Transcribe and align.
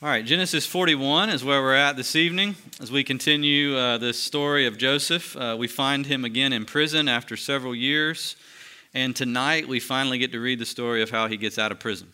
All 0.00 0.08
right, 0.08 0.24
Genesis 0.24 0.64
41 0.64 1.28
is 1.28 1.42
where 1.42 1.60
we're 1.60 1.74
at 1.74 1.96
this 1.96 2.14
evening. 2.14 2.54
As 2.80 2.92
we 2.92 3.02
continue 3.02 3.76
uh, 3.76 3.98
this 3.98 4.16
story 4.16 4.64
of 4.64 4.78
Joseph, 4.78 5.36
uh, 5.36 5.56
we 5.58 5.66
find 5.66 6.06
him 6.06 6.24
again 6.24 6.52
in 6.52 6.66
prison 6.66 7.08
after 7.08 7.36
several 7.36 7.74
years. 7.74 8.36
And 8.94 9.16
tonight 9.16 9.66
we 9.66 9.80
finally 9.80 10.18
get 10.18 10.30
to 10.30 10.38
read 10.38 10.60
the 10.60 10.66
story 10.66 11.02
of 11.02 11.10
how 11.10 11.26
he 11.26 11.36
gets 11.36 11.58
out 11.58 11.72
of 11.72 11.80
prison 11.80 12.12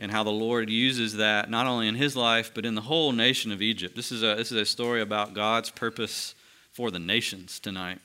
and 0.00 0.10
how 0.10 0.24
the 0.24 0.32
Lord 0.32 0.68
uses 0.68 1.14
that 1.14 1.48
not 1.48 1.68
only 1.68 1.86
in 1.86 1.94
his 1.94 2.16
life, 2.16 2.50
but 2.52 2.66
in 2.66 2.74
the 2.74 2.80
whole 2.80 3.12
nation 3.12 3.52
of 3.52 3.62
Egypt. 3.62 3.94
This 3.94 4.10
is 4.10 4.24
a, 4.24 4.34
this 4.34 4.50
is 4.50 4.58
a 4.58 4.66
story 4.66 5.00
about 5.00 5.32
God's 5.32 5.70
purpose 5.70 6.34
for 6.72 6.90
the 6.90 6.98
nations 6.98 7.60
tonight. 7.60 8.00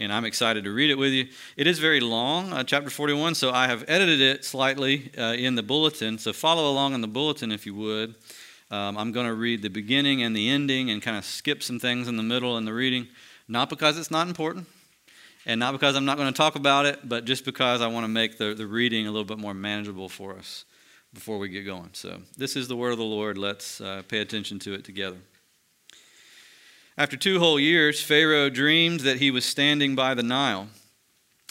And 0.00 0.12
I'm 0.12 0.24
excited 0.24 0.64
to 0.64 0.72
read 0.72 0.90
it 0.90 0.98
with 0.98 1.12
you. 1.12 1.28
It 1.56 1.68
is 1.68 1.78
very 1.78 2.00
long, 2.00 2.52
uh, 2.52 2.64
chapter 2.64 2.90
41, 2.90 3.36
so 3.36 3.52
I 3.52 3.68
have 3.68 3.84
edited 3.86 4.20
it 4.20 4.44
slightly 4.44 5.12
uh, 5.16 5.34
in 5.34 5.54
the 5.54 5.62
bulletin. 5.62 6.18
So 6.18 6.32
follow 6.32 6.68
along 6.68 6.94
in 6.94 7.02
the 7.02 7.08
bulletin 7.08 7.52
if 7.52 7.64
you 7.64 7.74
would. 7.76 8.16
Um, 8.70 8.98
I'm 8.98 9.12
going 9.12 9.26
to 9.26 9.34
read 9.34 9.62
the 9.62 9.70
beginning 9.70 10.22
and 10.22 10.36
the 10.36 10.50
ending 10.50 10.90
and 10.90 11.00
kind 11.00 11.16
of 11.16 11.24
skip 11.24 11.62
some 11.62 11.78
things 11.78 12.06
in 12.06 12.16
the 12.16 12.22
middle 12.22 12.58
in 12.58 12.66
the 12.66 12.74
reading, 12.74 13.08
not 13.48 13.70
because 13.70 13.98
it's 13.98 14.10
not 14.10 14.28
important 14.28 14.66
and 15.46 15.58
not 15.58 15.72
because 15.72 15.96
I'm 15.96 16.04
not 16.04 16.18
going 16.18 16.30
to 16.30 16.36
talk 16.36 16.54
about 16.54 16.84
it, 16.84 17.08
but 17.08 17.24
just 17.24 17.46
because 17.46 17.80
I 17.80 17.86
want 17.86 18.04
to 18.04 18.08
make 18.08 18.36
the, 18.36 18.52
the 18.52 18.66
reading 18.66 19.06
a 19.06 19.10
little 19.10 19.24
bit 19.24 19.38
more 19.38 19.54
manageable 19.54 20.10
for 20.10 20.36
us 20.36 20.66
before 21.14 21.38
we 21.38 21.48
get 21.48 21.62
going. 21.62 21.90
So, 21.94 22.20
this 22.36 22.54
is 22.54 22.68
the 22.68 22.76
word 22.76 22.92
of 22.92 22.98
the 22.98 23.04
Lord. 23.04 23.38
Let's 23.38 23.80
uh, 23.80 24.02
pay 24.06 24.18
attention 24.18 24.58
to 24.60 24.74
it 24.74 24.84
together. 24.84 25.16
After 26.98 27.16
two 27.16 27.38
whole 27.38 27.58
years, 27.58 28.02
Pharaoh 28.02 28.50
dreamed 28.50 29.00
that 29.00 29.18
he 29.18 29.30
was 29.30 29.46
standing 29.46 29.94
by 29.94 30.12
the 30.12 30.22
Nile. 30.22 30.68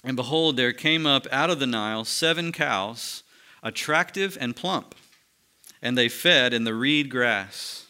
And 0.03 0.15
behold, 0.15 0.57
there 0.57 0.73
came 0.73 1.07
up 1.07 1.25
out 1.31 1.49
of 1.49 1.59
the 1.59 1.65
Nile 1.65 2.05
seven 2.05 2.51
cows, 2.51 3.23
attractive 3.63 4.37
and 4.39 4.55
plump 4.55 4.93
and 5.81 5.97
they 5.97 6.09
fed 6.09 6.53
in 6.53 6.63
the 6.63 6.73
reed 6.73 7.09
grass. 7.09 7.87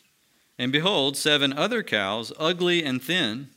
And 0.59 0.71
behold, 0.71 1.15
seven 1.15 1.53
other 1.53 1.83
cows, 1.83 2.33
ugly 2.37 2.83
and 2.83 3.01
thin, 3.01 3.49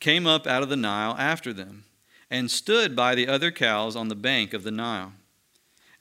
came 0.00 0.26
up 0.26 0.46
out 0.46 0.62
of 0.62 0.68
the 0.68 0.76
Nile 0.76 1.16
after 1.18 1.52
them, 1.52 1.84
and 2.30 2.50
stood 2.50 2.94
by 2.94 3.14
the 3.14 3.28
other 3.28 3.50
cows 3.50 3.96
on 3.96 4.08
the 4.08 4.14
bank 4.14 4.52
of 4.52 4.62
the 4.62 4.70
Nile. 4.70 5.12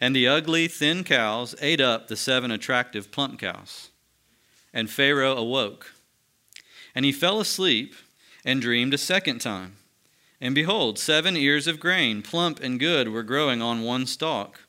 And 0.02 0.14
the 0.16 0.28
ugly, 0.28 0.68
thin 0.68 1.04
cows 1.06 1.56
ate 1.62 1.80
up 1.80 2.08
the 2.08 2.18
seven 2.18 2.52
attractive, 2.52 3.12
plump 3.12 3.40
cows. 3.40 3.90
And 4.74 4.90
Pharaoh 4.90 5.38
awoke. 5.38 5.94
And 6.94 7.06
he 7.06 7.12
fell 7.12 7.40
asleep 7.40 7.96
and 8.44 8.62
dreamed 8.62 8.94
a 8.94 8.98
second 8.98 9.40
time. 9.40 9.78
And 10.42 10.54
behold, 10.54 11.00
seven 11.00 11.38
ears 11.38 11.68
of 11.68 11.80
grain, 11.80 12.22
plump 12.22 12.60
and 12.60 12.80
good, 12.80 13.08
were 13.08 13.24
growing 13.24 13.62
on 13.62 13.84
one 13.84 14.06
stalk. 14.06 14.60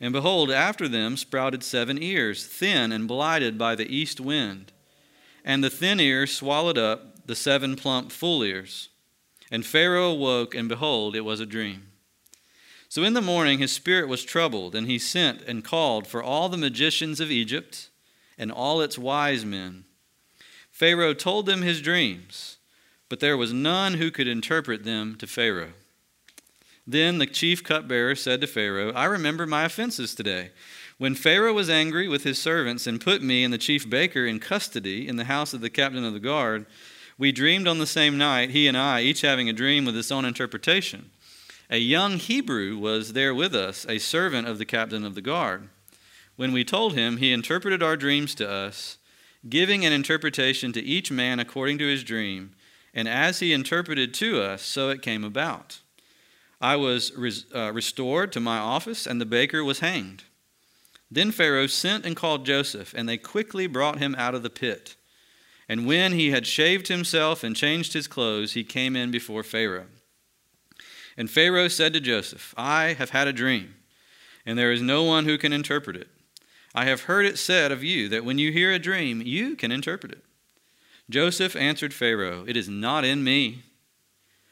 And 0.00 0.12
behold, 0.12 0.50
after 0.50 0.86
them 0.86 1.16
sprouted 1.16 1.64
seven 1.64 2.00
ears, 2.02 2.46
thin 2.46 2.92
and 2.92 3.08
blighted 3.08 3.58
by 3.58 3.74
the 3.74 3.92
east 3.94 4.20
wind. 4.20 4.72
And 5.44 5.62
the 5.62 5.70
thin 5.70 5.98
ears 5.98 6.32
swallowed 6.32 6.78
up 6.78 7.26
the 7.26 7.34
seven 7.34 7.74
plump 7.74 8.12
full 8.12 8.42
ears. 8.42 8.90
And 9.50 9.66
Pharaoh 9.66 10.12
awoke, 10.12 10.54
and 10.54 10.68
behold, 10.68 11.16
it 11.16 11.22
was 11.22 11.40
a 11.40 11.46
dream. 11.46 11.88
So 12.88 13.02
in 13.02 13.12
the 13.12 13.20
morning 13.20 13.58
his 13.58 13.72
spirit 13.72 14.08
was 14.08 14.24
troubled, 14.24 14.74
and 14.74 14.86
he 14.86 14.98
sent 14.98 15.42
and 15.42 15.64
called 15.64 16.06
for 16.06 16.22
all 16.22 16.48
the 16.48 16.56
magicians 16.56 17.20
of 17.20 17.30
Egypt 17.30 17.90
and 18.38 18.52
all 18.52 18.80
its 18.80 18.98
wise 18.98 19.44
men. 19.44 19.84
Pharaoh 20.70 21.12
told 21.12 21.46
them 21.46 21.62
his 21.62 21.82
dreams, 21.82 22.58
but 23.08 23.20
there 23.20 23.36
was 23.36 23.52
none 23.52 23.94
who 23.94 24.10
could 24.10 24.28
interpret 24.28 24.84
them 24.84 25.16
to 25.16 25.26
Pharaoh. 25.26 25.72
Then 26.90 27.18
the 27.18 27.26
chief 27.26 27.62
cupbearer 27.62 28.14
said 28.14 28.40
to 28.40 28.46
Pharaoh, 28.46 28.92
I 28.92 29.04
remember 29.04 29.46
my 29.46 29.66
offenses 29.66 30.14
today. 30.14 30.52
When 30.96 31.14
Pharaoh 31.14 31.52
was 31.52 31.68
angry 31.68 32.08
with 32.08 32.24
his 32.24 32.38
servants 32.38 32.86
and 32.86 32.98
put 32.98 33.20
me 33.22 33.44
and 33.44 33.52
the 33.52 33.58
chief 33.58 33.90
baker 33.90 34.24
in 34.24 34.40
custody 34.40 35.06
in 35.06 35.16
the 35.16 35.24
house 35.24 35.52
of 35.52 35.60
the 35.60 35.68
captain 35.68 36.02
of 36.02 36.14
the 36.14 36.18
guard, 36.18 36.64
we 37.18 37.30
dreamed 37.30 37.68
on 37.68 37.78
the 37.78 37.86
same 37.86 38.16
night, 38.16 38.50
he 38.50 38.66
and 38.66 38.74
I, 38.74 39.02
each 39.02 39.20
having 39.20 39.50
a 39.50 39.52
dream 39.52 39.84
with 39.84 39.98
its 39.98 40.10
own 40.10 40.24
interpretation. 40.24 41.10
A 41.68 41.76
young 41.76 42.16
Hebrew 42.16 42.78
was 42.78 43.12
there 43.12 43.34
with 43.34 43.54
us, 43.54 43.84
a 43.86 43.98
servant 43.98 44.48
of 44.48 44.56
the 44.56 44.64
captain 44.64 45.04
of 45.04 45.14
the 45.14 45.20
guard. 45.20 45.68
When 46.36 46.52
we 46.52 46.64
told 46.64 46.94
him, 46.94 47.18
he 47.18 47.34
interpreted 47.34 47.82
our 47.82 47.98
dreams 47.98 48.34
to 48.36 48.48
us, 48.48 48.96
giving 49.46 49.84
an 49.84 49.92
interpretation 49.92 50.72
to 50.72 50.82
each 50.82 51.10
man 51.10 51.38
according 51.38 51.76
to 51.78 51.86
his 51.86 52.02
dream. 52.02 52.52
And 52.94 53.06
as 53.06 53.40
he 53.40 53.52
interpreted 53.52 54.14
to 54.14 54.40
us, 54.40 54.62
so 54.62 54.88
it 54.88 55.02
came 55.02 55.22
about. 55.22 55.80
I 56.60 56.76
was 56.76 57.12
res, 57.16 57.46
uh, 57.54 57.72
restored 57.72 58.32
to 58.32 58.40
my 58.40 58.58
office, 58.58 59.06
and 59.06 59.20
the 59.20 59.26
baker 59.26 59.62
was 59.62 59.80
hanged. 59.80 60.24
Then 61.10 61.30
Pharaoh 61.30 61.66
sent 61.66 62.04
and 62.04 62.16
called 62.16 62.44
Joseph, 62.44 62.92
and 62.94 63.08
they 63.08 63.16
quickly 63.16 63.66
brought 63.66 63.98
him 63.98 64.14
out 64.16 64.34
of 64.34 64.42
the 64.42 64.50
pit. 64.50 64.96
And 65.68 65.86
when 65.86 66.12
he 66.12 66.30
had 66.30 66.46
shaved 66.46 66.88
himself 66.88 67.44
and 67.44 67.54
changed 67.54 67.92
his 67.92 68.08
clothes, 68.08 68.52
he 68.52 68.64
came 68.64 68.96
in 68.96 69.10
before 69.10 69.42
Pharaoh. 69.42 69.86
And 71.16 71.30
Pharaoh 71.30 71.68
said 71.68 71.92
to 71.94 72.00
Joseph, 72.00 72.54
I 72.56 72.94
have 72.94 73.10
had 73.10 73.28
a 73.28 73.32
dream, 73.32 73.74
and 74.46 74.58
there 74.58 74.72
is 74.72 74.82
no 74.82 75.04
one 75.04 75.24
who 75.24 75.38
can 75.38 75.52
interpret 75.52 75.96
it. 75.96 76.08
I 76.74 76.84
have 76.84 77.02
heard 77.02 77.26
it 77.26 77.38
said 77.38 77.72
of 77.72 77.82
you 77.82 78.08
that 78.08 78.24
when 78.24 78.38
you 78.38 78.52
hear 78.52 78.72
a 78.72 78.78
dream, 78.78 79.22
you 79.22 79.56
can 79.56 79.72
interpret 79.72 80.12
it. 80.12 80.24
Joseph 81.10 81.56
answered 81.56 81.94
Pharaoh, 81.94 82.44
It 82.46 82.56
is 82.56 82.68
not 82.68 83.04
in 83.04 83.24
me. 83.24 83.62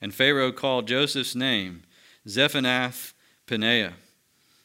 And 0.00 0.14
Pharaoh 0.14 0.52
called 0.52 0.88
Joseph's 0.88 1.34
name 1.34 1.82
Zaphenath 2.26 3.12
Paneah, 3.46 3.94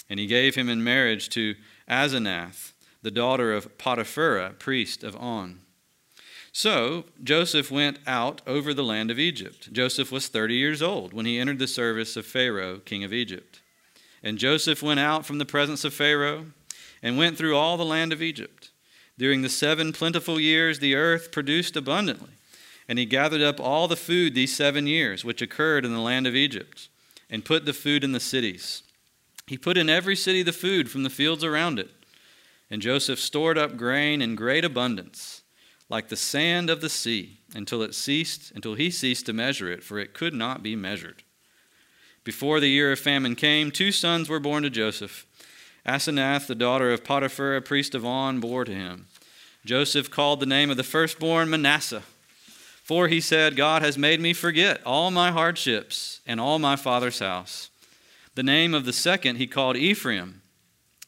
and 0.10 0.20
he 0.20 0.28
gave 0.28 0.56
him 0.56 0.70
in 0.70 0.84
marriage 0.84 1.30
to 1.30 1.56
Asenath, 1.90 2.74
the 3.02 3.12
daughter 3.12 3.54
of 3.54 3.78
Potiphera, 3.78 4.58
priest 4.60 5.04
of 5.04 5.16
On. 5.16 5.60
So 6.52 7.06
Joseph 7.24 7.72
went 7.72 7.98
out 8.06 8.42
over 8.46 8.74
the 8.74 8.84
land 8.84 9.10
of 9.10 9.18
Egypt. 9.18 9.74
Joseph 9.74 10.12
was 10.12 10.28
30 10.28 10.54
years 10.54 10.82
old 10.84 11.12
when 11.12 11.26
he 11.26 11.40
entered 11.40 11.58
the 11.58 11.68
service 11.68 12.16
of 12.16 12.28
Pharaoh, 12.28 12.80
king 12.80 13.04
of 13.04 13.12
Egypt. 13.12 13.62
And 14.22 14.38
Joseph 14.38 14.84
went 14.84 15.00
out 15.00 15.26
from 15.26 15.40
the 15.40 15.46
presence 15.46 15.84
of 15.84 15.94
Pharaoh 15.94 16.46
and 17.02 17.18
went 17.18 17.38
through 17.38 17.58
all 17.58 17.76
the 17.76 17.84
land 17.84 18.14
of 18.14 18.22
Egypt. 18.22 18.70
During 19.18 19.42
the 19.42 19.50
seven 19.50 19.94
plentiful 19.94 20.40
years, 20.40 20.80
the 20.80 20.96
earth 20.96 21.32
produced 21.32 21.76
abundantly. 21.76 22.34
And 22.88 23.00
he 23.00 23.06
gathered 23.06 23.42
up 23.42 23.60
all 23.60 23.88
the 23.88 23.96
food 23.96 24.36
these 24.36 24.56
seven 24.56 24.88
years, 24.88 25.24
which 25.24 25.42
occurred 25.42 25.86
in 25.86 25.94
the 25.94 26.00
land 26.00 26.28
of 26.28 26.36
Egypt, 26.36 26.90
and 27.30 27.46
put 27.46 27.66
the 27.66 27.74
food 27.74 28.04
in 28.04 28.12
the 28.12 28.20
cities. 28.20 28.84
He 29.48 29.58
put 29.58 29.78
in 29.78 29.90
every 29.90 30.16
city 30.16 30.44
the 30.44 30.54
food 30.54 30.90
from 30.90 31.04
the 31.04 31.10
fields 31.10 31.44
around 31.44 31.80
it. 31.80 31.92
And 32.70 32.82
Joseph 32.82 33.20
stored 33.20 33.58
up 33.58 33.78
grain 33.78 34.22
in 34.22 34.36
great 34.36 34.66
abundance, 34.66 35.44
like 35.90 36.10
the 36.10 36.16
sand 36.16 36.70
of 36.70 36.82
the 36.82 36.90
sea, 36.90 37.40
until 37.54 37.82
it 37.82 37.94
ceased, 37.94 38.52
until 38.56 38.76
he 38.76 38.90
ceased 38.90 39.26
to 39.28 39.34
measure 39.34 39.72
it, 39.72 39.84
for 39.84 40.00
it 40.00 40.14
could 40.14 40.34
not 40.34 40.64
be 40.64 40.76
measured. 40.76 41.24
Before 42.24 42.60
the 42.60 42.70
year 42.70 42.92
of 42.92 43.00
famine 43.00 43.36
came, 43.36 43.70
two 43.70 43.92
sons 43.92 44.30
were 44.30 44.40
born 44.40 44.64
to 44.64 44.70
Joseph. 44.70 45.26
Asenath, 45.86 46.48
the 46.48 46.56
daughter 46.56 46.92
of 46.92 47.04
Potiphar, 47.04 47.56
a 47.56 47.62
priest 47.62 47.94
of 47.94 48.06
On, 48.06 48.40
bore 48.40 48.64
to 48.64 48.74
him. 48.74 49.08
Joseph 49.66 50.10
called 50.10 50.40
the 50.40 50.46
name 50.46 50.70
of 50.70 50.78
the 50.78 50.84
firstborn 50.84 51.50
Manasseh 51.50 52.04
for 52.84 53.08
he 53.08 53.22
said, 53.22 53.56
God 53.56 53.82
has 53.82 53.98
made 53.98 54.20
me 54.20 54.34
forget 54.34 54.82
all 54.86 55.10
my 55.10 55.32
hardships 55.32 56.20
and 56.28 56.40
all 56.40 56.60
my 56.60 56.76
father's 56.76 57.20
house. 57.20 57.70
The 58.36 58.44
name 58.44 58.74
of 58.74 58.86
the 58.86 58.94
second 58.94 59.38
he 59.38 59.48
called 59.48 59.78
Ephraim, 59.78 60.42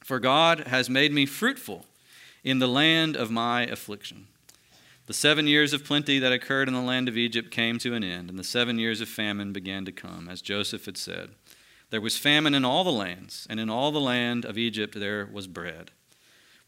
for 0.03 0.19
God 0.19 0.67
has 0.67 0.89
made 0.89 1.11
me 1.11 1.25
fruitful 1.25 1.85
in 2.43 2.59
the 2.59 2.67
land 2.67 3.17
of 3.17 3.29
my 3.29 3.63
affliction. 3.63 4.27
The 5.07 5.13
seven 5.13 5.47
years 5.47 5.73
of 5.73 5.83
plenty 5.83 6.17
that 6.17 6.31
occurred 6.31 6.67
in 6.67 6.73
the 6.73 6.81
land 6.81 7.09
of 7.09 7.17
Egypt 7.17 7.51
came 7.51 7.77
to 7.79 7.93
an 7.93 8.03
end, 8.03 8.29
and 8.29 8.39
the 8.39 8.43
seven 8.43 8.79
years 8.79 9.01
of 9.01 9.09
famine 9.09 9.51
began 9.51 9.85
to 9.85 9.91
come, 9.91 10.29
as 10.29 10.41
Joseph 10.41 10.85
had 10.85 10.97
said. 10.97 11.31
There 11.89 12.01
was 12.01 12.17
famine 12.17 12.53
in 12.53 12.65
all 12.65 12.83
the 12.83 12.91
lands, 12.91 13.45
and 13.49 13.59
in 13.59 13.69
all 13.69 13.91
the 13.91 13.99
land 13.99 14.45
of 14.45 14.57
Egypt 14.57 14.97
there 14.97 15.29
was 15.31 15.45
bread. 15.45 15.91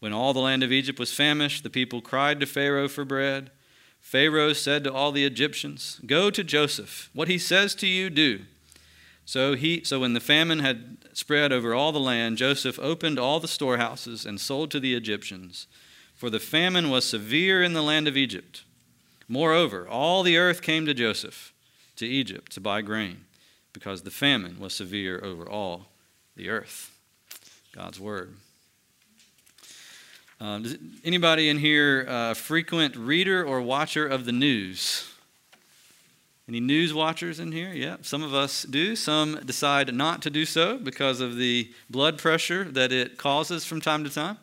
When 0.00 0.12
all 0.12 0.32
the 0.32 0.40
land 0.40 0.62
of 0.62 0.70
Egypt 0.70 0.98
was 0.98 1.12
famished, 1.12 1.62
the 1.62 1.70
people 1.70 2.00
cried 2.00 2.38
to 2.40 2.46
Pharaoh 2.46 2.88
for 2.88 3.04
bread. 3.04 3.50
Pharaoh 4.08 4.52
said 4.52 4.84
to 4.84 4.92
all 4.92 5.12
the 5.12 5.24
Egyptians, 5.24 6.00
Go 6.06 6.30
to 6.30 6.42
Joseph. 6.42 7.10
What 7.12 7.28
he 7.28 7.38
says 7.38 7.74
to 7.76 7.86
you, 7.86 8.08
do. 8.08 8.40
So, 9.26 9.54
he, 9.54 9.84
so 9.84 10.00
when 10.00 10.14
the 10.14 10.20
famine 10.20 10.60
had 10.60 10.96
spread 11.12 11.52
over 11.52 11.74
all 11.74 11.92
the 11.92 12.00
land, 12.00 12.38
Joseph 12.38 12.78
opened 12.78 13.18
all 13.18 13.38
the 13.38 13.46
storehouses 13.48 14.24
and 14.24 14.40
sold 14.40 14.70
to 14.70 14.80
the 14.80 14.94
Egyptians 14.94 15.66
for 16.18 16.30
the 16.30 16.40
famine 16.40 16.90
was 16.90 17.04
severe 17.04 17.62
in 17.62 17.74
the 17.74 17.82
land 17.82 18.08
of 18.08 18.16
Egypt. 18.16 18.64
Moreover, 19.28 19.86
all 19.86 20.24
the 20.24 20.36
earth 20.36 20.62
came 20.62 20.84
to 20.84 20.92
Joseph, 20.92 21.54
to 21.94 22.06
Egypt, 22.06 22.50
to 22.52 22.60
buy 22.60 22.82
grain, 22.82 23.24
because 23.72 24.02
the 24.02 24.10
famine 24.10 24.58
was 24.58 24.74
severe 24.74 25.20
over 25.22 25.48
all 25.48 25.92
the 26.34 26.48
earth. 26.48 26.90
God's 27.72 28.00
word. 28.00 28.34
Uh, 30.40 30.58
does 30.58 30.76
anybody 31.02 31.48
in 31.48 31.58
here 31.58 32.06
uh, 32.08 32.32
frequent 32.32 32.94
reader 32.94 33.44
or 33.44 33.60
watcher 33.60 34.06
of 34.06 34.24
the 34.24 34.30
news? 34.30 35.12
Any 36.48 36.60
news 36.60 36.94
watchers 36.94 37.40
in 37.40 37.50
here? 37.50 37.72
Yeah, 37.72 37.96
some 38.02 38.22
of 38.22 38.32
us 38.32 38.62
do. 38.62 38.94
Some 38.94 39.40
decide 39.44 39.92
not 39.92 40.22
to 40.22 40.30
do 40.30 40.44
so 40.44 40.78
because 40.78 41.20
of 41.20 41.36
the 41.36 41.70
blood 41.90 42.18
pressure 42.18 42.64
that 42.64 42.92
it 42.92 43.18
causes 43.18 43.64
from 43.64 43.80
time 43.80 44.04
to 44.04 44.10
time. 44.10 44.38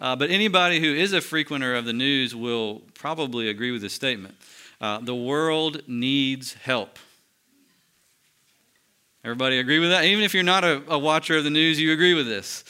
Uh, 0.00 0.16
but 0.16 0.30
anybody 0.30 0.80
who 0.80 0.94
is 0.94 1.12
a 1.12 1.20
frequenter 1.20 1.76
of 1.76 1.84
the 1.84 1.92
news 1.92 2.34
will 2.34 2.80
probably 2.94 3.50
agree 3.50 3.70
with 3.70 3.82
this 3.82 3.92
statement. 3.92 4.34
Uh, 4.80 4.98
the 4.98 5.14
world 5.14 5.82
needs 5.86 6.54
help. 6.54 6.98
Everybody 9.22 9.58
agree 9.58 9.78
with 9.78 9.90
that? 9.90 10.04
Even 10.04 10.24
if 10.24 10.32
you're 10.32 10.42
not 10.42 10.64
a, 10.64 10.82
a 10.88 10.98
watcher 10.98 11.36
of 11.36 11.44
the 11.44 11.50
news, 11.50 11.78
you 11.78 11.92
agree 11.92 12.14
with 12.14 12.26
this. 12.26 12.64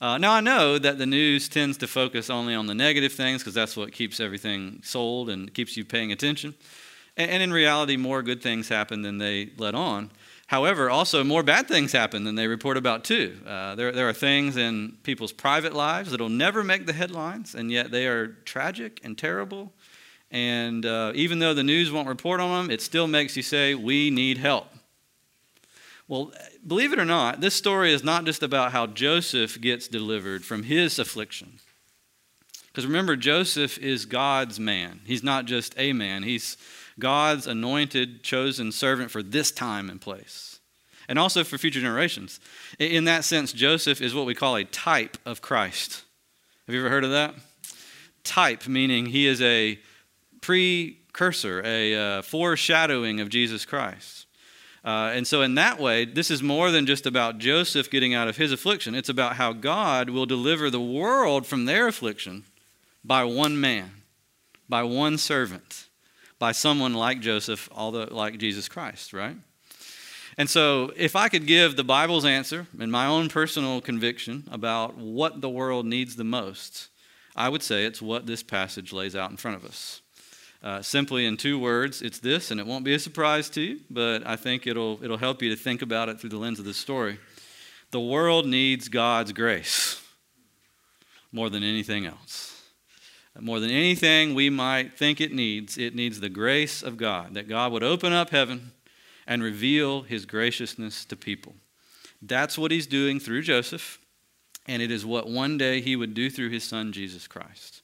Uh, 0.00 0.16
now, 0.16 0.32
I 0.32 0.40
know 0.40 0.78
that 0.78 0.96
the 0.96 1.04
news 1.04 1.46
tends 1.48 1.76
to 1.78 1.86
focus 1.86 2.30
only 2.30 2.54
on 2.54 2.66
the 2.66 2.74
negative 2.74 3.12
things 3.12 3.42
because 3.42 3.52
that's 3.52 3.76
what 3.76 3.92
keeps 3.92 4.18
everything 4.18 4.80
sold 4.82 5.28
and 5.28 5.52
keeps 5.52 5.76
you 5.76 5.84
paying 5.84 6.10
attention. 6.10 6.54
And, 7.18 7.30
and 7.30 7.42
in 7.42 7.52
reality, 7.52 7.98
more 7.98 8.22
good 8.22 8.42
things 8.42 8.68
happen 8.68 9.02
than 9.02 9.18
they 9.18 9.50
let 9.58 9.74
on. 9.74 10.10
However, 10.46 10.88
also 10.88 11.22
more 11.22 11.42
bad 11.42 11.68
things 11.68 11.92
happen 11.92 12.24
than 12.24 12.34
they 12.34 12.46
report 12.46 12.78
about 12.78 13.04
too. 13.04 13.38
Uh, 13.46 13.74
there, 13.74 13.92
there 13.92 14.08
are 14.08 14.14
things 14.14 14.56
in 14.56 14.96
people's 15.02 15.32
private 15.32 15.74
lives 15.74 16.10
that'll 16.10 16.30
never 16.30 16.64
make 16.64 16.86
the 16.86 16.92
headlines, 16.94 17.54
and 17.54 17.70
yet 17.70 17.90
they 17.90 18.06
are 18.06 18.28
tragic 18.46 19.00
and 19.04 19.18
terrible. 19.18 19.70
And 20.30 20.86
uh, 20.86 21.12
even 21.14 21.40
though 21.40 21.54
the 21.54 21.62
news 21.62 21.92
won't 21.92 22.08
report 22.08 22.40
on 22.40 22.66
them, 22.66 22.70
it 22.70 22.80
still 22.80 23.06
makes 23.06 23.36
you 23.36 23.42
say, 23.42 23.74
We 23.74 24.10
need 24.10 24.38
help. 24.38 24.66
Well, 26.10 26.32
believe 26.66 26.92
it 26.92 26.98
or 26.98 27.04
not, 27.04 27.40
this 27.40 27.54
story 27.54 27.92
is 27.92 28.02
not 28.02 28.24
just 28.24 28.42
about 28.42 28.72
how 28.72 28.88
Joseph 28.88 29.60
gets 29.60 29.86
delivered 29.86 30.44
from 30.44 30.64
his 30.64 30.98
affliction. 30.98 31.60
Because 32.66 32.84
remember, 32.84 33.14
Joseph 33.14 33.78
is 33.78 34.06
God's 34.06 34.58
man. 34.58 35.02
He's 35.04 35.22
not 35.22 35.44
just 35.44 35.72
a 35.78 35.92
man, 35.92 36.24
he's 36.24 36.56
God's 36.98 37.46
anointed, 37.46 38.24
chosen 38.24 38.72
servant 38.72 39.12
for 39.12 39.22
this 39.22 39.52
time 39.52 39.88
and 39.88 40.00
place, 40.00 40.58
and 41.08 41.16
also 41.16 41.44
for 41.44 41.58
future 41.58 41.80
generations. 41.80 42.40
In 42.80 43.04
that 43.04 43.24
sense, 43.24 43.52
Joseph 43.52 44.00
is 44.00 44.12
what 44.12 44.26
we 44.26 44.34
call 44.34 44.56
a 44.56 44.64
type 44.64 45.16
of 45.24 45.40
Christ. 45.40 46.02
Have 46.66 46.74
you 46.74 46.80
ever 46.80 46.90
heard 46.90 47.04
of 47.04 47.10
that? 47.10 47.36
Type, 48.24 48.66
meaning 48.66 49.06
he 49.06 49.28
is 49.28 49.40
a 49.40 49.78
precursor, 50.40 51.62
a 51.64 51.94
uh, 51.94 52.22
foreshadowing 52.22 53.20
of 53.20 53.28
Jesus 53.28 53.64
Christ. 53.64 54.26
Uh, 54.84 55.12
and 55.12 55.26
so, 55.26 55.42
in 55.42 55.56
that 55.56 55.78
way, 55.78 56.04
this 56.04 56.30
is 56.30 56.42
more 56.42 56.70
than 56.70 56.86
just 56.86 57.04
about 57.04 57.38
Joseph 57.38 57.90
getting 57.90 58.14
out 58.14 58.28
of 58.28 58.38
his 58.38 58.50
affliction. 58.50 58.94
It's 58.94 59.10
about 59.10 59.36
how 59.36 59.52
God 59.52 60.08
will 60.08 60.26
deliver 60.26 60.70
the 60.70 60.80
world 60.80 61.46
from 61.46 61.66
their 61.66 61.86
affliction 61.86 62.44
by 63.04 63.24
one 63.24 63.60
man, 63.60 64.02
by 64.68 64.82
one 64.82 65.18
servant 65.18 65.88
by 66.40 66.50
someone 66.52 66.94
like 66.94 67.20
Joseph, 67.20 67.68
although 67.70 68.08
like 68.10 68.38
Jesus 68.38 68.66
Christ, 68.66 69.12
right? 69.12 69.36
And 70.36 70.48
so, 70.48 70.90
if 70.96 71.14
I 71.14 71.28
could 71.28 71.46
give 71.46 71.76
the 71.76 71.84
Bible's 71.84 72.24
answer 72.24 72.66
and 72.80 72.90
my 72.90 73.06
own 73.06 73.28
personal 73.28 73.80
conviction 73.80 74.48
about 74.50 74.96
what 74.96 75.42
the 75.42 75.50
world 75.50 75.84
needs 75.86 76.16
the 76.16 76.24
most, 76.24 76.88
I 77.36 77.48
would 77.48 77.62
say 77.62 77.84
it's 77.84 78.00
what 78.00 78.26
this 78.26 78.42
passage 78.42 78.92
lays 78.92 79.14
out 79.14 79.30
in 79.30 79.36
front 79.36 79.58
of 79.58 79.64
us. 79.64 80.00
Uh, 80.62 80.82
simply 80.82 81.24
in 81.24 81.38
two 81.38 81.58
words, 81.58 82.02
it's 82.02 82.18
this, 82.18 82.50
and 82.50 82.60
it 82.60 82.66
won't 82.66 82.84
be 82.84 82.92
a 82.92 82.98
surprise 82.98 83.48
to 83.48 83.62
you, 83.62 83.80
but 83.88 84.26
I 84.26 84.36
think 84.36 84.66
it'll, 84.66 85.02
it'll 85.02 85.16
help 85.16 85.40
you 85.40 85.48
to 85.48 85.56
think 85.56 85.80
about 85.80 86.10
it 86.10 86.20
through 86.20 86.30
the 86.30 86.36
lens 86.36 86.58
of 86.58 86.66
this 86.66 86.76
story. 86.76 87.18
The 87.92 88.00
world 88.00 88.46
needs 88.46 88.88
God's 88.88 89.32
grace 89.32 90.02
more 91.32 91.48
than 91.48 91.62
anything 91.62 92.04
else. 92.04 92.62
More 93.38 93.60
than 93.60 93.70
anything 93.70 94.34
we 94.34 94.50
might 94.50 94.98
think 94.98 95.20
it 95.20 95.32
needs, 95.32 95.78
it 95.78 95.94
needs 95.94 96.20
the 96.20 96.28
grace 96.28 96.82
of 96.82 96.96
God, 96.96 97.34
that 97.34 97.48
God 97.48 97.72
would 97.72 97.82
open 97.82 98.12
up 98.12 98.30
heaven 98.30 98.72
and 99.26 99.42
reveal 99.42 100.02
his 100.02 100.26
graciousness 100.26 101.04
to 101.06 101.16
people. 101.16 101.54
That's 102.20 102.58
what 102.58 102.70
he's 102.70 102.86
doing 102.86 103.18
through 103.18 103.42
Joseph, 103.42 103.98
and 104.66 104.82
it 104.82 104.90
is 104.90 105.06
what 105.06 105.28
one 105.28 105.56
day 105.56 105.80
he 105.80 105.96
would 105.96 106.12
do 106.12 106.28
through 106.28 106.50
his 106.50 106.64
son 106.64 106.92
Jesus 106.92 107.26
Christ. 107.26 107.79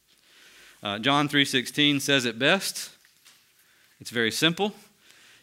Uh, 0.86 1.00
John 1.00 1.28
3:16 1.28 1.98
says 1.98 2.24
it 2.26 2.38
best. 2.38 2.90
It's 3.98 4.10
very 4.10 4.30
simple. 4.30 4.72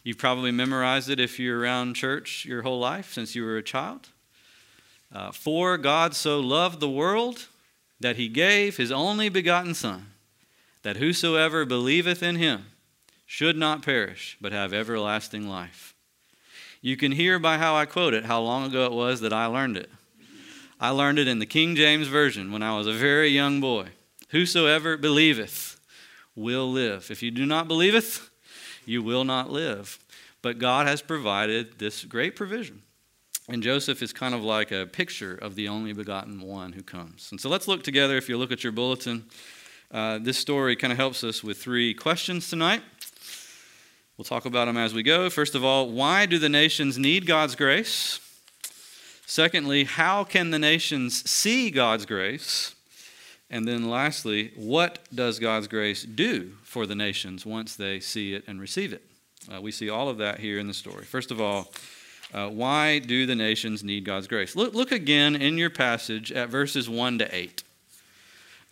You've 0.02 0.18
probably 0.18 0.52
memorized 0.52 1.10
it 1.10 1.20
if 1.20 1.38
you're 1.38 1.60
around 1.60 1.96
church 1.96 2.46
your 2.46 2.62
whole 2.62 2.80
life 2.80 3.12
since 3.12 3.36
you 3.36 3.44
were 3.44 3.58
a 3.58 3.62
child. 3.62 4.08
Uh, 5.14 5.34
For 5.34 5.78
God 5.78 6.16
so 6.16 6.40
loved 6.40 6.80
the 6.80 6.90
world 6.90 7.48
that 8.00 8.16
he 8.16 8.30
gave 8.30 8.78
his 8.78 8.90
only 8.90 9.28
begotten 9.28 9.74
Son, 9.74 10.14
that 10.82 10.96
whosoever 10.96 11.66
believeth 11.66 12.24
in 12.24 12.38
him 12.38 12.68
should 13.26 13.58
not 13.58 13.82
perish, 13.82 14.38
but 14.40 14.54
have 14.54 14.74
everlasting 14.74 15.50
life. 15.50 15.94
You 16.82 16.96
can 16.96 17.12
hear 17.12 17.38
by 17.38 17.58
how 17.58 17.76
I 17.76 17.86
quote 17.86 18.14
it 18.14 18.28
how 18.28 18.40
long 18.40 18.64
ago 18.64 18.86
it 18.86 18.94
was 18.94 19.20
that 19.20 19.34
I 19.34 19.48
learned 19.48 19.76
it. 19.76 19.92
I 20.80 20.92
learned 20.92 21.20
it 21.20 21.28
in 21.28 21.40
the 21.40 21.46
King 21.46 21.76
James 21.76 22.08
Version 22.08 22.50
when 22.50 22.64
I 22.64 22.78
was 22.78 22.88
a 22.88 22.94
very 22.94 23.28
young 23.28 23.60
boy. 23.60 23.90
Whosoever 24.34 24.98
believeth 24.98 25.80
will 26.36 26.70
live. 26.70 27.10
If 27.10 27.24
you 27.24 27.32
do 27.32 27.46
not 27.46 27.68
believeth, 27.68 28.30
you 28.86 29.02
will 29.02 29.24
not 29.24 29.50
live. 29.50 29.98
But 30.42 30.60
God 30.60 30.86
has 30.86 31.02
provided 31.02 31.80
this 31.80 32.04
great 32.04 32.36
provision 32.36 32.84
and 33.50 33.62
Joseph 33.62 34.02
is 34.02 34.14
kind 34.14 34.34
of 34.34 34.44
like 34.44 34.72
a 34.72 34.86
picture 34.86 35.36
of 35.36 35.56
the 35.56 35.68
only 35.68 35.92
begotten 35.92 36.42
one 36.42 36.72
who 36.72 36.82
comes. 36.82 37.28
And 37.32 37.40
so 37.42 37.50
let's 37.50 37.68
look 37.68 37.84
together. 37.84 38.16
If 38.16 38.30
you 38.30 38.38
look 38.38 38.52
at 38.52 38.64
your 38.64 38.72
bulletin, 38.72 39.26
uh, 39.92 40.20
this 40.20 40.38
story 40.38 40.76
kind 40.76 40.94
of 40.94 40.98
helps 40.98 41.24
us 41.24 41.44
with 41.44 41.58
three 41.58 41.94
questions 41.94 42.50
tonight. 42.50 42.82
We'll 44.18 44.26
talk 44.26 44.46
about 44.46 44.66
them 44.66 44.78
as 44.78 44.94
we 44.94 45.04
go. 45.04 45.30
First 45.30 45.56
of 45.56 45.64
all, 45.64 45.90
why 45.90 46.26
do 46.26 46.40
the 46.40 46.50
nations 46.50 46.98
need 46.98 47.26
God's 47.26 47.56
grace? 47.56 48.20
Secondly, 49.26 49.84
how 49.84 50.24
can 50.24 50.52
the 50.52 50.60
nations 50.60 51.30
see 51.30 51.70
God's 51.70 52.06
grace? 52.06 52.73
And 53.50 53.68
then 53.68 53.90
lastly, 53.90 54.52
what 54.56 55.00
does 55.14 55.40
God's 55.40 55.68
grace 55.68 56.04
do 56.04 56.54
for 56.64 56.86
the 56.86 56.96
nations 56.96 57.46
once 57.46 57.76
they 57.76 58.00
see 58.00 58.34
it 58.34 58.44
and 58.48 58.60
receive 58.60 58.94
it? 58.94 59.04
Uh, 59.54 59.62
we 59.62 59.72
see 59.72 59.90
all 59.90 60.10
of 60.10 60.18
that 60.18 60.40
here 60.40 60.58
in 60.58 60.68
the 60.68 60.74
story. 60.74 61.04
First 61.04 61.32
of 61.32 61.40
all, 61.40 61.72
uh, 62.34 62.50
why 62.50 63.00
do 63.00 63.26
the 63.26 63.36
nations 63.36 63.84
need 63.84 64.06
God's 64.06 64.28
grace? 64.28 64.56
Look, 64.56 64.74
look 64.74 64.92
again 64.92 65.36
in 65.36 65.58
your 65.58 65.70
passage 65.70 66.32
at 66.32 66.50
verses 66.50 66.90
1 66.90 67.20
to 67.20 67.36
8. 67.36 67.64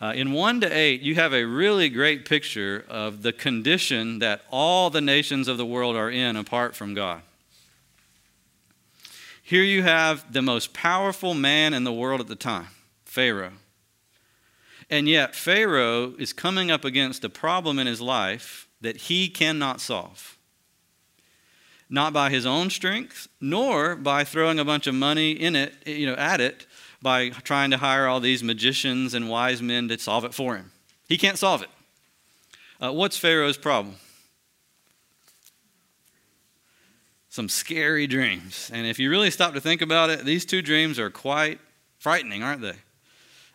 Uh, 0.00 0.12
in 0.16 0.32
1 0.32 0.62
to 0.62 0.66
8, 0.66 1.00
you 1.00 1.14
have 1.14 1.32
a 1.32 1.44
really 1.44 1.88
great 1.88 2.24
picture 2.24 2.84
of 2.88 3.22
the 3.22 3.32
condition 3.32 4.18
that 4.18 4.42
all 4.50 4.90
the 4.90 5.00
nations 5.00 5.46
of 5.46 5.58
the 5.58 5.66
world 5.66 5.94
are 5.94 6.10
in 6.10 6.34
apart 6.34 6.74
from 6.74 6.92
God. 6.92 7.22
Here 9.44 9.62
you 9.62 9.82
have 9.82 10.32
the 10.32 10.42
most 10.42 10.72
powerful 10.72 11.34
man 11.34 11.72
in 11.72 11.84
the 11.84 11.92
world 11.92 12.20
at 12.20 12.26
the 12.26 12.34
time, 12.34 12.68
Pharaoh. 13.04 13.52
And 14.92 15.08
yet, 15.08 15.34
Pharaoh 15.34 16.14
is 16.18 16.32
coming 16.32 16.70
up 16.70 16.84
against 16.84 17.24
a 17.24 17.28
problem 17.28 17.80
in 17.80 17.88
his 17.88 18.00
life 18.00 18.68
that 18.80 18.96
he 18.96 19.28
cannot 19.28 19.80
solve 19.80 20.38
not 21.92 22.14
by 22.14 22.30
his 22.30 22.46
own 22.46 22.70
strength, 22.70 23.28
nor 23.38 23.94
by 23.94 24.24
throwing 24.24 24.58
a 24.58 24.64
bunch 24.64 24.86
of 24.86 24.94
money 24.94 25.32
in 25.32 25.54
it, 25.54 25.74
you 25.86 26.06
know, 26.06 26.14
at 26.14 26.40
it, 26.40 26.66
by 27.02 27.28
trying 27.28 27.70
to 27.70 27.76
hire 27.76 28.06
all 28.06 28.18
these 28.18 28.42
magicians 28.42 29.12
and 29.12 29.28
wise 29.28 29.60
men 29.60 29.88
to 29.88 29.98
solve 29.98 30.24
it 30.24 30.32
for 30.32 30.56
him. 30.56 30.72
He 31.06 31.18
can't 31.18 31.36
solve 31.36 31.60
it. 31.62 31.68
Uh, 32.80 32.92
what's 32.92 33.18
Pharaoh's 33.18 33.58
problem? 33.58 33.96
Some 37.28 37.50
scary 37.50 38.06
dreams. 38.06 38.70
And 38.72 38.86
if 38.86 38.98
you 38.98 39.10
really 39.10 39.30
stop 39.30 39.52
to 39.52 39.60
think 39.60 39.82
about 39.82 40.08
it, 40.08 40.24
these 40.24 40.46
two 40.46 40.62
dreams 40.62 40.98
are 40.98 41.10
quite 41.10 41.60
frightening, 41.98 42.42
aren't 42.42 42.62
they? 42.62 42.76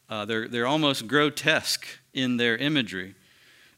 Uh, 0.10 0.26
they're, 0.26 0.48
they're 0.48 0.68
almost 0.68 1.08
grotesque 1.08 1.86
in 2.14 2.38
their 2.38 2.58
imagery. 2.58 3.16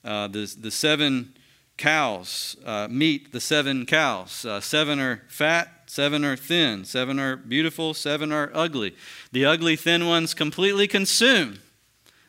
Uh, 0.04 0.28
the, 0.28 0.54
the 0.60 0.72
seven 0.72 1.34
cows 1.78 2.56
uh, 2.66 2.88
meet 2.90 3.32
the 3.32 3.40
seven 3.40 3.86
cows. 3.86 4.46
Uh, 4.46 4.60
seven 4.60 5.00
are 5.00 5.24
fat, 5.28 5.84
seven 5.88 6.24
are 6.24 6.36
thin, 6.36 6.86
seven 6.86 7.20
are 7.20 7.36
beautiful, 7.36 7.94
seven 7.94 8.32
are 8.32 8.52
ugly. 8.54 8.96
The 9.32 9.46
ugly, 9.46 9.76
thin 9.76 10.06
ones 10.06 10.34
completely 10.34 10.88
consume 10.88 11.60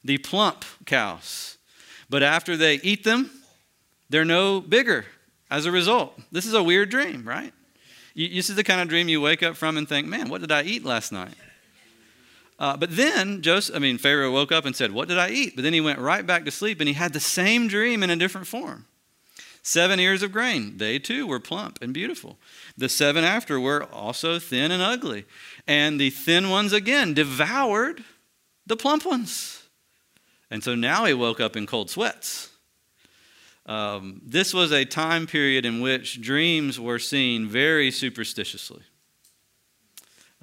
the 0.02 0.18
plump 0.18 0.64
cows. 0.86 1.58
But 2.08 2.22
after 2.22 2.56
they 2.56 2.76
eat 2.76 3.04
them, 3.04 3.30
they're 4.08 4.24
no 4.24 4.60
bigger 4.60 5.04
as 5.50 5.66
a 5.66 5.72
result. 5.72 6.18
This 6.32 6.46
is 6.46 6.54
a 6.54 6.62
weird 6.62 6.90
dream, 6.90 7.28
right? 7.28 7.52
You, 8.14 8.28
this 8.28 8.50
is 8.50 8.56
the 8.56 8.64
kind 8.64 8.80
of 8.80 8.88
dream 8.88 9.08
you 9.08 9.20
wake 9.20 9.42
up 9.42 9.56
from 9.56 9.76
and 9.76 9.88
think, 9.88 10.06
man, 10.06 10.28
what 10.28 10.40
did 10.40 10.50
I 10.50 10.62
eat 10.62 10.84
last 10.84 11.12
night? 11.12 11.34
Uh, 12.60 12.76
but 12.76 12.94
then 12.94 13.40
Joseph, 13.40 13.74
I 13.74 13.78
mean, 13.78 13.96
Pharaoh 13.96 14.30
woke 14.30 14.52
up 14.52 14.66
and 14.66 14.76
said, 14.76 14.92
What 14.92 15.08
did 15.08 15.18
I 15.18 15.30
eat? 15.30 15.56
But 15.56 15.62
then 15.62 15.72
he 15.72 15.80
went 15.80 15.98
right 15.98 16.26
back 16.26 16.44
to 16.44 16.50
sleep 16.50 16.78
and 16.80 16.86
he 16.86 16.94
had 16.94 17.14
the 17.14 17.20
same 17.20 17.66
dream 17.66 18.02
in 18.02 18.10
a 18.10 18.16
different 18.16 18.46
form. 18.46 18.84
Seven 19.62 19.98
ears 19.98 20.22
of 20.22 20.30
grain, 20.30 20.76
they 20.76 20.98
too 20.98 21.26
were 21.26 21.40
plump 21.40 21.78
and 21.82 21.92
beautiful. 21.92 22.38
The 22.76 22.88
seven 22.88 23.24
after 23.24 23.58
were 23.58 23.84
also 23.84 24.38
thin 24.38 24.70
and 24.70 24.82
ugly. 24.82 25.24
And 25.66 25.98
the 25.98 26.10
thin 26.10 26.50
ones 26.50 26.72
again 26.72 27.14
devoured 27.14 28.04
the 28.66 28.76
plump 28.76 29.06
ones. 29.06 29.62
And 30.50 30.62
so 30.62 30.74
now 30.74 31.06
he 31.06 31.14
woke 31.14 31.40
up 31.40 31.56
in 31.56 31.66
cold 31.66 31.90
sweats. 31.90 32.50
Um, 33.66 34.20
this 34.24 34.52
was 34.52 34.72
a 34.72 34.84
time 34.84 35.26
period 35.26 35.64
in 35.64 35.80
which 35.80 36.20
dreams 36.20 36.78
were 36.80 36.98
seen 36.98 37.46
very 37.48 37.90
superstitiously. 37.90 38.82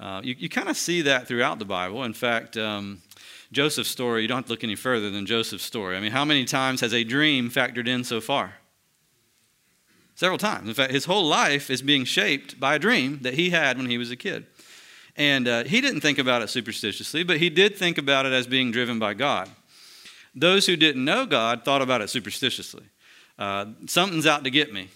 Uh, 0.00 0.20
you 0.22 0.34
you 0.38 0.48
kind 0.48 0.68
of 0.68 0.76
see 0.76 1.02
that 1.02 1.26
throughout 1.26 1.58
the 1.58 1.64
Bible. 1.64 2.04
In 2.04 2.12
fact, 2.12 2.56
um, 2.56 3.02
Joseph's 3.50 3.90
story, 3.90 4.22
you 4.22 4.28
don't 4.28 4.38
have 4.38 4.46
to 4.46 4.52
look 4.52 4.64
any 4.64 4.76
further 4.76 5.10
than 5.10 5.26
Joseph's 5.26 5.64
story. 5.64 5.96
I 5.96 6.00
mean, 6.00 6.12
how 6.12 6.24
many 6.24 6.44
times 6.44 6.80
has 6.82 6.94
a 6.94 7.02
dream 7.02 7.50
factored 7.50 7.88
in 7.88 8.04
so 8.04 8.20
far? 8.20 8.54
Several 10.14 10.38
times. 10.38 10.68
In 10.68 10.74
fact, 10.74 10.92
his 10.92 11.04
whole 11.04 11.26
life 11.26 11.70
is 11.70 11.80
being 11.80 12.04
shaped 12.04 12.58
by 12.58 12.74
a 12.74 12.78
dream 12.78 13.20
that 13.22 13.34
he 13.34 13.50
had 13.50 13.76
when 13.76 13.88
he 13.88 13.98
was 13.98 14.10
a 14.10 14.16
kid. 14.16 14.46
And 15.16 15.48
uh, 15.48 15.64
he 15.64 15.80
didn't 15.80 16.00
think 16.00 16.18
about 16.18 16.42
it 16.42 16.48
superstitiously, 16.48 17.24
but 17.24 17.38
he 17.38 17.50
did 17.50 17.76
think 17.76 17.98
about 17.98 18.26
it 18.26 18.32
as 18.32 18.46
being 18.46 18.70
driven 18.70 18.98
by 18.98 19.14
God. 19.14 19.48
Those 20.34 20.66
who 20.66 20.76
didn't 20.76 21.04
know 21.04 21.26
God 21.26 21.64
thought 21.64 21.82
about 21.82 22.02
it 22.02 22.10
superstitiously. 22.10 22.84
Uh, 23.38 23.66
something's 23.86 24.26
out 24.26 24.44
to 24.44 24.50
get 24.50 24.72
me. 24.72 24.88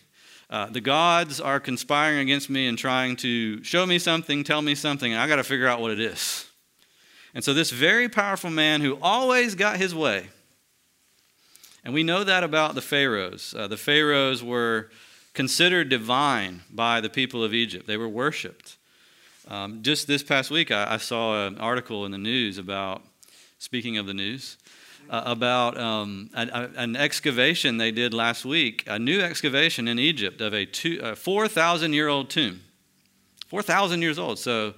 Uh, 0.52 0.66
the 0.66 0.82
gods 0.82 1.40
are 1.40 1.59
conspiring 1.59 2.18
against 2.18 2.50
me 2.50 2.66
and 2.66 2.76
trying 2.76 3.16
to 3.16 3.64
show 3.64 3.87
me 3.87 3.99
something, 3.99 4.44
tell 4.44 4.61
me 4.61 4.75
something, 4.75 5.11
and 5.11 5.18
I 5.18 5.26
got 5.26 5.37
to 5.37 5.44
figure 5.44 5.66
out 5.66 5.80
what 5.80 5.90
it 5.90 5.99
is. 5.99 6.47
And 7.35 7.42
so, 7.42 7.54
this 7.54 7.71
very 7.71 8.06
powerful 8.11 8.50
man 8.50 8.82
who 8.82 8.99
always 9.00 9.54
got 9.54 9.78
his 9.78 9.94
way, 9.94 10.28
and 11.82 11.94
we 11.94 12.02
know 12.02 12.23
that 12.23 12.44
about 12.44 12.75
the 12.75 12.82
pharaohs. 12.82 13.54
Uh, 13.56 13.66
the 13.66 13.78
pharaohs 13.78 14.44
were 14.44 14.90
considered 15.32 15.88
divine 15.88 16.61
by 16.71 17.00
the 17.00 17.09
people 17.09 17.42
of 17.42 17.54
Egypt, 17.54 17.87
they 17.87 17.97
were 17.97 18.06
worshiped. 18.06 18.76
Um, 19.49 19.82
just 19.82 20.06
this 20.06 20.23
past 20.23 20.50
week, 20.50 20.71
I, 20.71 20.94
I 20.94 20.97
saw 20.99 21.47
an 21.47 21.56
article 21.56 22.04
in 22.04 22.12
the 22.12 22.18
news 22.18 22.59
about, 22.59 23.02
speaking 23.59 23.97
of 23.97 24.04
the 24.04 24.12
news, 24.12 24.59
uh, 25.11 25.23
about 25.25 25.78
um, 25.78 26.30
an, 26.35 26.50
an, 26.50 26.97
excavation 26.97 27.76
they 27.76 27.90
did 27.90 28.14
last 28.14 28.44
week, 28.44 28.85
a 28.87 28.99
new 28.99 29.21
excavation 29.21 29.88
in 29.88 29.99
Egypt 29.99 30.40
of 30.40 30.54
a, 30.54 30.66
a 31.02 31.16
4,000 31.16 31.92
year 31.92 32.09
old 32.09 32.30
tomb. 32.30 32.61
4,000 33.49 34.00
years 34.00 34.18
old. 34.18 34.38
So 34.38 34.75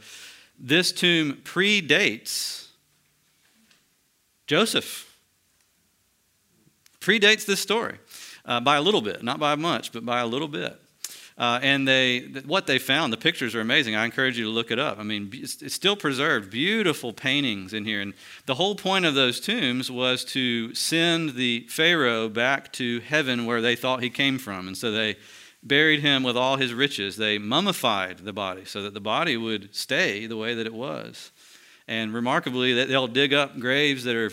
this 0.59 0.93
tomb 0.93 1.40
predates 1.45 2.64
Joseph. 4.47 5.11
Predates 7.00 7.45
this 7.45 7.61
story 7.61 7.99
uh, 8.45 8.61
by 8.61 8.76
a 8.76 8.81
little 8.81 9.02
bit, 9.02 9.23
not 9.23 9.38
by 9.38 9.54
much, 9.54 9.93
but 9.93 10.04
by 10.04 10.21
a 10.21 10.26
little 10.26 10.49
bit. 10.49 10.78
Uh, 11.37 11.59
and 11.62 11.87
they, 11.88 12.21
what 12.47 12.69
they 12.69 12.79
found, 12.79 13.12
the 13.12 13.17
pictures 13.17 13.57
are 13.57 13.61
amazing. 13.61 13.97
I 13.97 14.05
encourage 14.05 14.38
you 14.38 14.45
to 14.45 14.50
look 14.50 14.71
it 14.71 14.79
up. 14.79 15.00
I 15.00 15.03
mean, 15.03 15.31
it's 15.33 15.75
still 15.75 15.97
preserved, 15.97 16.50
beautiful 16.50 17.12
paintings 17.12 17.73
in 17.73 17.85
here. 17.85 18.00
And 18.00 18.14
the 18.47 18.55
whole 18.55 18.76
point 18.76 19.05
of 19.05 19.14
those 19.14 19.41
tombs 19.41 19.91
was 19.91 20.25
to 20.26 20.73
send 20.75 21.35
the 21.35 21.67
Pharaoh 21.69 22.29
back 22.29 22.73
to 22.75 23.00
heaven 23.00 23.47
where 23.47 23.61
they 23.61 23.75
thought 23.75 24.03
he 24.03 24.11
came 24.11 24.38
from. 24.38 24.69
And 24.69 24.79
so 24.79 24.93
they 24.93 25.17
buried 25.64 26.00
him 26.00 26.23
with 26.23 26.37
all 26.37 26.57
his 26.57 26.73
riches. 26.73 27.17
They 27.17 27.38
mummified 27.38 28.19
the 28.19 28.33
body 28.33 28.64
so 28.64 28.83
that 28.83 28.95
the 28.95 29.00
body 29.00 29.37
would 29.37 29.75
stay 29.75 30.26
the 30.26 30.37
way 30.37 30.55
that 30.55 30.67
it 30.67 30.75
was. 30.75 31.33
And 31.88 32.14
remarkably, 32.14 32.85
they'll 32.85 33.09
dig 33.09 33.35
up 33.35 33.59
graves 33.59 34.05
that 34.05 34.14
are 34.14 34.31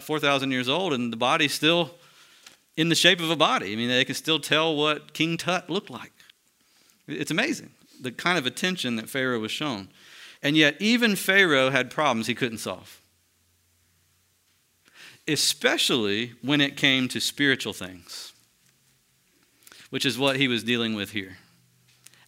4,000 0.00 0.50
years 0.50 0.68
old 0.68 0.92
and 0.92 1.12
the 1.12 1.16
body's 1.16 1.54
still 1.54 1.94
in 2.76 2.88
the 2.88 2.94
shape 2.94 3.20
of 3.20 3.30
a 3.30 3.36
body. 3.36 3.72
I 3.72 3.76
mean, 3.76 3.88
they 3.88 4.04
can 4.04 4.14
still 4.14 4.40
tell 4.40 4.74
what 4.74 5.12
King 5.12 5.36
Tut 5.36 5.70
looked 5.70 5.90
like. 5.90 6.12
It's 7.06 7.30
amazing 7.30 7.70
the 8.00 8.12
kind 8.12 8.38
of 8.38 8.46
attention 8.46 8.96
that 8.96 9.08
Pharaoh 9.08 9.40
was 9.40 9.50
shown. 9.50 9.88
And 10.42 10.56
yet, 10.56 10.76
even 10.80 11.16
Pharaoh 11.16 11.70
had 11.70 11.90
problems 11.90 12.26
he 12.26 12.34
couldn't 12.34 12.58
solve, 12.58 13.00
especially 15.26 16.34
when 16.42 16.60
it 16.60 16.76
came 16.76 17.08
to 17.08 17.20
spiritual 17.20 17.72
things, 17.72 18.32
which 19.90 20.04
is 20.04 20.18
what 20.18 20.36
he 20.36 20.48
was 20.48 20.62
dealing 20.62 20.94
with 20.94 21.10
here 21.10 21.38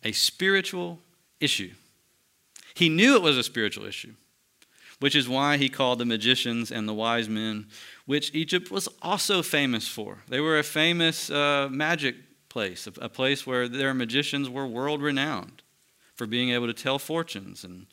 a 0.04 0.12
spiritual 0.12 1.00
issue. 1.40 1.72
He 2.74 2.88
knew 2.88 3.16
it 3.16 3.22
was 3.22 3.36
a 3.36 3.42
spiritual 3.42 3.86
issue, 3.86 4.14
which 5.00 5.16
is 5.16 5.28
why 5.28 5.56
he 5.56 5.68
called 5.68 5.98
the 5.98 6.04
magicians 6.04 6.70
and 6.70 6.88
the 6.88 6.94
wise 6.94 7.28
men, 7.28 7.66
which 8.04 8.32
Egypt 8.32 8.70
was 8.70 8.88
also 9.02 9.42
famous 9.42 9.88
for. 9.88 10.18
They 10.28 10.38
were 10.38 10.58
a 10.58 10.62
famous 10.62 11.28
uh, 11.28 11.68
magic 11.70 12.16
place, 12.56 12.88
a 13.02 13.10
place 13.10 13.46
where 13.46 13.68
their 13.68 13.92
magicians 13.92 14.48
were 14.48 14.66
world 14.66 15.02
renowned 15.02 15.60
for 16.14 16.26
being 16.26 16.48
able 16.52 16.66
to 16.66 16.72
tell 16.72 16.98
fortunes 16.98 17.64
and 17.64 17.86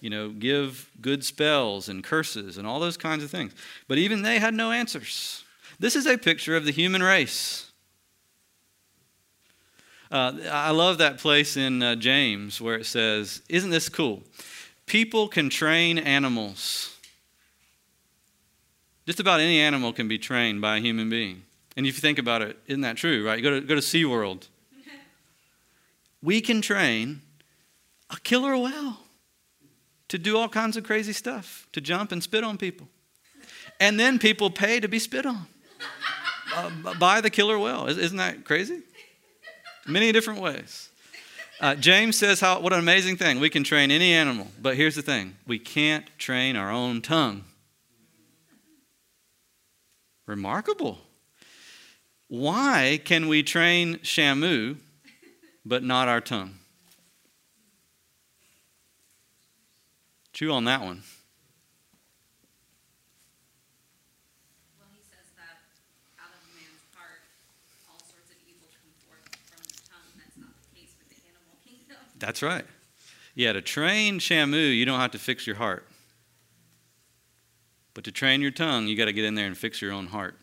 you 0.00 0.08
know, 0.08 0.28
give 0.28 0.88
good 1.00 1.24
spells 1.24 1.88
and 1.88 2.04
curses 2.04 2.56
and 2.56 2.64
all 2.64 2.78
those 2.78 2.96
kinds 2.96 3.24
of 3.24 3.30
things. 3.32 3.52
But 3.88 3.98
even 3.98 4.22
they 4.22 4.38
had 4.38 4.54
no 4.54 4.70
answers. 4.70 5.42
This 5.80 5.96
is 5.96 6.06
a 6.06 6.16
picture 6.16 6.54
of 6.54 6.64
the 6.64 6.70
human 6.70 7.02
race. 7.02 7.72
Uh, 10.12 10.34
I 10.48 10.70
love 10.70 10.98
that 10.98 11.18
place 11.18 11.56
in 11.56 11.82
uh, 11.82 11.96
James 11.96 12.60
where 12.60 12.76
it 12.76 12.86
says, 12.86 13.42
Isn't 13.48 13.70
this 13.70 13.88
cool? 13.88 14.22
People 14.86 15.26
can 15.26 15.50
train 15.50 15.98
animals. 15.98 16.96
Just 19.06 19.18
about 19.18 19.40
any 19.40 19.58
animal 19.58 19.92
can 19.92 20.06
be 20.06 20.18
trained 20.18 20.60
by 20.60 20.76
a 20.76 20.80
human 20.80 21.10
being. 21.10 21.42
And 21.76 21.86
if 21.86 21.96
you 21.96 22.00
think 22.00 22.18
about 22.18 22.42
it, 22.42 22.56
isn't 22.66 22.82
that 22.82 22.96
true, 22.96 23.26
right? 23.26 23.38
You 23.38 23.42
go 23.42 23.60
to, 23.60 23.66
go 23.66 23.74
to 23.74 23.80
SeaWorld. 23.80 24.48
we 26.22 26.40
can 26.40 26.60
train 26.60 27.22
a 28.10 28.16
killer 28.20 28.56
whale 28.56 28.98
to 30.08 30.18
do 30.18 30.36
all 30.36 30.48
kinds 30.48 30.76
of 30.76 30.84
crazy 30.84 31.12
stuff, 31.12 31.66
to 31.72 31.80
jump 31.80 32.12
and 32.12 32.22
spit 32.22 32.44
on 32.44 32.56
people. 32.56 32.88
And 33.80 33.98
then 33.98 34.18
people 34.18 34.50
pay 34.50 34.78
to 34.78 34.88
be 34.88 34.98
spit 34.98 35.26
on 35.26 35.46
uh, 36.54 36.70
by 36.98 37.20
the 37.20 37.30
killer 37.30 37.58
whale. 37.58 37.86
Isn't 37.86 38.16
that 38.18 38.44
crazy? 38.44 38.82
Many 39.86 40.12
different 40.12 40.40
ways. 40.40 40.90
Uh, 41.60 41.74
James 41.74 42.16
says 42.16 42.40
how 42.40 42.60
what 42.60 42.72
an 42.72 42.78
amazing 42.78 43.16
thing. 43.16 43.40
We 43.40 43.50
can 43.50 43.64
train 43.64 43.90
any 43.90 44.12
animal, 44.12 44.48
but 44.60 44.76
here's 44.76 44.94
the 44.94 45.02
thing 45.02 45.36
we 45.46 45.58
can't 45.58 46.06
train 46.18 46.56
our 46.56 46.70
own 46.70 47.00
tongue. 47.00 47.44
Remarkable. 50.26 50.98
Why 52.34 53.00
can 53.04 53.28
we 53.28 53.44
train 53.44 53.98
Shamu 53.98 54.78
but 55.64 55.84
not 55.84 56.08
our 56.08 56.20
tongue? 56.20 56.58
Chew 60.32 60.50
on 60.50 60.64
that 60.64 60.80
one. 60.80 61.04
Well, 64.80 64.88
he 64.92 64.98
says 64.98 65.30
that 65.36 65.62
out 66.18 66.34
of 66.34 66.40
man's 66.56 66.82
heart, 66.92 67.22
all 67.88 68.00
sorts 68.00 68.30
of 68.30 68.36
evil 68.48 68.66
come 68.82 68.90
forth 69.06 69.22
from 69.46 69.62
the 69.62 69.78
tongue. 69.88 70.10
That's 70.18 70.36
not 70.36 70.50
the 70.58 70.80
case 70.80 70.96
with 70.98 71.10
the 71.10 71.22
animal 71.28 71.54
kingdom. 71.64 71.98
That's 72.18 72.42
right. 72.42 72.64
Yeah, 73.36 73.52
to 73.52 73.62
train 73.62 74.18
Shamu, 74.18 74.76
you 74.76 74.84
don't 74.84 74.98
have 74.98 75.12
to 75.12 75.20
fix 75.20 75.46
your 75.46 75.54
heart. 75.54 75.86
But 77.94 78.02
to 78.02 78.10
train 78.10 78.40
your 78.40 78.50
tongue, 78.50 78.88
you 78.88 78.96
got 78.96 79.04
to 79.04 79.12
get 79.12 79.24
in 79.24 79.36
there 79.36 79.46
and 79.46 79.56
fix 79.56 79.80
your 79.80 79.92
own 79.92 80.08
heart. 80.08 80.36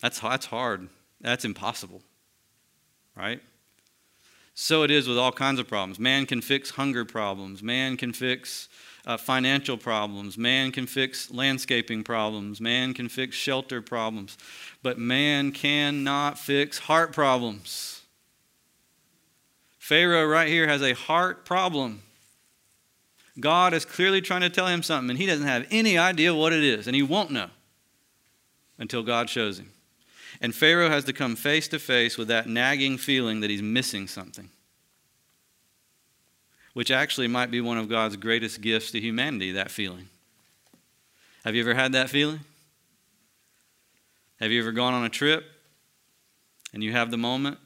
That's, 0.00 0.20
that's 0.20 0.46
hard. 0.46 0.88
That's 1.20 1.44
impossible. 1.44 2.02
Right? 3.16 3.40
So 4.54 4.82
it 4.82 4.90
is 4.90 5.08
with 5.08 5.18
all 5.18 5.32
kinds 5.32 5.58
of 5.58 5.68
problems. 5.68 5.98
Man 5.98 6.26
can 6.26 6.40
fix 6.40 6.70
hunger 6.70 7.04
problems. 7.04 7.62
Man 7.62 7.96
can 7.96 8.12
fix 8.12 8.68
uh, 9.06 9.16
financial 9.16 9.76
problems. 9.76 10.36
Man 10.36 10.72
can 10.72 10.86
fix 10.86 11.30
landscaping 11.30 12.04
problems. 12.04 12.60
Man 12.60 12.92
can 12.92 13.08
fix 13.08 13.36
shelter 13.36 13.80
problems. 13.80 14.36
But 14.82 14.98
man 14.98 15.52
cannot 15.52 16.38
fix 16.38 16.78
heart 16.78 17.12
problems. 17.12 18.02
Pharaoh, 19.78 20.26
right 20.26 20.48
here, 20.48 20.68
has 20.68 20.82
a 20.82 20.92
heart 20.92 21.44
problem. 21.44 22.02
God 23.38 23.72
is 23.72 23.84
clearly 23.84 24.20
trying 24.20 24.42
to 24.42 24.50
tell 24.50 24.66
him 24.66 24.82
something, 24.82 25.10
and 25.10 25.18
he 25.18 25.26
doesn't 25.26 25.46
have 25.46 25.66
any 25.70 25.96
idea 25.96 26.34
what 26.34 26.52
it 26.52 26.62
is, 26.62 26.86
and 26.86 26.94
he 26.94 27.02
won't 27.02 27.30
know 27.30 27.48
until 28.78 29.02
God 29.02 29.30
shows 29.30 29.58
him. 29.58 29.72
And 30.40 30.54
Pharaoh 30.54 30.88
has 30.88 31.04
to 31.04 31.12
come 31.12 31.36
face 31.36 31.68
to 31.68 31.78
face 31.78 32.18
with 32.18 32.28
that 32.28 32.46
nagging 32.46 32.98
feeling 32.98 33.40
that 33.40 33.50
he's 33.50 33.62
missing 33.62 34.06
something, 34.06 34.50
which 36.72 36.90
actually 36.90 37.28
might 37.28 37.50
be 37.50 37.60
one 37.60 37.78
of 37.78 37.88
God's 37.88 38.16
greatest 38.16 38.60
gifts 38.60 38.90
to 38.92 39.00
humanity, 39.00 39.52
that 39.52 39.70
feeling. 39.70 40.08
Have 41.44 41.54
you 41.54 41.62
ever 41.62 41.74
had 41.74 41.92
that 41.92 42.10
feeling? 42.10 42.40
Have 44.40 44.50
you 44.50 44.60
ever 44.60 44.72
gone 44.72 44.94
on 44.94 45.04
a 45.04 45.08
trip 45.08 45.44
and 46.72 46.82
you 46.82 46.92
have 46.92 47.10
the 47.10 47.18
moment, 47.18 47.58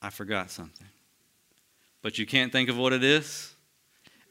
I 0.00 0.10
forgot 0.10 0.50
something, 0.50 0.86
but 2.02 2.18
you 2.18 2.26
can't 2.26 2.50
think 2.50 2.68
of 2.68 2.76
what 2.76 2.92
it 2.92 3.04
is? 3.04 3.52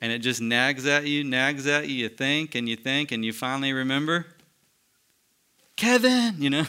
And 0.01 0.11
it 0.11 0.19
just 0.19 0.41
nags 0.41 0.85
at 0.85 1.07
you, 1.07 1.23
nags 1.23 1.65
at 1.65 1.87
you, 1.87 1.95
you 1.95 2.09
think 2.09 2.55
and 2.55 2.67
you 2.67 2.75
think, 2.75 3.13
and 3.13 3.23
you 3.23 3.31
finally 3.31 3.71
remember? 3.71 4.25
Kevin, 5.75 6.35
you 6.37 6.49
know, 6.49 6.65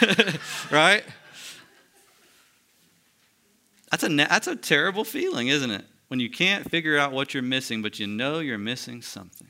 right? 0.70 1.04
That's 3.90 4.02
a, 4.02 4.08
that's 4.08 4.46
a 4.46 4.56
terrible 4.56 5.04
feeling, 5.04 5.48
isn't 5.48 5.70
it? 5.70 5.84
When 6.08 6.20
you 6.20 6.30
can't 6.30 6.70
figure 6.70 6.98
out 6.98 7.12
what 7.12 7.34
you're 7.34 7.42
missing, 7.42 7.82
but 7.82 7.98
you 7.98 8.06
know 8.06 8.38
you're 8.38 8.58
missing 8.58 9.02
something. 9.02 9.48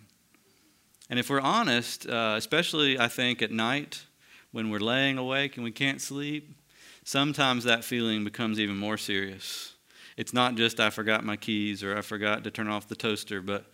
And 1.08 1.18
if 1.18 1.30
we're 1.30 1.40
honest, 1.40 2.08
uh, 2.08 2.34
especially 2.36 2.98
I 2.98 3.08
think 3.08 3.42
at 3.42 3.50
night 3.50 4.04
when 4.52 4.70
we're 4.70 4.80
laying 4.80 5.18
awake 5.18 5.56
and 5.56 5.64
we 5.64 5.70
can't 5.70 6.00
sleep, 6.00 6.56
sometimes 7.04 7.64
that 7.64 7.84
feeling 7.84 8.24
becomes 8.24 8.58
even 8.58 8.76
more 8.76 8.96
serious. 8.96 9.74
It's 10.16 10.32
not 10.32 10.54
just 10.54 10.80
I 10.80 10.90
forgot 10.90 11.24
my 11.24 11.36
keys 11.36 11.82
or 11.82 11.96
I 11.96 12.00
forgot 12.00 12.42
to 12.44 12.50
turn 12.50 12.68
off 12.68 12.88
the 12.88 12.96
toaster, 12.96 13.42
but 13.42 13.66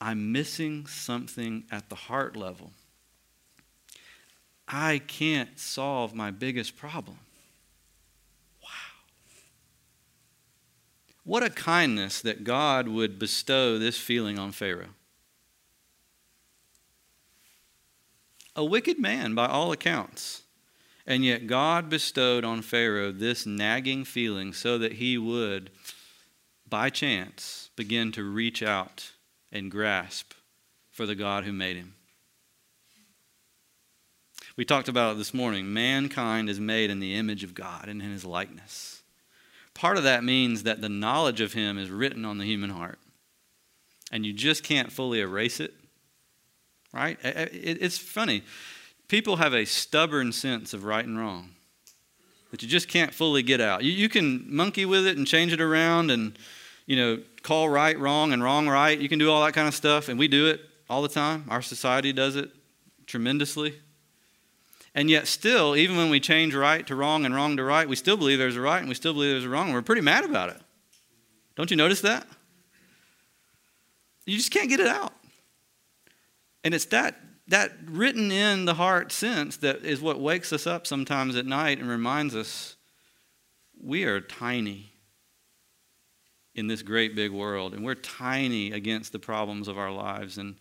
I'm 0.00 0.32
missing 0.32 0.86
something 0.86 1.64
at 1.70 1.88
the 1.88 1.94
heart 1.94 2.34
level. 2.34 2.72
I 4.72 5.02
can't 5.06 5.58
solve 5.58 6.14
my 6.14 6.30
biggest 6.30 6.76
problem. 6.76 7.18
Wow. 8.62 8.68
What 11.24 11.42
a 11.42 11.50
kindness 11.50 12.22
that 12.22 12.42
God 12.42 12.88
would 12.88 13.18
bestow 13.18 13.78
this 13.78 13.98
feeling 13.98 14.38
on 14.38 14.50
Pharaoh. 14.50 14.94
A 18.56 18.64
wicked 18.64 18.98
man 18.98 19.34
by 19.34 19.46
all 19.46 19.72
accounts. 19.72 20.42
And 21.06 21.24
yet 21.24 21.46
God 21.46 21.90
bestowed 21.90 22.44
on 22.44 22.62
Pharaoh 22.62 23.12
this 23.12 23.44
nagging 23.44 24.04
feeling 24.04 24.52
so 24.52 24.78
that 24.78 24.94
he 24.94 25.18
would, 25.18 25.70
by 26.68 26.88
chance, 26.90 27.70
begin 27.76 28.12
to 28.12 28.22
reach 28.22 28.62
out 28.62 29.10
and 29.50 29.70
grasp 29.70 30.32
for 30.90 31.04
the 31.04 31.14
God 31.14 31.44
who 31.44 31.52
made 31.52 31.76
him. 31.76 31.94
We 34.56 34.64
talked 34.64 34.88
about 34.88 35.14
it 35.14 35.18
this 35.18 35.32
morning. 35.32 35.72
Mankind 35.72 36.48
is 36.50 36.60
made 36.60 36.90
in 36.90 37.00
the 37.00 37.14
image 37.14 37.42
of 37.42 37.54
God 37.54 37.88
and 37.88 38.02
in 38.02 38.10
his 38.10 38.24
likeness. 38.24 39.02
Part 39.74 39.96
of 39.96 40.04
that 40.04 40.22
means 40.22 40.64
that 40.64 40.80
the 40.80 40.88
knowledge 40.88 41.40
of 41.40 41.54
him 41.54 41.78
is 41.78 41.90
written 41.90 42.24
on 42.24 42.38
the 42.38 42.44
human 42.44 42.70
heart. 42.70 42.98
And 44.10 44.26
you 44.26 44.32
just 44.34 44.62
can't 44.62 44.92
fully 44.92 45.20
erase 45.20 45.58
it. 45.58 45.72
Right? 46.92 47.18
It's 47.22 47.96
funny. 47.96 48.42
People 49.08 49.36
have 49.36 49.54
a 49.54 49.64
stubborn 49.64 50.32
sense 50.32 50.74
of 50.74 50.84
right 50.84 51.04
and 51.04 51.18
wrong 51.18 51.50
that 52.52 52.62
you 52.62 52.68
just 52.68 52.86
can't 52.86 53.12
fully 53.14 53.42
get 53.42 53.62
out. 53.62 53.82
You, 53.82 54.08
can 54.10 54.44
monkey 54.46 54.84
with 54.84 55.06
it 55.06 55.16
and 55.16 55.26
change 55.26 55.54
it 55.54 55.60
around 55.60 56.10
and, 56.10 56.38
you 56.84 56.96
know, 56.96 57.22
call 57.42 57.68
right 57.70 57.98
wrong 57.98 58.34
and 58.34 58.42
wrong 58.42 58.68
right. 58.68 58.98
You 58.98 59.08
can 59.08 59.18
do 59.18 59.30
all 59.30 59.42
that 59.44 59.54
kind 59.54 59.66
of 59.66 59.74
stuff, 59.74 60.10
and 60.10 60.18
we 60.18 60.28
do 60.28 60.48
it 60.48 60.60
all 60.88 61.00
the 61.00 61.08
time. 61.08 61.46
Our 61.48 61.62
society 61.62 62.12
does 62.12 62.36
it 62.36 62.50
tremendously. 63.06 63.74
And 64.94 65.08
yet, 65.08 65.26
still, 65.26 65.74
even 65.74 65.96
when 65.96 66.10
we 66.10 66.20
change 66.20 66.54
right 66.54 66.86
to 66.86 66.94
wrong 66.94 67.24
and 67.24 67.34
wrong 67.34 67.56
to 67.56 67.64
right, 67.64 67.88
we 67.88 67.96
still 67.96 68.16
believe 68.16 68.38
there's 68.38 68.56
a 68.56 68.60
right 68.60 68.80
and 68.80 68.88
we 68.88 68.94
still 68.94 69.14
believe 69.14 69.30
there's 69.30 69.44
a 69.44 69.48
wrong. 69.48 69.66
And 69.66 69.74
we're 69.74 69.82
pretty 69.82 70.02
mad 70.02 70.24
about 70.24 70.50
it. 70.50 70.60
Don't 71.56 71.70
you 71.70 71.76
notice 71.76 72.02
that? 72.02 72.26
You 74.26 74.36
just 74.36 74.50
can't 74.50 74.68
get 74.68 74.80
it 74.80 74.86
out. 74.86 75.12
And 76.62 76.74
it's 76.74 76.84
that, 76.86 77.16
that 77.48 77.72
written 77.86 78.30
in 78.30 78.66
the 78.66 78.74
heart 78.74 79.12
sense 79.12 79.56
that 79.58 79.84
is 79.84 80.00
what 80.00 80.20
wakes 80.20 80.52
us 80.52 80.66
up 80.66 80.86
sometimes 80.86 81.36
at 81.36 81.46
night 81.46 81.78
and 81.78 81.88
reminds 81.88 82.36
us 82.36 82.76
we 83.82 84.04
are 84.04 84.20
tiny 84.20 84.92
in 86.54 86.66
this 86.66 86.82
great 86.82 87.16
big 87.16 87.32
world. 87.32 87.74
And 87.74 87.84
we're 87.84 87.94
tiny 87.94 88.72
against 88.72 89.12
the 89.12 89.18
problems 89.18 89.68
of 89.68 89.78
our 89.78 89.90
lives. 89.90 90.38
And 90.38 90.56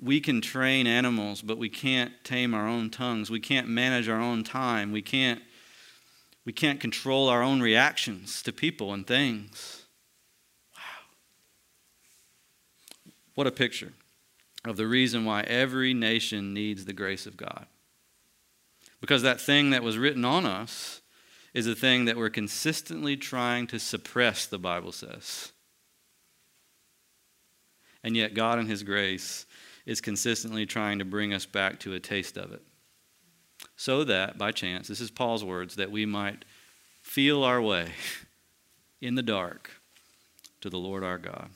we 0.00 0.20
can 0.20 0.40
train 0.40 0.86
animals, 0.86 1.42
but 1.42 1.58
we 1.58 1.68
can't 1.68 2.12
tame 2.22 2.54
our 2.54 2.68
own 2.68 2.90
tongues. 2.90 3.30
We 3.30 3.40
can't 3.40 3.68
manage 3.68 4.08
our 4.08 4.20
own 4.20 4.44
time. 4.44 4.92
We 4.92 5.02
can't, 5.02 5.42
we 6.44 6.52
can't 6.52 6.80
control 6.80 7.28
our 7.28 7.42
own 7.42 7.60
reactions 7.60 8.42
to 8.44 8.52
people 8.52 8.92
and 8.92 9.06
things. 9.06 9.84
Wow. 10.76 11.06
What 13.34 13.46
a 13.46 13.52
picture 13.52 13.92
of 14.64 14.76
the 14.76 14.86
reason 14.86 15.24
why 15.24 15.42
every 15.42 15.94
nation 15.94 16.54
needs 16.54 16.84
the 16.84 16.92
grace 16.92 17.26
of 17.26 17.36
God. 17.36 17.66
Because 19.00 19.22
that 19.22 19.40
thing 19.40 19.70
that 19.70 19.82
was 19.82 19.98
written 19.98 20.24
on 20.24 20.46
us 20.46 21.00
is 21.54 21.66
a 21.66 21.74
thing 21.74 22.04
that 22.04 22.16
we're 22.16 22.30
consistently 22.30 23.16
trying 23.16 23.66
to 23.68 23.78
suppress, 23.78 24.46
the 24.46 24.58
Bible 24.58 24.92
says. 24.92 25.52
And 28.02 28.16
yet, 28.16 28.34
God, 28.34 28.58
in 28.58 28.66
His 28.66 28.82
grace, 28.82 29.46
is 29.88 30.02
consistently 30.02 30.66
trying 30.66 30.98
to 30.98 31.04
bring 31.04 31.32
us 31.32 31.46
back 31.46 31.80
to 31.80 31.94
a 31.94 31.98
taste 31.98 32.36
of 32.36 32.52
it. 32.52 32.60
So 33.74 34.04
that, 34.04 34.36
by 34.36 34.52
chance, 34.52 34.86
this 34.86 35.00
is 35.00 35.10
Paul's 35.10 35.42
words, 35.42 35.76
that 35.76 35.90
we 35.90 36.04
might 36.04 36.44
feel 37.00 37.42
our 37.42 37.60
way 37.60 37.92
in 39.00 39.14
the 39.14 39.22
dark 39.22 39.70
to 40.60 40.68
the 40.68 40.78
Lord 40.78 41.02
our 41.02 41.16
God. 41.16 41.48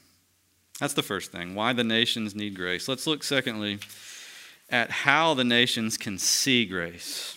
That's 0.80 0.94
the 0.94 1.02
first 1.02 1.30
thing. 1.30 1.54
Why 1.54 1.74
the 1.74 1.84
nations 1.84 2.34
need 2.34 2.56
grace. 2.56 2.88
Let's 2.88 3.06
look, 3.06 3.22
secondly, 3.22 3.80
at 4.70 4.90
how 4.90 5.34
the 5.34 5.44
nations 5.44 5.98
can 5.98 6.16
see 6.16 6.64
grace. 6.64 7.36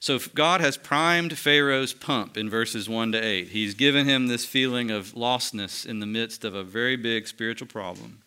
So 0.00 0.18
God 0.34 0.62
has 0.62 0.78
primed 0.78 1.36
Pharaoh's 1.36 1.92
pump 1.92 2.38
in 2.38 2.48
verses 2.48 2.88
1 2.88 3.12
to 3.12 3.18
8. 3.18 3.48
He's 3.48 3.74
given 3.74 4.06
him 4.06 4.28
this 4.28 4.46
feeling 4.46 4.90
of 4.90 5.12
lostness 5.12 5.84
in 5.84 6.00
the 6.00 6.06
midst 6.06 6.42
of 6.42 6.54
a 6.54 6.64
very 6.64 6.96
big 6.96 7.28
spiritual 7.28 7.68
problem. 7.68 8.21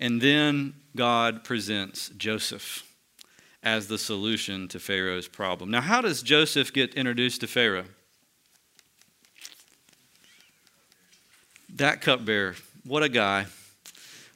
And 0.00 0.20
then 0.20 0.74
God 0.96 1.44
presents 1.44 2.08
Joseph 2.16 2.82
as 3.62 3.86
the 3.88 3.98
solution 3.98 4.66
to 4.68 4.80
Pharaoh's 4.80 5.28
problem. 5.28 5.70
Now, 5.70 5.82
how 5.82 6.00
does 6.00 6.22
Joseph 6.22 6.72
get 6.72 6.94
introduced 6.94 7.42
to 7.42 7.46
Pharaoh? 7.46 7.84
That 11.76 12.00
cupbearer. 12.00 12.56
What 12.84 13.02
a 13.02 13.10
guy. 13.10 13.46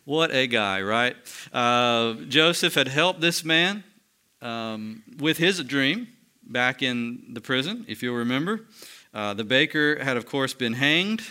What 0.04 0.30
a 0.32 0.46
guy, 0.46 0.82
right? 0.82 1.16
Uh, 1.50 2.14
Joseph 2.28 2.74
had 2.74 2.88
helped 2.88 3.22
this 3.22 3.42
man 3.42 3.82
um, 4.42 5.02
with 5.18 5.38
his 5.38 5.64
dream 5.64 6.08
back 6.42 6.82
in 6.82 7.32
the 7.32 7.40
prison, 7.40 7.86
if 7.88 8.02
you'll 8.02 8.16
remember. 8.16 8.66
Uh, 9.14 9.32
the 9.32 9.44
baker 9.44 10.02
had, 10.04 10.18
of 10.18 10.26
course, 10.26 10.52
been 10.52 10.74
hanged 10.74 11.22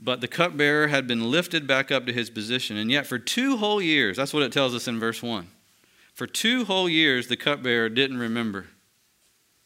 but 0.00 0.20
the 0.20 0.28
cupbearer 0.28 0.88
had 0.88 1.06
been 1.06 1.30
lifted 1.30 1.66
back 1.66 1.90
up 1.90 2.06
to 2.06 2.12
his 2.12 2.30
position. 2.30 2.76
And 2.76 2.90
yet, 2.90 3.06
for 3.06 3.18
two 3.18 3.56
whole 3.56 3.80
years, 3.80 4.16
that's 4.16 4.34
what 4.34 4.42
it 4.42 4.52
tells 4.52 4.74
us 4.74 4.86
in 4.86 5.00
verse 5.00 5.22
1. 5.22 5.48
For 6.14 6.26
two 6.26 6.64
whole 6.64 6.88
years, 6.88 7.28
the 7.28 7.36
cupbearer 7.36 7.88
didn't 7.88 8.18
remember. 8.18 8.66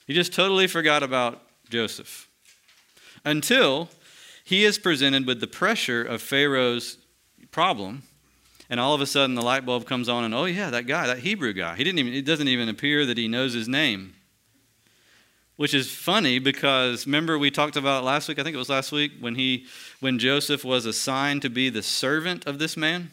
He 0.07 0.15
just 0.15 0.33
totally 0.33 0.67
forgot 0.67 1.03
about 1.03 1.43
Joseph 1.69 2.29
until 3.25 3.89
he 4.43 4.65
is 4.65 4.79
presented 4.79 5.27
with 5.27 5.41
the 5.41 5.47
pressure 5.47 6.03
of 6.03 6.23
Pharaoh's 6.23 6.99
problem. 7.51 8.03
And 8.69 8.81
all 8.81 8.95
of 8.95 9.01
a 9.01 9.07
sudden, 9.07 9.35
the 9.35 9.43
light 9.43 9.67
bulb 9.67 9.87
comes 9.87 10.09
on, 10.09 10.25
and 10.25 10.35
oh, 10.35 10.45
yeah, 10.45 10.71
that 10.71 10.87
guy, 10.87 11.07
that 11.07 11.19
Hebrew 11.21 11.53
guy. 11.53 11.77
He 11.77 11.85
didn't 11.85 11.99
even, 11.99 12.15
it 12.15 12.25
doesn't 12.25 12.49
even 12.49 12.69
appear 12.69 13.05
that 13.07 13.19
he 13.19 13.29
knows 13.29 13.53
his 13.53 13.69
name 13.69 14.15
which 15.61 15.75
is 15.75 15.91
funny 15.91 16.39
because 16.39 17.05
remember 17.05 17.39
we 17.39 17.51
talked 17.51 17.77
about 17.77 18.03
last 18.03 18.29
week 18.29 18.39
i 18.39 18.43
think 18.43 18.55
it 18.55 18.59
was 18.59 18.71
last 18.71 18.93
week 18.93 19.13
when 19.21 19.35
he 19.35 19.67
when 20.01 20.19
joseph 20.19 20.65
was 20.65 20.87
assigned 20.87 21.43
to 21.43 21.51
be 21.51 21.69
the 21.69 21.83
servant 21.83 22.47
of 22.47 22.59
this 22.59 22.79
man? 22.79 23.11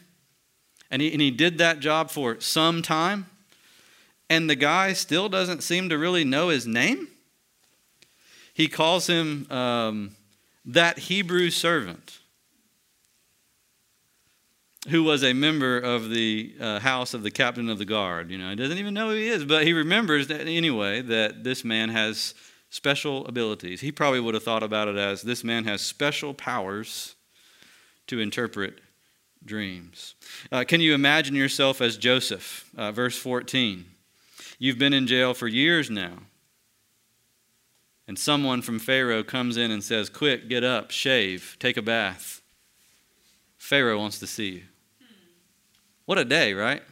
And 0.90 1.02
he, 1.02 1.12
and 1.12 1.20
he 1.20 1.30
did 1.30 1.58
that 1.58 1.80
job 1.80 2.10
for 2.10 2.40
some 2.40 2.80
time 2.80 3.26
and 4.30 4.48
the 4.48 4.54
guy 4.54 4.94
still 4.94 5.28
doesn't 5.28 5.62
seem 5.62 5.90
to 5.90 5.98
really 5.98 6.24
know 6.24 6.48
his 6.48 6.66
name? 6.66 7.08
He 8.54 8.66
calls 8.66 9.08
him 9.08 9.46
um, 9.50 10.12
that 10.64 11.00
hebrew 11.00 11.50
servant 11.50 12.17
who 14.88 15.02
was 15.02 15.24
a 15.24 15.32
member 15.32 15.78
of 15.78 16.10
the 16.10 16.54
uh, 16.60 16.78
house 16.78 17.12
of 17.14 17.22
the 17.22 17.30
captain 17.30 17.68
of 17.68 17.78
the 17.78 17.84
guard. 17.84 18.30
You 18.30 18.38
know, 18.38 18.50
he 18.50 18.56
doesn't 18.56 18.78
even 18.78 18.94
know 18.94 19.08
who 19.08 19.16
he 19.16 19.28
is, 19.28 19.44
but 19.44 19.66
he 19.66 19.72
remembers 19.72 20.28
that 20.28 20.42
anyway 20.42 21.02
that 21.02 21.42
this 21.42 21.64
man 21.64 21.88
has 21.88 22.34
special 22.70 23.26
abilities. 23.26 23.80
He 23.80 23.90
probably 23.90 24.20
would 24.20 24.34
have 24.34 24.44
thought 24.44 24.62
about 24.62 24.88
it 24.88 24.96
as 24.96 25.22
this 25.22 25.42
man 25.42 25.64
has 25.64 25.80
special 25.80 26.32
powers 26.32 27.16
to 28.06 28.20
interpret 28.20 28.80
dreams. 29.44 30.14
Uh, 30.52 30.64
can 30.66 30.80
you 30.80 30.94
imagine 30.94 31.34
yourself 31.34 31.80
as 31.80 31.96
Joseph? 31.96 32.70
Uh, 32.76 32.92
verse 32.92 33.16
14. 33.18 33.84
You've 34.58 34.78
been 34.78 34.92
in 34.92 35.06
jail 35.06 35.34
for 35.34 35.48
years 35.48 35.90
now. 35.90 36.18
And 38.06 38.18
someone 38.18 38.62
from 38.62 38.78
Pharaoh 38.78 39.22
comes 39.22 39.56
in 39.56 39.70
and 39.70 39.84
says, 39.84 40.08
Quick, 40.08 40.48
get 40.48 40.64
up, 40.64 40.90
shave, 40.90 41.56
take 41.60 41.76
a 41.76 41.82
bath. 41.82 42.40
Pharaoh 43.68 43.98
wants 43.98 44.18
to 44.20 44.26
see 44.26 44.48
you. 44.48 44.62
What 46.06 46.16
a 46.16 46.24
day, 46.24 46.54
right? 46.54 46.82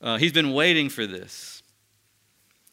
Uh, 0.00 0.16
he's 0.16 0.32
been 0.32 0.54
waiting 0.54 0.88
for 0.88 1.06
this. 1.06 1.62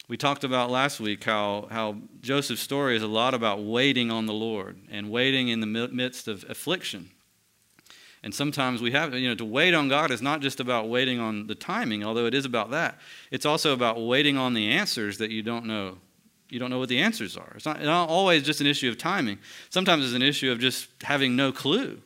We 0.08 0.16
talked 0.16 0.46
about 0.46 0.72
last 0.72 1.02
week 1.02 1.26
how, 1.26 1.68
how 1.70 1.98
Joseph's 2.22 2.62
story 2.62 2.96
is 2.96 3.04
a 3.04 3.08
lot 3.08 3.34
about 3.34 3.66
waiting 3.66 4.10
on 4.10 4.26
the 4.26 4.34
Lord 4.34 4.78
and 4.90 5.12
waiting 5.12 5.50
in 5.50 5.60
the 5.60 5.68
midst 5.68 6.30
of 6.30 6.46
affliction. 6.48 7.10
And 8.24 8.34
sometimes 8.34 8.82
we 8.82 8.92
have, 8.92 9.14
you 9.14 9.28
know, 9.28 9.36
to 9.36 9.44
wait 9.44 9.74
on 9.74 9.90
God 9.90 10.10
is 10.10 10.22
not 10.22 10.40
just 10.40 10.62
about 10.62 10.88
waiting 10.88 11.20
on 11.20 11.48
the 11.48 11.56
timing, 11.56 12.06
although 12.06 12.26
it 12.26 12.34
is 12.34 12.46
about 12.46 12.72
that. 12.72 13.00
It's 13.32 13.46
also 13.46 13.74
about 13.74 14.00
waiting 14.00 14.38
on 14.38 14.54
the 14.54 14.70
answers 14.70 15.18
that 15.18 15.30
you 15.30 15.44
don't 15.44 15.66
know. 15.66 15.98
You 16.48 16.60
don't 16.60 16.70
know 16.70 16.80
what 16.80 16.88
the 16.88 17.00
answers 17.00 17.36
are. 17.36 17.52
It's 17.56 17.66
not, 17.66 17.76
it's 17.76 17.86
not 17.86 18.08
always 18.08 18.44
just 18.44 18.62
an 18.62 18.68
issue 18.68 18.88
of 18.88 18.98
timing. 18.98 19.40
Sometimes 19.70 20.06
it's 20.06 20.14
an 20.14 20.22
issue 20.22 20.54
of 20.54 20.60
just 20.60 20.88
having 21.04 21.36
no 21.36 21.52
clue. 21.52 22.02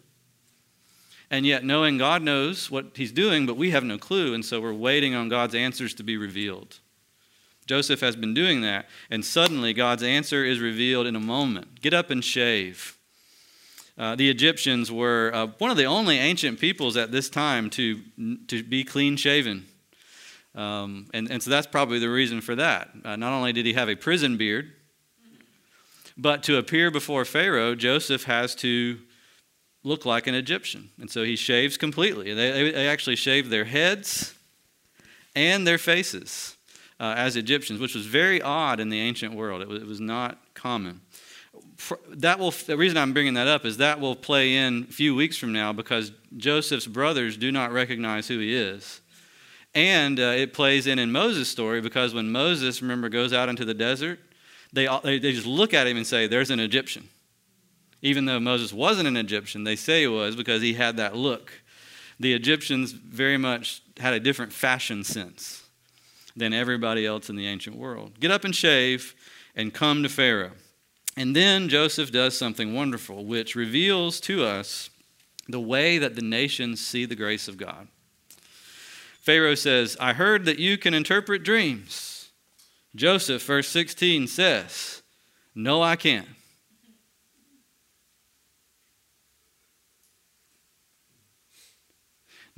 And 1.32 1.46
yet, 1.46 1.64
knowing 1.64 1.98
God 1.98 2.24
knows 2.24 2.72
what 2.72 2.88
He's 2.96 3.12
doing, 3.12 3.46
but 3.46 3.56
we 3.58 3.70
have 3.72 3.84
no 3.84 3.98
clue, 3.98 4.34
and 4.34 4.44
so 4.44 4.60
we're 4.60 4.74
waiting 4.74 5.14
on 5.14 5.30
God's 5.30 5.54
answers 5.54 5.94
to 5.96 6.04
be 6.04 6.18
revealed. 6.18 6.80
Joseph 7.68 8.02
has 8.02 8.16
been 8.16 8.34
doing 8.34 8.62
that, 8.62 8.88
and 9.12 9.24
suddenly 9.24 9.74
God's 9.74 10.02
answer 10.02 10.44
is 10.44 10.60
revealed 10.60 11.06
in 11.06 11.16
a 11.16 11.20
moment. 11.20 11.82
Get 11.82 11.94
up 11.94 12.10
and 12.10 12.26
shave. 12.26 12.98
Uh, 13.96 14.16
the 14.16 14.30
Egyptians 14.30 14.92
were 14.92 15.30
uh, 15.34 15.48
one 15.60 15.70
of 15.70 15.78
the 15.78 15.86
only 15.86 16.18
ancient 16.18 16.60
peoples 16.60 16.98
at 16.98 17.12
this 17.12 17.30
time 17.30 17.70
to, 17.70 18.02
to 18.48 18.64
be 18.64 18.84
clean 18.84 19.18
shaven. 19.18 19.68
Um, 20.56 21.08
and, 21.14 21.30
and 21.30 21.44
so 21.44 21.52
that's 21.52 21.68
probably 21.68 22.00
the 22.00 22.10
reason 22.10 22.42
for 22.42 22.56
that. 22.56 22.90
Uh, 23.06 23.16
not 23.18 23.34
only 23.34 23.54
did 23.54 23.66
he 23.66 23.74
have 23.74 23.90
a 23.90 23.96
prison 23.96 24.36
beard, 24.36 24.72
but 26.18 26.44
to 26.44 26.58
appear 26.58 26.90
before 26.90 27.24
Pharaoh, 27.24 27.76
Joseph 27.76 28.24
has 28.24 28.56
to 28.56 29.00
look 29.84 30.06
like 30.06 30.28
an 30.28 30.36
Egyptian. 30.36 30.90
And 31.00 31.10
so 31.10 31.24
he 31.24 31.36
shaves 31.36 31.78
completely. 31.78 32.34
They, 32.34 32.72
they 32.72 32.88
actually 32.88 33.16
shaved 33.16 33.50
their 33.50 33.66
heads 33.66 34.34
and 35.36 35.66
their 35.66 35.78
faces 35.78 36.58
uh, 37.00 37.14
as 37.18 37.36
Egyptians, 37.36 37.80
which 37.80 37.96
was 37.96 38.06
very 38.06 38.42
odd 38.42 38.80
in 38.80 38.90
the 38.90 39.00
ancient 39.00 39.34
world. 39.34 39.62
It 39.62 39.68
was, 39.68 39.82
it 39.82 39.88
was 39.88 40.00
not 40.00 40.38
common. 40.54 41.02
That 42.10 42.40
will, 42.40 42.52
the 42.52 42.76
reason 42.76 42.98
I'm 42.98 43.14
bringing 43.14 43.36
that 43.36 43.48
up 43.48 43.66
is 43.66 43.78
that 43.78 44.02
will 44.02 44.16
play 44.16 44.56
in 44.56 44.88
a 44.90 44.92
few 44.92 45.16
weeks 45.16 45.38
from 45.38 45.54
now 45.54 45.72
because 45.72 46.12
Joseph's 46.36 46.88
brothers 46.88 47.38
do 47.38 47.52
not 47.52 47.72
recognize 47.72 48.28
who 48.28 48.40
he 48.40 48.54
is. 48.54 49.00
And 49.74 50.20
uh, 50.20 50.24
it 50.24 50.54
plays 50.54 50.88
in 50.88 51.00
in 51.00 51.12
Moses' 51.12 51.48
story 51.48 51.80
because 51.80 52.14
when 52.14 52.32
Moses, 52.32 52.82
remember, 52.82 53.08
goes 53.08 53.32
out 53.32 53.50
into 53.50 53.66
the 53.66 53.74
desert, 53.74 54.20
they, 54.74 54.88
they 55.04 55.32
just 55.32 55.46
look 55.46 55.74
at 55.74 55.88
him 55.88 55.96
and 55.96 56.06
say, 56.06 56.28
There's 56.28 56.50
an 56.50 56.60
Egyptian. 56.60 57.08
Even 58.02 58.26
though 58.26 58.40
Moses 58.40 58.72
wasn't 58.72 59.08
an 59.08 59.18
Egyptian, 59.18 59.64
they 59.64 59.76
say 59.76 60.02
he 60.02 60.08
was 60.08 60.36
because 60.36 60.62
he 60.62 60.74
had 60.74 60.98
that 60.98 61.16
look. 61.16 61.52
The 62.20 62.34
Egyptians 62.34 62.92
very 62.92 63.38
much 63.38 63.82
had 63.98 64.14
a 64.14 64.20
different 64.20 64.54
fashion 64.54 65.04
sense 65.04 65.64
than 66.36 66.54
everybody 66.54 67.06
else 67.06 67.30
in 67.30 67.36
the 67.36 67.48
ancient 67.48 67.76
world. 67.76 68.20
Get 68.20 68.32
up 68.32 68.44
and 68.44 68.56
shave 68.56 69.16
and 69.56 69.74
come 69.74 70.04
to 70.04 70.10
Pharaoh. 70.10 70.52
And 71.18 71.36
then 71.36 71.68
Joseph 71.68 72.12
does 72.12 72.38
something 72.38 72.74
wonderful, 72.74 73.26
which 73.26 73.56
reveals 73.56 74.22
to 74.22 74.46
us 74.46 74.90
the 75.48 75.60
way 75.60 75.98
that 75.98 76.16
the 76.16 76.22
nations 76.22 76.86
see 76.86 77.06
the 77.06 77.16
grace 77.16 77.48
of 77.48 77.58
God. 77.58 77.88
Pharaoh 79.20 79.56
says, 79.56 79.98
I 80.00 80.14
heard 80.14 80.46
that 80.46 80.60
you 80.60 80.78
can 80.78 80.94
interpret 80.94 81.44
dreams. 81.44 82.30
Joseph, 82.96 83.44
verse 83.44 83.68
16, 83.68 84.28
says, 84.28 85.02
No, 85.54 85.82
I 85.82 85.96
can't. 85.96 86.28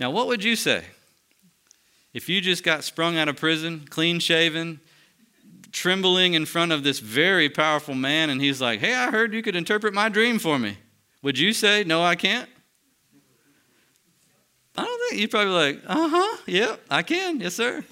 Now, 0.02 0.10
what 0.10 0.26
would 0.26 0.44
you 0.44 0.56
say 0.56 0.84
if 2.12 2.28
you 2.28 2.42
just 2.42 2.64
got 2.64 2.84
sprung 2.84 3.18
out 3.18 3.30
of 3.30 3.36
prison, 3.36 3.86
clean 3.88 4.20
shaven, 4.20 4.80
trembling 5.72 6.34
in 6.34 6.48
front 6.48 6.72
of 6.72 6.84
this 6.84 6.98
very 6.98 7.50
powerful 7.50 7.94
man, 7.94 8.32
and 8.32 8.42
he's 8.42 8.60
like, 8.60 8.80
Hey, 8.80 8.96
I 8.96 9.12
heard 9.12 9.32
you 9.32 9.44
could 9.44 9.56
interpret 9.56 9.94
my 9.94 10.10
dream 10.10 10.40
for 10.40 10.58
me? 10.58 10.80
Would 11.22 11.38
you 11.38 11.54
say, 11.54 11.84
No, 11.84 12.02
I 12.02 12.16
can't? 12.16 12.50
I 14.76 14.86
don't 14.86 15.10
think 15.10 15.22
you'd 15.22 15.30
probably 15.30 15.54
like, 15.54 15.82
Uh 15.86 16.10
huh, 16.10 16.38
yep, 16.48 16.82
I 16.90 17.04
can, 17.04 17.40
yes, 17.40 17.54
sir. 17.54 17.86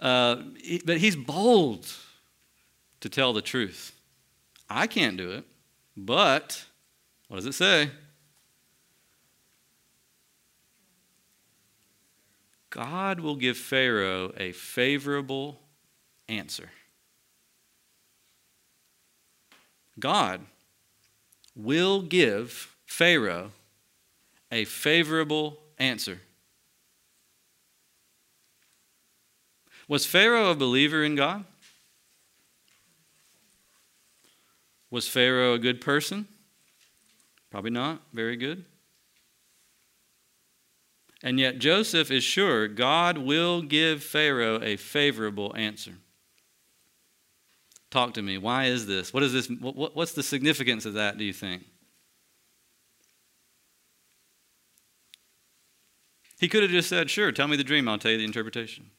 Uh, 0.00 0.36
but 0.84 0.98
he's 0.98 1.16
bold 1.16 1.92
to 3.00 3.08
tell 3.08 3.32
the 3.32 3.42
truth. 3.42 3.96
I 4.68 4.86
can't 4.86 5.16
do 5.16 5.32
it, 5.32 5.44
but 5.96 6.64
what 7.26 7.38
does 7.38 7.46
it 7.46 7.54
say? 7.54 7.90
God 12.70 13.20
will 13.20 13.34
give 13.34 13.56
Pharaoh 13.56 14.32
a 14.36 14.52
favorable 14.52 15.60
answer. 16.28 16.70
God 19.98 20.40
will 21.54 22.00
give 22.00 22.74
Pharaoh 22.86 23.50
a 24.50 24.64
favorable 24.64 25.58
answer. 25.78 26.20
Was 29.88 30.06
Pharaoh 30.06 30.50
a 30.50 30.54
believer 30.54 31.02
in 31.02 31.16
God? 31.16 31.44
Was 34.90 35.08
Pharaoh 35.08 35.54
a 35.54 35.58
good 35.58 35.80
person? 35.80 36.28
Probably 37.50 37.72
not. 37.72 38.00
Very 38.12 38.36
good. 38.36 38.64
And 41.22 41.38
yet 41.38 41.58
Joseph 41.58 42.10
is 42.10 42.24
sure 42.24 42.66
God 42.66 43.18
will 43.18 43.62
give 43.62 44.02
Pharaoh 44.02 44.60
a 44.62 44.76
favorable 44.76 45.54
answer. 45.54 45.94
Talk 47.90 48.14
to 48.14 48.22
me. 48.22 48.38
Why 48.38 48.66
is 48.66 48.86
this? 48.86 49.12
What 49.12 49.22
is 49.22 49.32
this? 49.32 49.48
What's 49.48 50.12
the 50.12 50.22
significance 50.22 50.86
of 50.86 50.94
that, 50.94 51.18
do 51.18 51.24
you 51.24 51.32
think? 51.32 51.64
He 56.38 56.48
could 56.48 56.62
have 56.62 56.72
just 56.72 56.88
said, 56.88 57.10
Sure, 57.10 57.32
tell 57.32 57.48
me 57.48 57.56
the 57.56 57.64
dream, 57.64 57.86
I'll 57.88 57.98
tell 57.98 58.12
you 58.12 58.18
the 58.18 58.24
interpretation. 58.24 58.90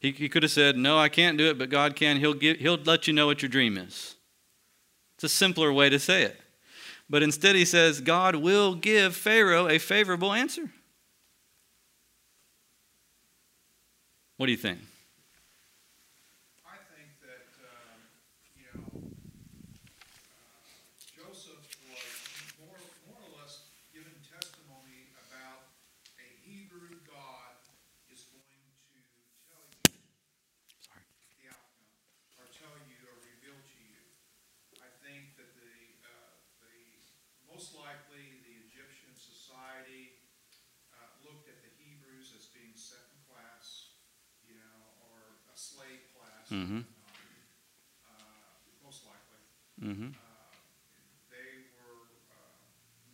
He, 0.00 0.10
he 0.12 0.28
could 0.28 0.42
have 0.42 0.50
said, 0.50 0.76
No, 0.76 0.98
I 0.98 1.08
can't 1.08 1.38
do 1.38 1.48
it, 1.48 1.58
but 1.58 1.70
God 1.70 1.94
can. 1.94 2.16
He'll, 2.16 2.34
give, 2.34 2.56
he'll 2.56 2.78
let 2.78 3.06
you 3.06 3.12
know 3.12 3.26
what 3.26 3.42
your 3.42 3.48
dream 3.48 3.76
is. 3.76 4.16
It's 5.14 5.24
a 5.24 5.28
simpler 5.28 5.72
way 5.72 5.90
to 5.90 6.00
say 6.00 6.22
it. 6.22 6.40
But 7.08 7.22
instead, 7.22 7.54
he 7.54 7.64
says, 7.64 8.00
God 8.00 8.36
will 8.36 8.74
give 8.74 9.14
Pharaoh 9.14 9.68
a 9.68 9.78
favorable 9.78 10.32
answer. 10.32 10.70
What 14.40 14.48
do 14.48 14.56
you 14.56 14.64
think? 14.64 14.80
I 16.64 16.80
think 16.96 17.12
that, 17.20 17.52
uh, 17.60 17.92
you 18.56 18.64
know, 18.72 18.88
uh, 18.88 20.64
Joseph 21.12 21.60
was 21.84 22.08
more, 22.56 22.80
more 23.04 23.20
or 23.20 23.36
less 23.36 23.68
given 23.92 24.16
testimony 24.24 25.12
about 25.28 25.68
a 26.16 26.24
Hebrew 26.40 26.88
God 27.04 27.52
is 28.08 28.32
going 28.32 28.64
to 28.80 29.20
tell 29.44 29.60
you 29.92 30.00
Sorry. 30.88 31.04
the 31.36 31.52
outcome, 31.52 31.84
or 32.40 32.48
tell 32.48 32.72
you 32.88 32.96
or 33.12 33.20
reveal 33.20 33.60
to 33.60 33.78
you. 33.92 34.00
I 34.80 34.88
think 35.04 35.36
that 35.36 35.52
the, 35.52 36.00
uh, 36.00 36.32
the, 36.64 36.80
most 37.44 37.76
likely, 37.76 38.40
the 38.48 38.56
Egyptian 38.72 39.12
society 39.12 40.16
uh, 40.96 41.28
looked 41.28 41.44
at 41.52 41.60
the 41.60 41.68
Hebrews 41.76 42.32
as 42.32 42.48
being 42.56 42.72
second 42.72 43.20
class, 43.28 44.00
you 44.50 44.58
know, 44.58 44.82
or 45.06 45.38
a 45.46 45.54
class. 46.50 46.58
Mhm. 46.66 46.82
um, 46.82 46.84
uh, 48.10 48.84
Most 48.84 49.06
likely. 49.06 49.38
Mm-hmm. 49.80 50.10
Uh, 50.10 50.50
They 51.30 51.70
were 51.78 52.10
uh, 52.34 52.58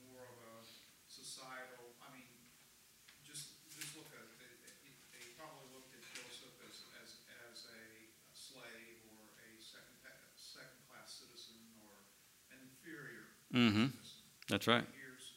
more 0.08 0.24
of 0.24 0.36
a 0.40 0.64
societal, 1.04 1.92
I 2.00 2.08
mean, 2.16 2.32
just, 3.28 3.60
just 3.68 3.92
look 3.96 4.08
at, 4.16 4.24
they, 4.40 4.48
they- 4.64 5.36
probably 5.36 5.68
looked 5.76 5.92
at 5.92 6.00
Joseph 6.16 6.56
as, 6.64 6.76
as, 7.04 7.10
as 7.44 7.68
a 7.76 7.84
slave 8.32 9.04
or 9.12 9.20
a 9.36 9.50
second, 9.60 10.00
second-class 10.32 11.12
citizen 11.12 11.60
or 11.84 11.92
an 12.56 12.58
inferior 12.72 13.36
Mm-hmm. 13.52 13.92
citizen. 13.92 14.24
That's 14.48 14.66
right. 14.66 14.86
Here's 14.96 15.36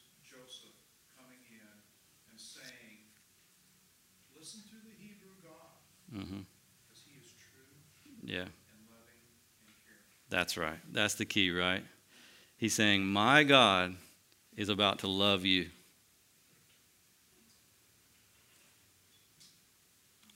yeah. 8.30 8.44
That's 10.28 10.56
right. 10.56 10.78
That's 10.92 11.14
the 11.14 11.24
key, 11.24 11.50
right? 11.50 11.82
He's 12.56 12.74
saying, 12.74 13.04
My 13.04 13.42
God 13.42 13.96
is 14.56 14.68
about 14.68 15.00
to 15.00 15.08
love 15.08 15.44
you. 15.44 15.66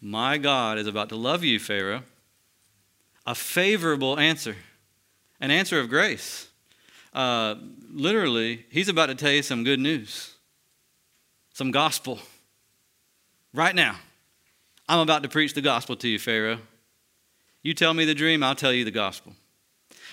My 0.01 0.39
God 0.39 0.79
is 0.79 0.89
about 0.89 1.11
to 1.11 1.17
love 1.17 1.45
you, 1.45 1.61
Pharaoh. 1.61 2.03
A 3.27 3.35
favorable 3.35 4.19
answer, 4.19 4.57
an 5.41 5.53
answer 5.53 5.79
of 5.79 5.89
grace. 5.89 6.49
Uh, 7.13 7.55
literally, 7.93 8.67
he's 8.71 8.89
about 8.89 9.07
to 9.07 9.15
tell 9.15 9.31
you 9.31 9.43
some 9.43 9.63
good 9.63 9.79
news, 9.79 10.35
some 11.53 11.71
gospel. 11.71 12.19
Right 13.55 13.75
now, 13.75 13.97
I'm 14.89 14.99
about 14.99 15.23
to 15.23 15.29
preach 15.29 15.55
the 15.55 15.61
gospel 15.61 15.95
to 15.95 16.09
you, 16.09 16.19
Pharaoh. 16.19 16.59
You 17.65 17.75
tell 17.75 17.95
me 17.95 18.05
the 18.05 18.15
dream, 18.15 18.45
I'll 18.45 18.55
tell 18.55 18.73
you 18.73 18.85
the 18.85 18.93
gospel. 18.93 19.33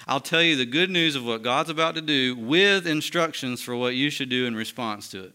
I'll 0.08 0.20
tell 0.20 0.42
you 0.42 0.56
the 0.56 0.66
good 0.66 0.90
news 0.90 1.16
of 1.16 1.24
what 1.24 1.44
God's 1.44 1.70
about 1.70 1.94
to 1.94 2.02
do 2.02 2.36
with 2.36 2.88
instructions 2.88 3.62
for 3.62 3.76
what 3.76 3.94
you 3.94 4.10
should 4.10 4.30
do 4.30 4.48
in 4.48 4.56
response 4.56 5.08
to 5.10 5.26
it 5.26 5.34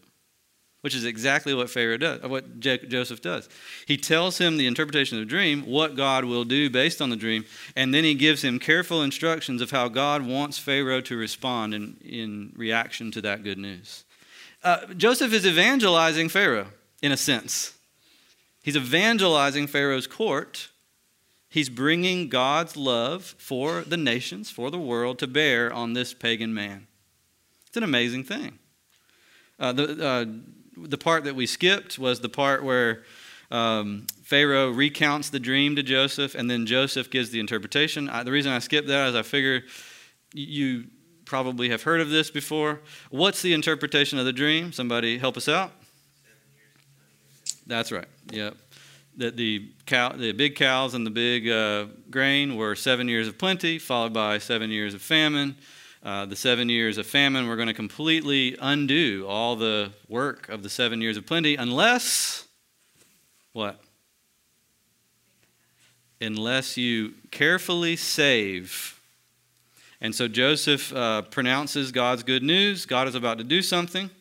which 0.81 0.95
is 0.95 1.03
exactly 1.03 1.53
what 1.53 1.69
Pharaoh 1.69 1.97
does, 1.97 2.21
what 2.21 2.61
Joseph 2.61 3.21
does. 3.21 3.49
He 3.85 3.97
tells 3.97 4.37
him 4.37 4.55
the 4.55 4.67
interpretation 4.67 5.17
of 5.17 5.21
the 5.21 5.29
dream, 5.29 5.63
what 5.63 5.95
God 5.95 6.23
will 6.23 6.45
do 6.45 6.69
based 6.69 7.01
on 7.01 7.09
the 7.09 7.17
dream, 7.17 7.43
and 7.75 7.93
then 7.93 8.05
he 8.05 8.13
gives 8.13 8.41
him 8.41 8.57
careful 8.57 9.01
instructions 9.01 9.61
of 9.61 9.71
how 9.71 9.89
God 9.89 10.25
wants 10.25 10.59
Pharaoh 10.59 11.01
to 11.01 11.17
respond 11.17 11.73
in, 11.73 11.97
in 12.05 12.53
reaction 12.55 13.11
to 13.11 13.21
that 13.21 13.43
good 13.43 13.57
news. 13.57 14.05
Uh, 14.63 14.85
Joseph 14.95 15.33
is 15.33 15.45
evangelizing 15.45 16.29
Pharaoh, 16.29 16.67
in 17.01 17.11
a 17.11 17.17
sense. 17.17 17.73
He's 18.63 18.77
evangelizing 18.77 19.67
Pharaoh's 19.67 20.07
court. 20.07 20.69
He's 21.57 21.69
bringing 21.69 22.29
God's 22.29 22.77
love 22.77 23.33
for 23.39 23.81
the 23.81 23.97
nations, 23.97 24.51
for 24.51 24.69
the 24.69 24.77
world, 24.77 25.17
to 25.17 25.25
bear 25.25 25.73
on 25.73 25.93
this 25.93 26.13
pagan 26.13 26.53
man. 26.53 26.85
It's 27.65 27.75
an 27.75 27.81
amazing 27.81 28.25
thing. 28.25 28.59
Uh, 29.59 29.73
the, 29.73 30.07
uh, 30.07 30.25
the 30.77 30.99
part 30.99 31.23
that 31.23 31.33
we 31.33 31.47
skipped 31.47 31.97
was 31.97 32.19
the 32.19 32.29
part 32.29 32.63
where 32.63 33.01
um, 33.49 34.05
Pharaoh 34.21 34.69
recounts 34.69 35.31
the 35.31 35.39
dream 35.39 35.75
to 35.77 35.81
Joseph, 35.81 36.35
and 36.35 36.47
then 36.47 36.67
Joseph 36.67 37.09
gives 37.09 37.31
the 37.31 37.39
interpretation. 37.39 38.07
I, 38.07 38.21
the 38.21 38.31
reason 38.31 38.51
I 38.51 38.59
skipped 38.59 38.89
that 38.89 39.07
is 39.07 39.15
I 39.15 39.23
figure 39.23 39.63
you 40.35 40.83
probably 41.25 41.69
have 41.69 41.81
heard 41.81 42.01
of 42.01 42.11
this 42.11 42.29
before. 42.29 42.81
What's 43.09 43.41
the 43.41 43.53
interpretation 43.53 44.19
of 44.19 44.25
the 44.25 44.31
dream? 44.31 44.73
Somebody 44.73 45.17
help 45.17 45.37
us 45.37 45.49
out. 45.49 45.71
That's 47.65 47.91
right. 47.91 48.07
Yep. 48.29 48.57
That 49.17 49.35
the 49.35 49.71
cow, 49.87 50.09
the 50.09 50.31
big 50.31 50.55
cows 50.55 50.93
and 50.93 51.05
the 51.05 51.09
big 51.09 51.49
uh, 51.49 51.87
grain 52.11 52.55
were 52.55 52.75
seven 52.75 53.07
years 53.07 53.27
of 53.27 53.37
plenty, 53.39 53.79
followed 53.79 54.13
by 54.13 54.37
seven 54.37 54.69
years 54.69 54.93
of 54.93 55.01
famine. 55.01 55.55
Uh, 56.03 56.25
the 56.27 56.35
seven 56.35 56.69
years 56.69 56.99
of 56.99 57.07
famine, 57.07 57.47
we're 57.47 57.55
going 57.55 57.67
to 57.67 57.73
completely 57.73 58.55
undo 58.61 59.25
all 59.27 59.55
the 59.55 59.91
work 60.07 60.47
of 60.49 60.61
the 60.61 60.69
seven 60.69 61.01
years 61.01 61.17
of 61.17 61.25
plenty 61.25 61.55
unless, 61.55 62.47
what? 63.53 63.81
Unless 66.21 66.77
you 66.77 67.15
carefully 67.31 67.95
save. 67.95 69.01
And 69.99 70.13
so 70.13 70.27
Joseph 70.27 70.93
uh, 70.93 71.23
pronounces 71.23 71.91
God's 71.91 72.21
good 72.21 72.43
news. 72.43 72.85
God 72.85 73.07
is 73.07 73.15
about 73.15 73.39
to 73.39 73.43
do 73.43 73.63
something. 73.63 74.11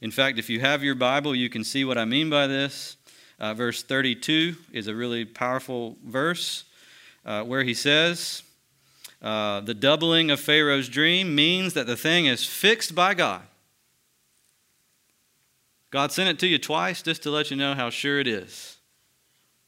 In 0.00 0.10
fact, 0.10 0.38
if 0.40 0.50
you 0.50 0.58
have 0.58 0.82
your 0.82 0.96
Bible, 0.96 1.32
you 1.32 1.48
can 1.48 1.62
see 1.62 1.84
what 1.84 1.96
I 1.96 2.04
mean 2.04 2.28
by 2.28 2.48
this. 2.48 2.96
Uh, 3.42 3.52
verse 3.54 3.82
32 3.82 4.54
is 4.72 4.86
a 4.86 4.94
really 4.94 5.24
powerful 5.24 5.96
verse 6.06 6.62
uh, 7.26 7.42
where 7.42 7.64
he 7.64 7.74
says, 7.74 8.44
uh, 9.20 9.60
the 9.60 9.74
doubling 9.74 10.30
of 10.30 10.38
Pharaoh's 10.38 10.88
dream 10.88 11.34
means 11.34 11.74
that 11.74 11.88
the 11.88 11.96
thing 11.96 12.26
is 12.26 12.46
fixed 12.46 12.94
by 12.94 13.14
God. 13.14 13.42
God 15.90 16.12
sent 16.12 16.28
it 16.28 16.38
to 16.38 16.46
you 16.46 16.56
twice 16.56 17.02
just 17.02 17.24
to 17.24 17.30
let 17.30 17.50
you 17.50 17.56
know 17.56 17.74
how 17.74 17.90
sure 17.90 18.20
it 18.20 18.28
is. 18.28 18.76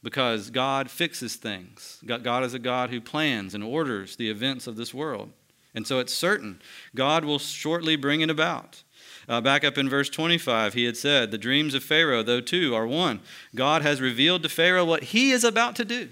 Because 0.01 0.49
God 0.51 0.89
fixes 0.89 1.35
things. 1.35 2.01
God 2.05 2.45
is 2.45 2.53
a 2.53 2.59
God 2.59 2.91
who 2.91 3.01
plans 3.01 3.53
and 3.53 3.63
orders 3.63 4.15
the 4.15 4.29
events 4.29 4.67
of 4.67 4.77
this 4.77 4.93
world. 4.93 5.33
And 5.73 5.85
so 5.85 5.99
it's 5.99 6.13
certain. 6.13 6.61
God 6.95 7.25
will 7.25 7.39
shortly 7.39 7.97
bring 7.97 8.21
it 8.21 8.29
about. 8.29 8.83
Uh, 9.27 9.41
back 9.41 9.63
up 9.63 9.77
in 9.77 9.89
verse 9.89 10.09
25, 10.09 10.73
he 10.73 10.85
had 10.85 10.97
said, 10.97 11.31
The 11.31 11.37
dreams 11.37 11.73
of 11.73 11.83
Pharaoh, 11.83 12.23
though 12.23 12.41
two, 12.41 12.75
are 12.75 12.85
one. 12.85 13.21
God 13.55 13.81
has 13.81 14.01
revealed 14.01 14.43
to 14.43 14.49
Pharaoh 14.49 14.85
what 14.85 15.05
he 15.05 15.31
is 15.31 15.43
about 15.43 15.75
to 15.77 15.85
do. 15.85 16.09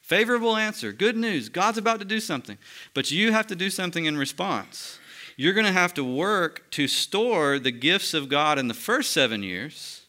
Favorable 0.00 0.56
answer, 0.56 0.92
good 0.92 1.16
news. 1.16 1.48
God's 1.48 1.78
about 1.78 1.98
to 1.98 2.04
do 2.04 2.20
something. 2.20 2.58
But 2.92 3.10
you 3.10 3.32
have 3.32 3.46
to 3.46 3.56
do 3.56 3.70
something 3.70 4.04
in 4.04 4.18
response. 4.18 4.98
You're 5.36 5.54
going 5.54 5.66
to 5.66 5.72
have 5.72 5.94
to 5.94 6.04
work 6.04 6.70
to 6.72 6.86
store 6.86 7.58
the 7.58 7.72
gifts 7.72 8.14
of 8.14 8.28
God 8.28 8.58
in 8.58 8.68
the 8.68 8.74
first 8.74 9.12
seven 9.12 9.42
years 9.42 10.02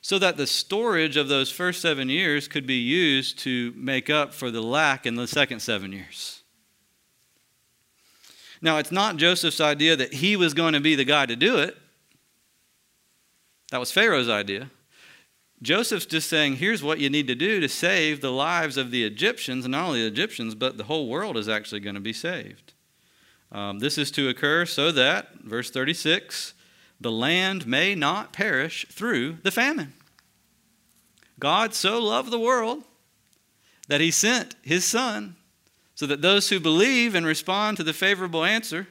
so 0.00 0.18
that 0.18 0.36
the 0.36 0.46
storage 0.46 1.16
of 1.16 1.28
those 1.28 1.50
first 1.50 1.80
seven 1.80 2.08
years 2.08 2.48
could 2.48 2.66
be 2.66 2.78
used 2.78 3.38
to 3.40 3.72
make 3.76 4.10
up 4.10 4.34
for 4.34 4.50
the 4.50 4.62
lack 4.62 5.06
in 5.06 5.14
the 5.14 5.26
second 5.26 5.60
seven 5.60 5.92
years. 5.92 6.42
Now, 8.60 8.78
it's 8.78 8.92
not 8.92 9.16
Joseph's 9.16 9.60
idea 9.60 9.96
that 9.96 10.14
he 10.14 10.36
was 10.36 10.54
going 10.54 10.72
to 10.74 10.80
be 10.80 10.94
the 10.94 11.04
guy 11.04 11.26
to 11.26 11.36
do 11.36 11.58
it. 11.58 11.76
That 13.70 13.80
was 13.80 13.92
Pharaoh's 13.92 14.28
idea. 14.28 14.70
Joseph's 15.60 16.06
just 16.06 16.28
saying, 16.28 16.56
here's 16.56 16.82
what 16.82 17.00
you 17.00 17.10
need 17.10 17.26
to 17.26 17.34
do 17.34 17.60
to 17.60 17.68
save 17.68 18.20
the 18.20 18.32
lives 18.32 18.76
of 18.76 18.90
the 18.90 19.04
Egyptians, 19.04 19.64
and 19.64 19.72
not 19.72 19.86
only 19.86 20.02
the 20.02 20.06
Egyptians, 20.06 20.54
but 20.54 20.76
the 20.76 20.84
whole 20.84 21.08
world 21.08 21.36
is 21.36 21.48
actually 21.48 21.80
going 21.80 21.94
to 21.94 22.00
be 22.00 22.12
saved. 22.12 22.72
Um, 23.50 23.78
this 23.78 23.98
is 23.98 24.10
to 24.12 24.28
occur 24.28 24.66
so 24.66 24.92
that, 24.92 25.40
verse 25.40 25.70
36, 25.70 26.54
the 27.00 27.10
land 27.10 27.66
may 27.66 27.94
not 27.94 28.32
perish 28.32 28.86
through 28.90 29.38
the 29.42 29.50
famine. 29.50 29.94
God 31.38 31.74
so 31.74 32.02
loved 32.02 32.30
the 32.30 32.38
world 32.38 32.84
that 33.88 34.00
he 34.00 34.10
sent 34.10 34.54
his 34.62 34.84
son 34.84 35.36
so 35.98 36.06
that 36.06 36.22
those 36.22 36.48
who 36.48 36.60
believe 36.60 37.16
and 37.16 37.26
respond 37.26 37.76
to 37.76 37.82
the 37.82 37.92
favorable 37.92 38.44
answer 38.44 38.86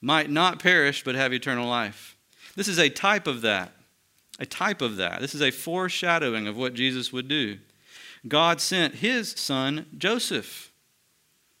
might 0.00 0.30
not 0.30 0.58
perish 0.58 1.04
but 1.04 1.14
have 1.14 1.30
eternal 1.30 1.68
life. 1.68 2.16
This 2.56 2.68
is 2.68 2.78
a 2.78 2.88
type 2.88 3.26
of 3.26 3.42
that 3.42 3.72
a 4.38 4.46
type 4.46 4.80
of 4.80 4.96
that. 4.96 5.20
This 5.20 5.34
is 5.34 5.42
a 5.42 5.50
foreshadowing 5.50 6.48
of 6.48 6.56
what 6.56 6.72
Jesus 6.72 7.12
would 7.12 7.28
do. 7.28 7.58
God 8.26 8.62
sent 8.62 8.96
his 8.96 9.32
son, 9.32 9.84
Joseph, 9.98 10.72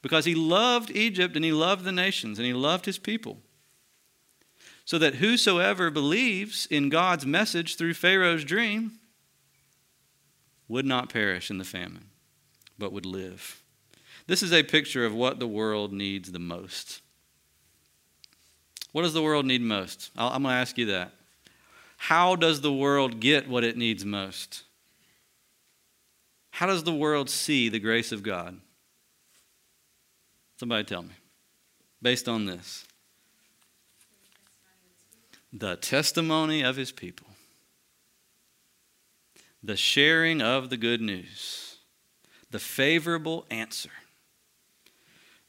because 0.00 0.24
he 0.24 0.34
loved 0.34 0.90
Egypt 0.90 1.36
and 1.36 1.44
he 1.44 1.52
loved 1.52 1.84
the 1.84 1.92
nations 1.92 2.38
and 2.38 2.46
he 2.46 2.54
loved 2.54 2.86
his 2.86 2.98
people. 2.98 3.38
So 4.86 4.98
that 4.98 5.16
whosoever 5.16 5.90
believes 5.90 6.66
in 6.70 6.88
God's 6.88 7.26
message 7.26 7.76
through 7.76 7.92
Pharaoh's 7.92 8.42
dream 8.42 8.92
would 10.66 10.86
not 10.86 11.10
perish 11.12 11.50
in 11.50 11.58
the 11.58 11.64
famine, 11.64 12.06
but 12.78 12.90
would 12.90 13.06
live. 13.06 13.61
This 14.26 14.42
is 14.42 14.52
a 14.52 14.62
picture 14.62 15.04
of 15.04 15.14
what 15.14 15.38
the 15.38 15.46
world 15.46 15.92
needs 15.92 16.32
the 16.32 16.38
most. 16.38 17.00
What 18.92 19.02
does 19.02 19.14
the 19.14 19.22
world 19.22 19.46
need 19.46 19.62
most? 19.62 20.10
i 20.16 20.34
am 20.34 20.42
going 20.42 20.52
to 20.54 20.60
ask 20.60 20.76
you 20.78 20.86
that. 20.86 21.12
How 21.96 22.36
does 22.36 22.60
the 22.60 22.72
world 22.72 23.20
get 23.20 23.48
what 23.48 23.64
it 23.64 23.76
needs 23.76 24.04
most? 24.04 24.64
How 26.50 26.66
does 26.66 26.84
the 26.84 26.94
world 26.94 27.30
see 27.30 27.68
the 27.68 27.78
grace 27.78 28.12
of 28.12 28.22
God? 28.22 28.60
Somebody 30.58 30.84
tell 30.84 31.02
me. 31.02 31.14
Based 32.00 32.28
on 32.28 32.46
this, 32.46 32.84
the 35.52 35.76
testimony 35.76 36.62
of 36.62 36.76
his 36.76 36.90
people, 36.90 37.28
the 39.62 39.76
sharing 39.76 40.42
of 40.42 40.70
the 40.70 40.76
good 40.76 41.00
news, 41.00 41.76
the 42.50 42.58
favorable 42.58 43.46
answer. 43.50 43.90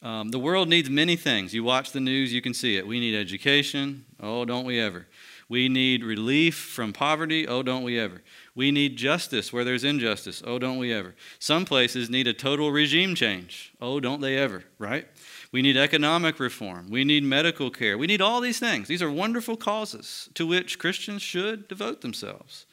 Um, 0.03 0.29
the 0.29 0.39
world 0.39 0.67
needs 0.67 0.89
many 0.89 1.15
things. 1.15 1.53
You 1.53 1.63
watch 1.63 1.93
the 1.93 2.01
news, 2.01 2.33
you 2.33 2.41
can 2.41 2.53
see 2.53 2.75
it. 2.75 2.85
We 2.85 2.99
need 2.99 3.17
education. 3.17 4.03
Oh, 4.19 4.43
don't 4.43 4.65
we 4.65 4.77
ever? 4.79 5.07
We 5.47 5.69
need 5.69 6.03
relief 6.03 6.55
from 6.55 6.91
poverty. 6.91 7.47
Oh, 7.47 7.63
don't 7.63 7.83
we 7.83 7.97
ever? 7.97 8.21
We 8.53 8.71
need 8.71 8.97
justice 8.97 9.53
where 9.53 9.63
there's 9.63 9.85
injustice. 9.85 10.43
Oh, 10.45 10.59
don't 10.59 10.77
we 10.77 10.91
ever? 10.91 11.15
Some 11.39 11.63
places 11.63 12.09
need 12.09 12.27
a 12.27 12.33
total 12.33 12.71
regime 12.71 13.15
change. 13.15 13.73
Oh, 13.81 14.01
don't 14.01 14.19
they 14.19 14.37
ever, 14.37 14.65
right? 14.77 15.07
We 15.53 15.61
need 15.61 15.77
economic 15.77 16.39
reform. 16.39 16.89
We 16.89 17.05
need 17.05 17.23
medical 17.23 17.69
care. 17.69 17.97
We 17.97 18.07
need 18.07 18.21
all 18.21 18.41
these 18.41 18.59
things. 18.59 18.87
These 18.89 19.01
are 19.01 19.11
wonderful 19.11 19.55
causes 19.55 20.27
to 20.33 20.45
which 20.45 20.79
Christians 20.79 21.21
should 21.21 21.67
devote 21.69 22.01
themselves. 22.01 22.65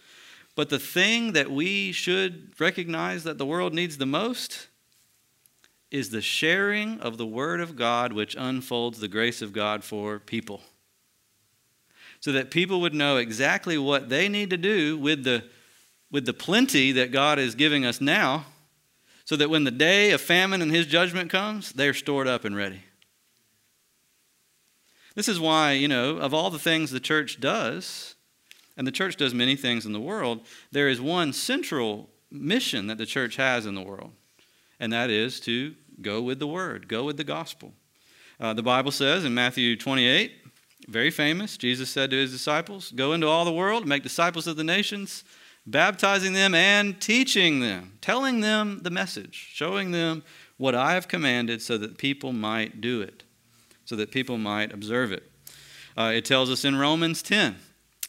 But 0.57 0.69
the 0.69 0.79
thing 0.81 1.33
that 1.35 1.51
we 1.51 1.93
should 1.93 2.59
recognize 2.59 3.23
that 3.25 3.38
the 3.38 3.47
world 3.47 3.73
needs 3.73 3.99
the 3.99 4.07
most 4.07 4.69
is 5.90 6.11
the 6.11 6.22
sharing 6.22 7.00
of 7.00 7.18
the 7.18 7.26
Word 7.26 7.61
of 7.61 7.76
God, 7.76 8.12
which 8.12 8.37
unfolds 8.38 9.00
the 9.00 9.09
grace 9.09 9.42
of 9.42 9.53
God 9.53 9.83
for 9.85 10.18
people 10.18 10.62
so 12.20 12.33
that 12.33 12.50
people 12.50 12.83
would 12.83 12.94
know 12.94 13.16
exactly 13.16 13.79
what 13.79 14.11
they 14.11 14.29
need 14.29 14.50
to 14.50 14.59
do 14.59 14.96
with 14.98 15.24
the, 15.24 15.42
with 16.11 16.26
the 16.26 16.35
plenty 16.35 16.92
that 16.92 17.11
God 17.11 17.38
is 17.38 17.55
giving 17.55 17.85
us 17.87 18.00
now, 18.00 18.44
so 19.24 19.37
that 19.37 19.48
when 19.48 19.64
the 19.64 19.70
day 19.70 20.11
of 20.11 20.20
famine 20.20 20.61
and 20.61 20.70
his 20.70 20.87
judgment 20.87 21.31
comes, 21.31 21.72
they're 21.72 21.94
stored 21.94 22.29
up 22.29 22.44
and 22.44 22.55
ready. 22.55 22.83
This 25.14 25.29
is 25.29 25.40
why, 25.40 25.72
you 25.72 25.88
know, 25.88 26.18
of 26.18 26.35
all 26.35 26.50
the 26.50 26.59
things 26.59 26.90
the 26.90 27.00
church 27.00 27.40
does, 27.40 28.14
And 28.76 28.87
the 28.87 28.92
church 28.92 29.16
does 29.16 29.35
many 29.35 29.57
things 29.57 29.85
in 29.85 29.92
the 29.92 30.00
world. 30.00 30.40
There 30.72 30.88
is 30.88 31.03
one 31.03 31.35
central 31.35 32.09
mission 32.31 32.87
that 32.87 32.96
the 32.96 33.05
church 33.05 33.37
has 33.37 33.66
in 33.66 33.74
the 33.74 33.83
world, 33.83 34.12
and 34.81 34.93
that 34.93 35.11
is 35.11 35.38
to 35.40 35.75
go 36.03 36.21
with 36.21 36.38
the 36.38 36.47
word, 36.47 36.88
go 36.88 37.05
with 37.05 37.16
the 37.16 37.25
gospel. 37.25 37.73
Uh, 38.40 38.55
the 38.55 38.62
Bible 38.62 38.90
says 38.90 39.25
in 39.25 39.35
Matthew 39.35 39.77
28, 39.77 40.33
very 40.88 41.11
famous, 41.11 41.57
Jesus 41.59 41.90
said 41.90 42.11
to 42.11 42.16
his 42.16 42.33
disciples, 42.33 42.90
Go 42.90 43.12
into 43.12 43.29
all 43.29 43.45
the 43.45 43.53
world, 43.53 43.87
make 43.87 44.03
disciples 44.03 44.47
of 44.47 44.57
the 44.57 44.64
nations, 44.64 45.25
baptizing 45.66 46.33
them 46.33 46.55
and 46.55 47.01
teaching 47.01 47.61
them, 47.61 47.99
telling 48.01 48.40
them 48.40 48.81
the 48.83 48.90
message, 48.90 49.35
showing 49.35 49.90
them 49.90 50.23
what 50.57 50.75
I 50.75 50.95
have 50.95 51.07
commanded 51.07 51.61
so 51.62 51.79
that 51.79 51.99
people 51.99 52.33
might 52.33 52.81
do 52.81 53.03
it, 53.03 53.23
so 53.85 53.95
that 53.97 54.11
people 54.11 54.38
might 54.38 54.73
observe 54.73 55.12
it. 55.12 55.31
Uh, 55.97 56.12
it 56.14 56.25
tells 56.25 56.51
us 56.51 56.64
in 56.64 56.77
Romans 56.77 57.23
10 57.23 57.57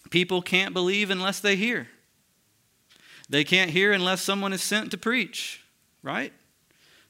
people 0.09 0.41
can't 0.41 0.73
believe 0.73 1.09
unless 1.09 1.39
they 1.39 1.55
hear. 1.55 1.87
They 3.29 3.45
can't 3.45 3.71
hear 3.71 3.93
unless 3.93 4.21
someone 4.21 4.51
is 4.51 4.61
sent 4.61 4.91
to 4.91 4.97
preach, 4.97 5.63
right? 6.03 6.33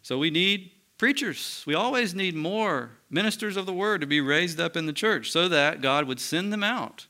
So 0.01 0.17
we 0.17 0.29
need 0.29 0.71
preachers. 0.97 1.63
We 1.65 1.73
always 1.73 2.13
need 2.13 2.35
more 2.35 2.91
ministers 3.09 3.57
of 3.57 3.65
the 3.65 3.73
word 3.73 4.01
to 4.01 4.07
be 4.07 4.21
raised 4.21 4.59
up 4.59 4.77
in 4.77 4.85
the 4.85 4.93
church 4.93 5.31
so 5.31 5.47
that 5.49 5.81
God 5.81 6.07
would 6.07 6.19
send 6.19 6.53
them 6.53 6.63
out 6.63 7.07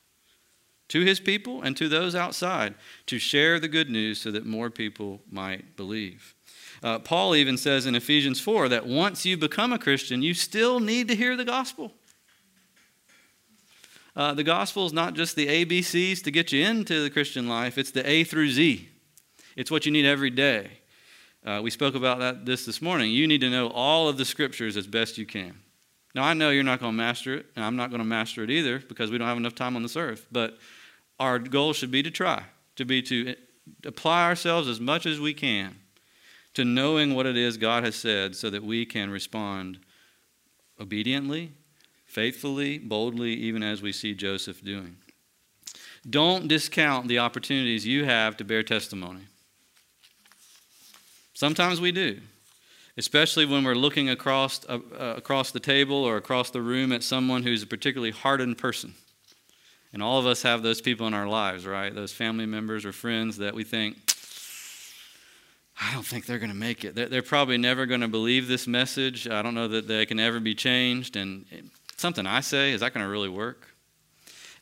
to 0.90 1.02
his 1.02 1.20
people 1.22 1.62
and 1.62 1.78
to 1.78 1.88
those 1.88 2.16
outside 2.16 2.76
to 3.06 3.18
share 3.18 3.60
the 3.60 3.68
good 3.68 3.90
news 3.90 4.20
so 4.20 4.32
that 4.32 4.46
more 4.46 4.70
people 4.70 5.22
might 5.32 5.78
believe. 5.78 6.36
Uh, 6.84 7.00
Paul 7.00 7.36
even 7.36 7.58
says 7.58 7.86
in 7.86 7.96
Ephesians 7.96 8.42
4 8.42 8.68
that 8.70 8.86
once 8.86 9.26
you 9.26 9.38
become 9.38 9.72
a 9.72 9.80
Christian, 9.80 10.22
you 10.22 10.34
still 10.34 10.80
need 10.80 11.08
to 11.08 11.16
hear 11.16 11.38
the 11.38 11.46
gospel. 11.46 11.94
Uh, 14.16 14.34
the 14.34 14.44
gospel 14.44 14.86
is 14.86 14.92
not 14.92 15.14
just 15.14 15.36
the 15.38 15.48
ABCs 15.48 16.22
to 16.24 16.32
get 16.32 16.52
you 16.52 16.66
into 16.66 17.02
the 17.02 17.10
Christian 17.10 17.48
life, 17.48 17.78
it's 17.78 17.92
the 17.92 18.08
A 18.10 18.26
through 18.26 18.50
Z. 18.50 18.90
It's 19.56 19.72
what 19.72 19.86
you 19.86 19.92
need 19.92 20.06
every 20.06 20.30
day. 20.30 20.81
Uh, 21.46 21.60
we 21.64 21.72
spoke 21.72 21.96
about 21.96 22.20
that 22.20 22.46
this 22.46 22.66
this 22.66 22.82
morning. 22.82 23.12
You 23.12 23.28
need 23.28 23.42
to 23.42 23.50
know 23.50 23.70
all 23.70 24.08
of 24.08 24.18
the 24.18 24.26
scriptures 24.26 24.78
as 24.78 24.86
best 24.86 25.18
you 25.18 25.26
can. 25.26 25.60
Now, 26.14 26.24
I 26.24 26.34
know 26.34 26.50
you're 26.50 26.64
not 26.64 26.80
going 26.80 26.92
to 26.92 26.98
master 26.98 27.36
it, 27.36 27.46
and 27.56 27.64
I'm 27.64 27.76
not 27.76 27.90
going 27.90 28.02
to 28.02 28.08
master 28.08 28.44
it 28.44 28.50
either 28.50 28.80
because 28.80 29.10
we 29.10 29.18
don't 29.18 29.28
have 29.28 29.38
enough 29.38 29.56
time 29.56 29.76
on 29.76 29.82
this 29.82 29.96
earth. 29.96 30.28
But 30.32 30.58
our 31.20 31.40
goal 31.40 31.74
should 31.74 31.92
be 31.92 32.04
to 32.04 32.12
try, 32.12 32.44
to 32.76 32.86
be 32.86 33.02
to 33.04 33.36
apply 33.86 34.26
ourselves 34.26 34.68
as 34.68 34.80
much 34.80 35.06
as 35.06 35.20
we 35.20 35.34
can 35.34 35.78
to 36.54 36.66
knowing 36.66 37.16
what 37.16 37.26
it 37.26 37.38
is 37.38 37.58
God 37.58 37.84
has 37.84 37.96
said 37.96 38.36
so 38.36 38.50
that 38.50 38.64
we 38.64 38.86
can 38.86 39.10
respond 39.10 39.80
obediently, 40.80 41.52
faithfully, 42.06 42.78
boldly, 42.78 43.34
even 43.34 43.64
as 43.64 43.82
we 43.82 43.92
see 43.92 44.14
Joseph 44.14 44.64
doing. 44.64 44.98
Don't 46.10 46.48
discount 46.48 47.08
the 47.08 47.20
opportunities 47.20 47.86
you 47.86 48.06
have 48.06 48.36
to 48.38 48.44
bear 48.44 48.64
testimony. 48.64 49.22
Sometimes 51.42 51.82
we 51.82 51.92
do, 51.92 52.20
especially 52.98 53.48
when 53.48 53.64
we're 53.64 53.74
looking 53.74 54.12
across, 54.12 54.64
uh, 54.70 54.78
uh, 54.94 55.16
across 55.18 55.50
the 55.50 55.60
table 55.60 55.96
or 55.96 56.18
across 56.18 56.52
the 56.52 56.62
room 56.62 56.92
at 56.92 57.02
someone 57.02 57.42
who's 57.42 57.64
a 57.64 57.66
particularly 57.66 58.12
hardened 58.12 58.60
person. 58.60 58.94
And 59.92 60.04
all 60.04 60.20
of 60.20 60.28
us 60.28 60.44
have 60.44 60.62
those 60.62 60.82
people 60.82 61.08
in 61.08 61.16
our 61.16 61.28
lives, 61.28 61.66
right? 61.66 61.96
Those 61.96 62.14
family 62.14 62.46
members 62.46 62.86
or 62.86 62.92
friends 62.92 63.38
that 63.38 63.56
we 63.56 63.64
think, 63.64 63.98
I 65.82 65.92
don't 65.94 66.06
think 66.06 66.28
they're 66.28 66.38
going 66.38 66.52
to 66.52 66.56
make 66.56 66.86
it. 66.86 66.94
They're, 66.94 67.24
probably 67.24 67.58
never 67.58 67.88
going 67.88 68.02
to 68.02 68.08
believe 68.08 68.48
this 68.48 68.68
message. 68.68 69.28
I 69.28 69.42
don't 69.42 69.56
know 69.56 69.68
that 69.68 69.88
they 69.88 70.06
can 70.06 70.20
ever 70.20 70.40
be 70.40 70.54
changed. 70.54 71.16
And 71.16 71.48
something 71.98 72.28
I 72.28 72.42
say, 72.42 72.72
is 72.72 72.82
that 72.82 72.94
going 72.94 73.04
to 73.04 73.10
really 73.10 73.30
work? 73.30 73.68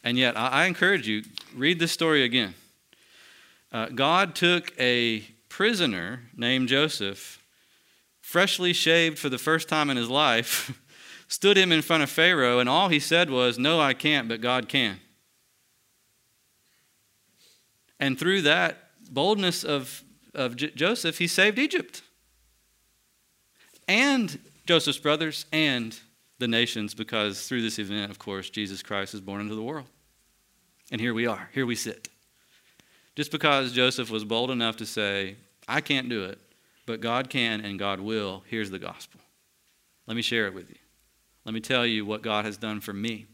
And 0.02 0.18
yet, 0.18 0.38
I, 0.38 0.48
I 0.48 0.66
encourage 0.68 1.10
you, 1.10 1.24
read 1.54 1.78
this 1.78 1.92
story 1.92 2.24
again. 2.24 2.54
Uh, 3.70 3.88
God 3.88 4.34
took 4.34 4.72
a 4.80 5.26
prisoner 5.50 6.22
named 6.36 6.70
Joseph, 6.70 7.44
freshly 8.22 8.72
shaved 8.72 9.20
for 9.20 9.30
the 9.30 9.38
first 9.38 9.68
time 9.68 9.90
in 9.90 9.98
his 9.98 10.10
life, 10.10 10.80
stood 11.28 11.58
him 11.58 11.72
in 11.72 11.82
front 11.82 12.04
of 12.04 12.10
Pharaoh, 12.10 12.60
and 12.60 12.70
all 12.70 12.90
he 12.90 13.00
said 13.00 13.30
was, 13.30 13.60
No, 13.60 13.80
I 13.80 13.94
can't, 13.94 14.30
but 14.30 14.42
God 14.42 14.70
can. 14.70 15.00
And 18.00 18.18
through 18.18 18.44
that 18.44 18.92
boldness 19.12 19.64
of, 19.64 20.04
of 20.34 20.56
J- 20.56 20.72
Joseph, 20.72 21.18
he 21.18 21.28
saved 21.28 21.60
Egypt 21.60 22.02
and 23.88 24.40
Joseph's 24.66 25.00
brothers 25.00 25.46
and 25.52 26.00
the 26.38 26.48
nations, 26.48 26.94
because 26.94 27.48
through 27.48 27.64
this 27.64 27.80
event, 27.80 28.12
of 28.12 28.20
course, 28.20 28.50
Jesus 28.50 28.82
Christ 28.82 29.14
is 29.14 29.20
born 29.20 29.42
into 29.42 29.56
the 29.56 29.64
world. 29.64 29.88
And 30.92 31.02
here 31.02 31.14
we 31.14 31.28
are, 31.28 31.50
here 31.54 31.66
we 31.66 31.76
sit. 31.76 32.08
Just 33.20 33.32
because 33.34 33.74
Joseph 33.74 34.10
was 34.10 34.24
bold 34.24 34.50
enough 34.50 34.78
to 34.78 34.86
say, 34.86 35.36
I 35.68 35.82
can't 35.82 36.08
do 36.08 36.24
it, 36.24 36.40
but 36.86 37.02
God 37.02 37.30
can 37.30 37.60
and 37.60 37.78
God 37.78 38.00
will. 38.00 38.46
Here's 38.48 38.70
the 38.70 38.80
gospel. 38.80 39.20
Let 40.08 40.16
me 40.16 40.22
share 40.22 40.48
it 40.48 40.54
with 40.54 40.70
you. 40.70 40.78
Let 41.44 41.54
me 41.54 41.60
tell 41.60 41.86
you 41.86 42.06
what 42.06 42.22
God 42.22 42.46
has 42.46 42.56
done 42.56 42.80
for 42.80 42.94
me. 42.94 43.26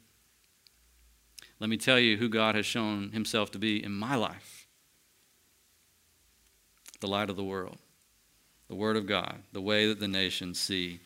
Let 1.59 1.69
me 1.69 1.77
tell 1.77 1.99
you 1.99 2.17
who 2.17 2.29
God 2.29 2.55
has 2.55 2.65
shown 2.65 3.11
himself 3.11 3.51
to 3.51 3.59
be 3.59 3.83
in 3.83 3.91
my 3.91 4.15
life 4.15 4.65
the 6.99 7.07
light 7.07 7.29
of 7.29 7.35
the 7.35 7.43
world, 7.43 7.77
the 8.69 8.75
Word 8.75 8.97
of 8.97 9.05
God, 9.05 9.37
the 9.53 9.61
way 9.61 9.85
that 9.85 9.99
the 9.99 10.07
nations 10.07 10.59
see 10.59 10.99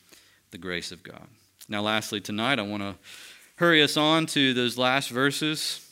the 0.51 0.57
grace 0.57 0.93
of 0.93 1.03
God. 1.03 1.27
Now, 1.67 1.81
lastly, 1.81 2.21
tonight, 2.21 2.59
I 2.59 2.61
want 2.61 2.83
to 2.83 2.95
hurry 3.57 3.83
us 3.83 3.97
on 3.97 4.25
to 4.27 4.53
those 4.53 4.77
last 4.77 5.09
verses 5.09 5.85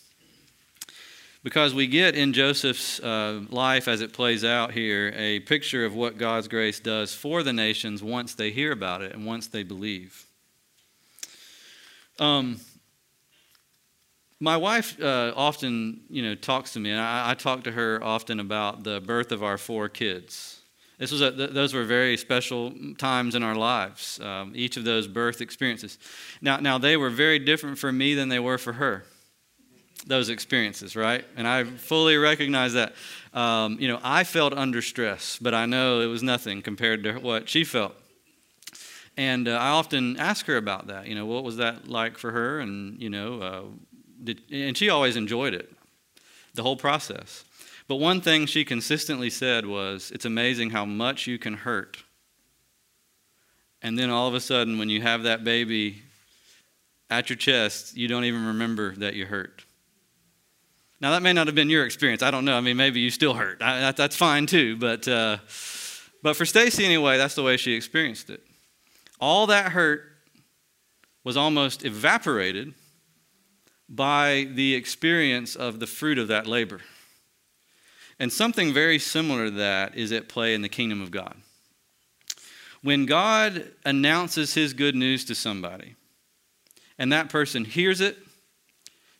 because 1.48 1.74
we 1.74 1.88
get 1.88 2.14
in 2.14 2.34
Joseph's 2.34 3.00
uh, 3.00 3.40
life 3.50 3.88
as 3.88 4.02
it 4.02 4.12
plays 4.12 4.44
out 4.44 4.74
here 4.74 5.14
a 5.16 5.40
picture 5.40 5.86
of 5.86 5.96
what 5.96 6.18
God's 6.18 6.50
grace 6.50 6.78
does 6.82 7.14
for 7.14 7.42
the 7.42 7.54
nations 7.54 8.04
once 8.04 8.36
they 8.36 8.52
hear 8.52 8.74
about 8.74 9.02
it 9.02 9.14
and 9.14 9.26
once 9.26 9.48
they 9.48 9.64
believe. 9.64 10.26
Um, 12.20 12.60
my 14.42 14.58
wife 14.58 15.02
uh, 15.02 15.32
often, 15.38 16.02
you 16.10 16.22
know, 16.22 16.36
talks 16.36 16.74
to 16.74 16.82
me, 16.82 16.92
and 16.92 17.00
I, 17.00 17.32
I, 17.32 17.34
talk 17.34 17.64
to 17.64 17.72
her 17.72 18.04
often 18.04 18.42
about 18.42 18.84
the 18.84 19.00
birth 19.00 19.32
of 19.32 19.42
our 19.42 19.58
four 19.58 19.88
kids. 19.88 20.60
This 20.98 21.14
was 21.14 21.22
a, 21.22 21.32
th- 21.32 21.52
those 21.52 21.74
were 21.74 21.86
very 21.86 22.18
special 22.18 22.74
times 22.98 23.36
in 23.36 23.44
our 23.44 23.56
lives. 23.56 24.20
Um, 24.20 24.52
each 24.54 24.76
of 24.76 24.84
those 24.84 25.08
birth 25.08 25.40
experiences. 25.40 25.98
Now, 26.42 26.58
now 26.58 26.78
they 26.78 26.98
were 26.98 27.10
very 27.10 27.40
different 27.40 27.78
for 27.78 27.94
me 27.94 28.16
than 28.16 28.28
they 28.28 28.40
were 28.40 28.58
for 28.58 28.74
her 28.74 29.06
those 30.08 30.30
experiences, 30.30 30.96
right? 30.96 31.26
And 31.36 31.48
I 31.48 31.64
fully 31.64 32.18
recognize 32.18 32.74
that. 32.74 32.94
Um, 33.34 33.78
you 33.80 33.88
know, 33.88 34.00
I 34.04 34.24
felt 34.24 34.54
under 34.54 34.82
stress, 34.82 35.38
but 35.40 35.54
I 35.54 35.66
know 35.66 36.02
it 36.02 36.08
was 36.08 36.24
nothing 36.24 36.62
compared 36.62 37.04
to 37.04 37.20
what 37.20 37.50
she 37.50 37.64
felt. 37.64 37.96
And 39.18 39.48
uh, 39.48 39.52
I 39.52 39.70
often 39.70 40.18
ask 40.18 40.46
her 40.46 40.58
about 40.58 40.88
that. 40.88 41.08
You 41.08 41.16
know, 41.16 41.26
what 41.26 41.44
was 41.44 41.58
that 41.58 41.88
like 41.88 42.18
for 42.18 42.32
her? 42.32 42.60
And 42.60 43.02
you 43.02 43.10
know, 43.10 43.42
uh, 43.42 43.64
did, 44.24 44.42
and 44.52 44.78
she 44.78 44.90
always 44.90 45.16
enjoyed 45.16 45.54
it, 45.54 45.72
the 46.54 46.64
whole 46.64 46.78
process. 46.78 47.44
But 47.88 47.96
one 47.96 48.22
thing 48.22 48.46
she 48.46 48.64
consistently 48.64 49.30
said 49.30 49.66
was, 49.66 50.12
"It's 50.12 50.26
amazing 50.26 50.70
how 50.70 50.86
much 50.86 51.28
you 51.28 51.38
can 51.38 51.56
hurt." 51.56 52.04
And 53.82 53.98
then 53.98 54.10
all 54.10 54.28
of 54.28 54.34
a 54.34 54.40
sudden, 54.40 54.78
when 54.78 54.90
you 54.90 55.02
have 55.02 55.24
that 55.24 55.44
baby 55.44 56.04
at 57.10 57.30
your 57.30 57.38
chest, 57.38 57.96
you 57.96 58.08
don't 58.08 58.26
even 58.26 58.46
remember 58.46 58.96
that 58.96 59.14
you 59.14 59.26
hurt. 59.26 59.64
Now, 61.00 61.12
that 61.12 61.22
may 61.22 61.34
not 61.34 61.48
have 61.48 61.56
been 61.56 61.70
your 61.70 61.86
experience. 61.86 62.24
I 62.24 62.32
don't 62.32 62.46
know. 62.46 62.58
I 62.58 62.62
mean, 62.62 62.76
maybe 62.76 63.00
you 63.00 63.12
still 63.12 63.36
hurt. 63.36 63.62
I, 63.62 63.80
that, 63.80 63.98
that's 63.98 64.16
fine 64.16 64.48
too. 64.48 64.78
But, 64.78 65.08
uh, 65.08 65.38
but 66.24 66.36
for 66.36 66.46
Stacy, 66.46 66.86
anyway, 66.86 67.18
that's 67.18 67.36
the 67.36 67.44
way 67.44 67.58
she 67.58 67.74
experienced 67.74 68.30
it. 68.30 68.42
All 69.20 69.48
that 69.48 69.72
hurt 69.74 70.04
was 71.24 71.38
almost 71.38 71.86
evaporated 71.86 72.74
by 73.90 74.48
the 74.54 74.76
experience 74.76 75.56
of 75.56 75.80
the 75.80 75.88
fruit 75.88 76.18
of 76.18 76.28
that 76.30 76.48
labor. 76.48 76.82
And 78.20 78.34
something 78.34 78.74
very 78.74 78.98
similar 78.98 79.46
to 79.46 79.52
that 79.52 79.96
is 79.96 80.12
at 80.12 80.28
play 80.28 80.54
in 80.54 80.62
the 80.62 80.70
kingdom 80.70 81.02
of 81.02 81.12
God. 81.12 81.36
When 82.82 83.06
God 83.06 83.72
announces 83.86 84.54
his 84.54 84.74
good 84.74 84.96
news 84.96 85.26
to 85.26 85.36
somebody, 85.36 85.96
and 86.98 87.12
that 87.12 87.30
person 87.30 87.66
hears 87.66 88.02
it, 88.02 88.18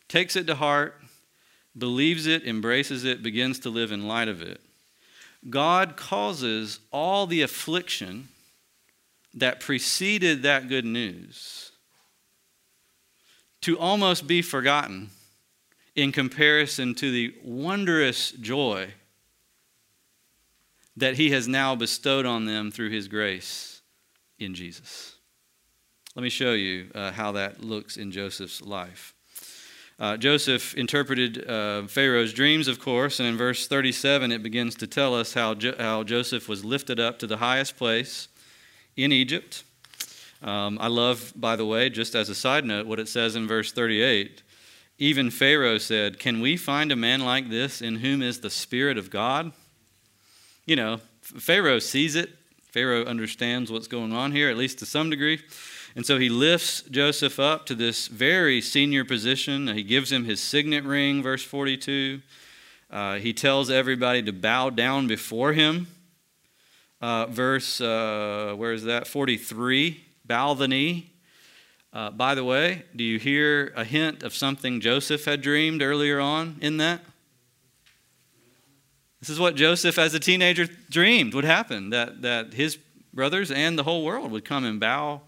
takes 0.08 0.34
it 0.34 0.46
to 0.46 0.54
heart, 0.56 1.00
believes 1.78 2.26
it, 2.26 2.46
embraces 2.46 3.04
it, 3.04 3.22
begins 3.22 3.58
to 3.60 3.70
live 3.70 3.92
in 3.92 4.06
light 4.08 4.28
of 4.28 4.42
it, 4.42 4.60
God 5.48 5.96
causes 5.96 6.80
all 6.92 7.26
the 7.26 7.42
affliction 7.42 8.28
that 9.34 9.60
preceded 9.60 10.42
that 10.42 10.68
good 10.68 10.84
news 10.84 11.72
to 13.60 13.78
almost 13.78 14.26
be 14.26 14.42
forgotten 14.42 15.10
in 15.94 16.12
comparison 16.12 16.94
to 16.94 17.10
the 17.10 17.34
wondrous 17.44 18.30
joy 18.32 18.88
that 20.96 21.16
he 21.16 21.30
has 21.30 21.46
now 21.46 21.76
bestowed 21.76 22.26
on 22.26 22.46
them 22.46 22.70
through 22.70 22.90
his 22.90 23.08
grace 23.08 23.82
in 24.38 24.54
Jesus. 24.54 25.14
Let 26.14 26.22
me 26.22 26.30
show 26.30 26.52
you 26.52 26.90
uh, 26.94 27.12
how 27.12 27.32
that 27.32 27.62
looks 27.62 27.96
in 27.96 28.10
Joseph's 28.10 28.60
life. 28.60 29.14
Uh, 29.98 30.16
Joseph 30.16 30.74
interpreted 30.74 31.48
uh, 31.50 31.82
Pharaoh's 31.88 32.32
dreams, 32.32 32.68
of 32.68 32.78
course, 32.78 33.18
and 33.18 33.28
in 33.28 33.36
verse 33.36 33.66
37 33.66 34.30
it 34.30 34.44
begins 34.44 34.76
to 34.76 34.86
tell 34.86 35.12
us 35.12 35.34
how, 35.34 35.54
jo- 35.54 35.74
how 35.76 36.04
Joseph 36.04 36.48
was 36.48 36.64
lifted 36.64 37.00
up 37.00 37.18
to 37.18 37.26
the 37.26 37.38
highest 37.38 37.76
place 37.76 38.28
in 38.96 39.10
Egypt. 39.10 39.64
Um, 40.40 40.78
I 40.80 40.86
love, 40.86 41.32
by 41.34 41.56
the 41.56 41.66
way, 41.66 41.90
just 41.90 42.14
as 42.14 42.28
a 42.28 42.34
side 42.34 42.64
note, 42.64 42.86
what 42.86 43.00
it 43.00 43.08
says 43.08 43.34
in 43.34 43.48
verse 43.48 43.72
38. 43.72 44.42
Even 44.98 45.30
Pharaoh 45.30 45.78
said, 45.78 46.20
Can 46.20 46.40
we 46.40 46.56
find 46.56 46.92
a 46.92 46.96
man 46.96 47.20
like 47.20 47.50
this 47.50 47.82
in 47.82 47.96
whom 47.96 48.22
is 48.22 48.40
the 48.40 48.50
Spirit 48.50 48.98
of 48.98 49.10
God? 49.10 49.52
You 50.64 50.76
know, 50.76 51.00
Pharaoh 51.22 51.80
sees 51.80 52.14
it. 52.14 52.30
Pharaoh 52.70 53.04
understands 53.04 53.72
what's 53.72 53.88
going 53.88 54.12
on 54.12 54.30
here, 54.30 54.48
at 54.48 54.56
least 54.56 54.78
to 54.78 54.86
some 54.86 55.10
degree. 55.10 55.40
And 55.96 56.04
so 56.04 56.18
he 56.18 56.28
lifts 56.28 56.82
Joseph 56.82 57.40
up 57.40 57.66
to 57.66 57.74
this 57.74 58.08
very 58.08 58.60
senior 58.60 59.04
position. 59.04 59.68
He 59.68 59.82
gives 59.82 60.12
him 60.12 60.24
his 60.24 60.40
signet 60.40 60.84
ring, 60.84 61.22
verse 61.22 61.42
42. 61.42 62.20
Uh, 62.90 63.16
he 63.16 63.32
tells 63.32 63.70
everybody 63.70 64.22
to 64.22 64.32
bow 64.32 64.70
down 64.70 65.06
before 65.06 65.52
him. 65.52 65.88
Uh, 67.00 67.26
verse, 67.26 67.80
uh, 67.80 68.54
where 68.56 68.72
is 68.72 68.84
that? 68.84 69.06
43. 69.06 70.04
Bow 70.24 70.54
the 70.54 70.68
knee. 70.68 71.10
Uh, 71.92 72.10
by 72.10 72.34
the 72.34 72.44
way, 72.44 72.84
do 72.94 73.02
you 73.02 73.18
hear 73.18 73.72
a 73.74 73.84
hint 73.84 74.22
of 74.22 74.34
something 74.34 74.80
Joseph 74.80 75.24
had 75.24 75.40
dreamed 75.40 75.82
earlier 75.82 76.20
on 76.20 76.56
in 76.60 76.76
that? 76.78 77.00
This 79.20 79.30
is 79.30 79.40
what 79.40 79.56
Joseph, 79.56 79.98
as 79.98 80.14
a 80.14 80.20
teenager, 80.20 80.66
dreamed 80.90 81.34
would 81.34 81.44
happen 81.44 81.90
that, 81.90 82.22
that 82.22 82.52
his 82.54 82.78
brothers 83.12 83.50
and 83.50 83.78
the 83.78 83.82
whole 83.82 84.04
world 84.04 84.30
would 84.30 84.44
come 84.44 84.64
and 84.64 84.78
bow 84.78 85.22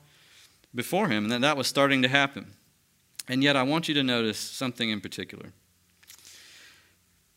before 0.75 1.09
him, 1.09 1.25
and 1.25 1.33
that 1.33 1.41
that 1.41 1.57
was 1.57 1.67
starting 1.67 2.03
to 2.03 2.09
happen. 2.09 2.55
And 3.29 3.43
yet, 3.43 3.57
I 3.57 3.63
want 3.63 3.89
you 3.89 3.95
to 3.95 4.03
notice 4.03 4.39
something 4.39 4.91
in 4.91 5.01
particular. 5.01 5.53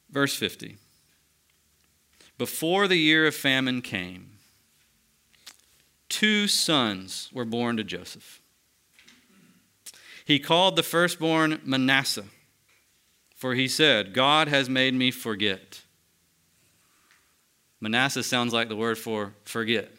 Verse 0.09 0.35
50 0.35 0.77
Before 2.37 2.87
the 2.87 2.97
year 2.97 3.27
of 3.27 3.35
famine 3.35 3.81
came, 3.81 4.37
two 6.09 6.47
sons 6.47 7.29
were 7.33 7.45
born 7.45 7.77
to 7.77 7.83
Joseph. 7.83 8.41
He 10.25 10.39
called 10.39 10.75
the 10.75 10.83
firstborn 10.83 11.59
Manasseh, 11.65 12.25
for 13.35 13.55
he 13.55 13.67
said, 13.67 14.13
God 14.13 14.47
has 14.47 14.69
made 14.69 14.93
me 14.93 15.11
forget. 15.11 15.81
Manasseh 17.81 18.23
sounds 18.23 18.53
like 18.53 18.69
the 18.69 18.75
word 18.75 18.97
for 18.97 19.33
forget. 19.43 19.91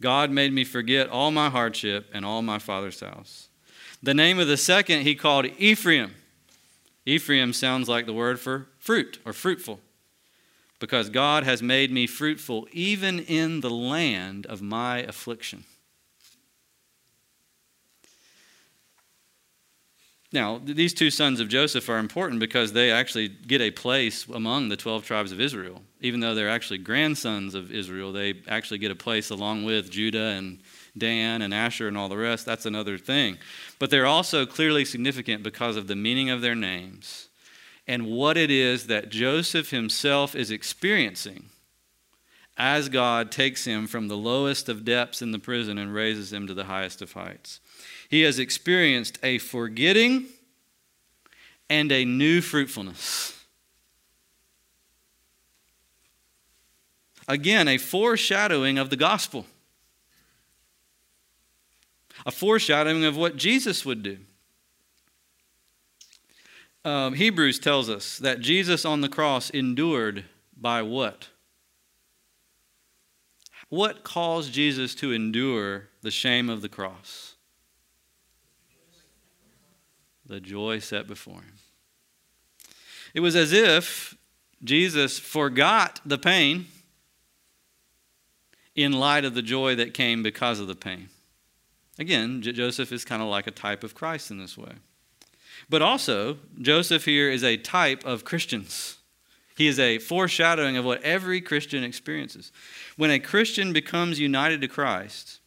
God 0.00 0.30
made 0.30 0.52
me 0.52 0.64
forget 0.64 1.08
all 1.08 1.30
my 1.30 1.48
hardship 1.48 2.10
and 2.12 2.24
all 2.24 2.42
my 2.42 2.58
father's 2.58 3.00
house. 3.00 3.48
The 4.02 4.14
name 4.14 4.38
of 4.38 4.46
the 4.46 4.56
second 4.56 5.02
he 5.02 5.14
called 5.14 5.46
Ephraim. 5.58 6.14
Ephraim 7.06 7.52
sounds 7.52 7.88
like 7.88 8.06
the 8.06 8.12
word 8.12 8.38
for 8.38 8.66
fruit 8.78 9.18
or 9.24 9.32
fruitful, 9.32 9.80
because 10.78 11.08
God 11.08 11.44
has 11.44 11.62
made 11.62 11.90
me 11.90 12.06
fruitful 12.06 12.68
even 12.72 13.20
in 13.20 13.60
the 13.60 13.70
land 13.70 14.44
of 14.46 14.60
my 14.60 14.98
affliction. 14.98 15.64
Now, 20.36 20.60
these 20.62 20.92
two 20.92 21.10
sons 21.10 21.40
of 21.40 21.48
Joseph 21.48 21.88
are 21.88 21.96
important 21.96 22.40
because 22.40 22.74
they 22.74 22.90
actually 22.90 23.28
get 23.28 23.62
a 23.62 23.70
place 23.70 24.28
among 24.28 24.68
the 24.68 24.76
12 24.76 25.02
tribes 25.02 25.32
of 25.32 25.40
Israel. 25.40 25.80
Even 26.02 26.20
though 26.20 26.34
they're 26.34 26.50
actually 26.50 26.76
grandsons 26.76 27.54
of 27.54 27.72
Israel, 27.72 28.12
they 28.12 28.42
actually 28.46 28.76
get 28.76 28.90
a 28.90 28.94
place 28.94 29.30
along 29.30 29.64
with 29.64 29.90
Judah 29.90 30.34
and 30.36 30.60
Dan 30.98 31.40
and 31.40 31.54
Asher 31.54 31.88
and 31.88 31.96
all 31.96 32.10
the 32.10 32.18
rest. 32.18 32.44
That's 32.44 32.66
another 32.66 32.98
thing. 32.98 33.38
But 33.78 33.88
they're 33.88 34.04
also 34.04 34.44
clearly 34.44 34.84
significant 34.84 35.42
because 35.42 35.74
of 35.78 35.86
the 35.86 35.96
meaning 35.96 36.28
of 36.28 36.42
their 36.42 36.54
names 36.54 37.28
and 37.88 38.06
what 38.06 38.36
it 38.36 38.50
is 38.50 38.88
that 38.88 39.08
Joseph 39.08 39.70
himself 39.70 40.34
is 40.34 40.50
experiencing 40.50 41.46
as 42.58 42.90
God 42.90 43.32
takes 43.32 43.64
him 43.64 43.86
from 43.86 44.08
the 44.08 44.18
lowest 44.18 44.68
of 44.68 44.84
depths 44.84 45.22
in 45.22 45.32
the 45.32 45.38
prison 45.38 45.78
and 45.78 45.94
raises 45.94 46.30
him 46.30 46.46
to 46.46 46.52
the 46.52 46.64
highest 46.64 47.00
of 47.00 47.12
heights. 47.12 47.60
He 48.08 48.22
has 48.22 48.38
experienced 48.38 49.18
a 49.22 49.38
forgetting 49.38 50.26
and 51.68 51.90
a 51.90 52.04
new 52.04 52.40
fruitfulness. 52.40 53.32
Again, 57.28 57.66
a 57.66 57.78
foreshadowing 57.78 58.78
of 58.78 58.90
the 58.90 58.96
gospel, 58.96 59.46
a 62.24 62.30
foreshadowing 62.30 63.04
of 63.04 63.16
what 63.16 63.36
Jesus 63.36 63.84
would 63.84 64.02
do. 64.02 64.18
Um, 66.84 67.14
Hebrews 67.14 67.58
tells 67.58 67.90
us 67.90 68.18
that 68.18 68.40
Jesus 68.40 68.84
on 68.84 69.00
the 69.00 69.08
cross 69.08 69.50
endured 69.50 70.24
by 70.56 70.82
what? 70.82 71.28
What 73.68 74.04
caused 74.04 74.52
Jesus 74.52 74.94
to 74.96 75.12
endure 75.12 75.88
the 76.02 76.12
shame 76.12 76.48
of 76.48 76.62
the 76.62 76.68
cross? 76.68 77.35
The 80.26 80.40
joy 80.40 80.78
set 80.78 81.06
before 81.06 81.40
him. 81.40 81.54
It 83.14 83.20
was 83.20 83.36
as 83.36 83.52
if 83.52 84.16
Jesus 84.62 85.18
forgot 85.18 86.00
the 86.04 86.18
pain 86.18 86.66
in 88.74 88.92
light 88.92 89.24
of 89.24 89.34
the 89.34 89.42
joy 89.42 89.74
that 89.76 89.94
came 89.94 90.22
because 90.22 90.60
of 90.60 90.68
the 90.68 90.74
pain. 90.74 91.08
Again, 91.98 92.42
J- 92.42 92.52
Joseph 92.52 92.92
is 92.92 93.04
kind 93.04 93.22
of 93.22 93.28
like 93.28 93.46
a 93.46 93.52
type 93.52 93.82
of 93.82 93.94
Christ 93.94 94.30
in 94.30 94.38
this 94.38 94.58
way. 94.58 94.72
But 95.68 95.82
also, 95.82 96.38
Joseph 96.60 97.06
here 97.06 97.30
is 97.30 97.42
a 97.42 97.56
type 97.56 98.04
of 98.04 98.24
Christians. 98.24 98.98
He 99.56 99.66
is 99.66 99.78
a 99.78 99.98
foreshadowing 99.98 100.76
of 100.76 100.84
what 100.84 101.02
every 101.02 101.40
Christian 101.40 101.82
experiences. 101.82 102.52
When 102.96 103.10
a 103.10 103.18
Christian 103.18 103.72
becomes 103.72 104.20
united 104.20 104.60
to 104.60 104.68
Christ, 104.68 105.40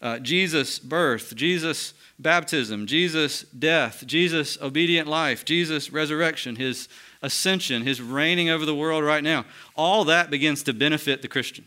uh, 0.00 0.18
Jesus' 0.18 0.78
birth, 0.78 1.34
Jesus' 1.34 1.94
baptism, 2.18 2.86
Jesus' 2.86 3.42
death, 3.42 4.04
Jesus' 4.06 4.58
obedient 4.60 5.08
life, 5.08 5.44
Jesus' 5.44 5.90
resurrection, 5.90 6.56
his 6.56 6.88
ascension, 7.22 7.82
his 7.82 8.00
reigning 8.00 8.48
over 8.48 8.64
the 8.64 8.74
world 8.74 9.04
right 9.04 9.24
now, 9.24 9.44
all 9.76 10.04
that 10.04 10.30
begins 10.30 10.62
to 10.62 10.72
benefit 10.72 11.22
the 11.22 11.28
Christian. 11.28 11.66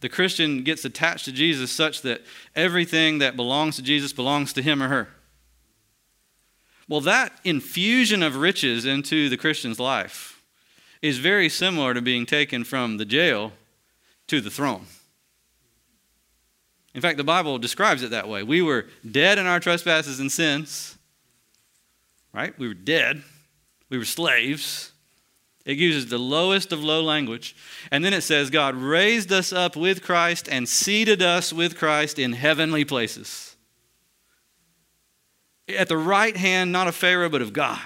The 0.00 0.08
Christian 0.08 0.62
gets 0.62 0.84
attached 0.84 1.24
to 1.24 1.32
Jesus 1.32 1.70
such 1.72 2.02
that 2.02 2.22
everything 2.54 3.18
that 3.18 3.36
belongs 3.36 3.76
to 3.76 3.82
Jesus 3.82 4.12
belongs 4.12 4.52
to 4.52 4.62
him 4.62 4.82
or 4.82 4.88
her. 4.88 5.08
Well, 6.88 7.00
that 7.00 7.40
infusion 7.42 8.22
of 8.22 8.36
riches 8.36 8.84
into 8.84 9.28
the 9.28 9.36
Christian's 9.36 9.80
life 9.80 10.42
is 11.02 11.18
very 11.18 11.48
similar 11.48 11.94
to 11.94 12.02
being 12.02 12.26
taken 12.26 12.64
from 12.64 12.98
the 12.98 13.04
jail 13.04 13.52
to 14.28 14.40
the 14.40 14.50
throne. 14.50 14.86
In 16.96 17.02
fact, 17.02 17.18
the 17.18 17.24
Bible 17.24 17.58
describes 17.58 18.02
it 18.02 18.12
that 18.12 18.26
way. 18.26 18.42
We 18.42 18.62
were 18.62 18.86
dead 19.08 19.38
in 19.38 19.44
our 19.44 19.60
trespasses 19.60 20.18
and 20.18 20.32
sins, 20.32 20.96
right? 22.32 22.58
We 22.58 22.68
were 22.68 22.74
dead. 22.74 23.22
We 23.90 23.98
were 23.98 24.06
slaves. 24.06 24.92
It 25.66 25.76
uses 25.76 26.06
the 26.06 26.16
lowest 26.16 26.72
of 26.72 26.82
low 26.82 27.02
language. 27.02 27.54
And 27.90 28.02
then 28.02 28.14
it 28.14 28.22
says, 28.22 28.48
God 28.48 28.76
raised 28.76 29.30
us 29.30 29.52
up 29.52 29.76
with 29.76 30.02
Christ 30.02 30.48
and 30.50 30.66
seated 30.66 31.20
us 31.20 31.52
with 31.52 31.76
Christ 31.76 32.18
in 32.18 32.32
heavenly 32.32 32.86
places. 32.86 33.56
At 35.68 35.88
the 35.88 35.98
right 35.98 36.36
hand, 36.36 36.72
not 36.72 36.88
of 36.88 36.94
Pharaoh, 36.94 37.28
but 37.28 37.42
of 37.42 37.52
God. 37.52 37.78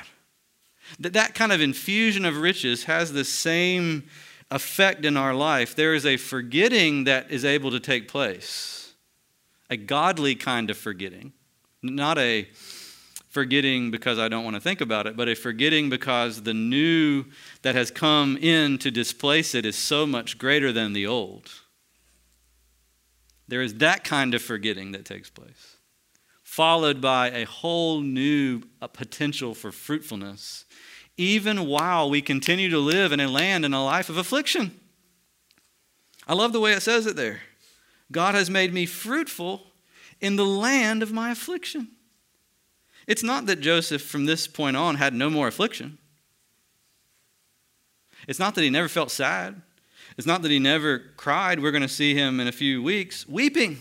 That, 1.00 1.14
that 1.14 1.34
kind 1.34 1.50
of 1.50 1.60
infusion 1.60 2.24
of 2.24 2.36
riches 2.36 2.84
has 2.84 3.12
the 3.12 3.24
same 3.24 4.04
effect 4.52 5.04
in 5.04 5.16
our 5.16 5.34
life. 5.34 5.74
There 5.74 5.94
is 5.94 6.06
a 6.06 6.16
forgetting 6.16 7.04
that 7.04 7.32
is 7.32 7.44
able 7.44 7.72
to 7.72 7.80
take 7.80 8.06
place 8.06 8.79
a 9.70 9.76
godly 9.76 10.34
kind 10.34 10.68
of 10.68 10.76
forgetting, 10.76 11.32
not 11.82 12.18
a 12.18 12.48
forgetting 13.30 13.92
because 13.92 14.18
I 14.18 14.28
don't 14.28 14.44
want 14.44 14.56
to 14.56 14.60
think 14.60 14.80
about 14.80 15.06
it, 15.06 15.16
but 15.16 15.28
a 15.28 15.36
forgetting 15.36 15.88
because 15.88 16.42
the 16.42 16.52
new 16.52 17.24
that 17.62 17.76
has 17.76 17.90
come 17.90 18.36
in 18.36 18.76
to 18.78 18.90
displace 18.90 19.54
it 19.54 19.64
is 19.64 19.76
so 19.76 20.04
much 20.04 20.36
greater 20.36 20.72
than 20.72 20.92
the 20.92 21.06
old. 21.06 21.48
There 23.46 23.62
is 23.62 23.74
that 23.74 24.04
kind 24.04 24.34
of 24.34 24.42
forgetting 24.42 24.92
that 24.92 25.04
takes 25.04 25.30
place, 25.30 25.76
followed 26.42 27.00
by 27.00 27.30
a 27.30 27.46
whole 27.46 28.00
new 28.00 28.62
uh, 28.82 28.88
potential 28.88 29.54
for 29.54 29.70
fruitfulness, 29.70 30.64
even 31.16 31.66
while 31.66 32.10
we 32.10 32.22
continue 32.22 32.70
to 32.70 32.78
live 32.78 33.12
in 33.12 33.20
a 33.20 33.28
land 33.28 33.64
and 33.64 33.74
a 33.74 33.80
life 33.80 34.08
of 34.08 34.16
affliction. 34.16 34.78
I 36.26 36.34
love 36.34 36.52
the 36.52 36.60
way 36.60 36.72
it 36.72 36.82
says 36.82 37.06
it 37.06 37.16
there. 37.16 37.42
God 38.12 38.34
has 38.34 38.50
made 38.50 38.72
me 38.72 38.86
fruitful 38.86 39.66
in 40.20 40.36
the 40.36 40.44
land 40.44 41.02
of 41.02 41.12
my 41.12 41.30
affliction. 41.30 41.88
It's 43.06 43.22
not 43.22 43.46
that 43.46 43.60
Joseph, 43.60 44.02
from 44.02 44.26
this 44.26 44.46
point 44.46 44.76
on, 44.76 44.96
had 44.96 45.14
no 45.14 45.30
more 45.30 45.48
affliction. 45.48 45.98
It's 48.28 48.38
not 48.38 48.54
that 48.54 48.62
he 48.62 48.70
never 48.70 48.88
felt 48.88 49.10
sad. 49.10 49.62
It's 50.16 50.26
not 50.26 50.42
that 50.42 50.50
he 50.50 50.58
never 50.58 50.98
cried. 51.16 51.60
We're 51.60 51.70
going 51.70 51.82
to 51.82 51.88
see 51.88 52.14
him 52.14 52.40
in 52.40 52.46
a 52.46 52.52
few 52.52 52.82
weeks 52.82 53.26
weeping 53.28 53.78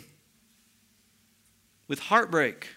with 1.88 2.00
heartbreak. 2.00 2.70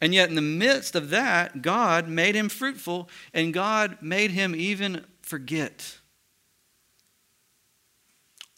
And 0.00 0.14
yet, 0.14 0.28
in 0.28 0.34
the 0.34 0.42
midst 0.42 0.94
of 0.94 1.10
that, 1.10 1.62
God 1.62 2.08
made 2.08 2.34
him 2.34 2.48
fruitful 2.48 3.08
and 3.34 3.54
God 3.54 3.98
made 4.00 4.30
him 4.30 4.54
even 4.54 5.04
forget 5.22 5.98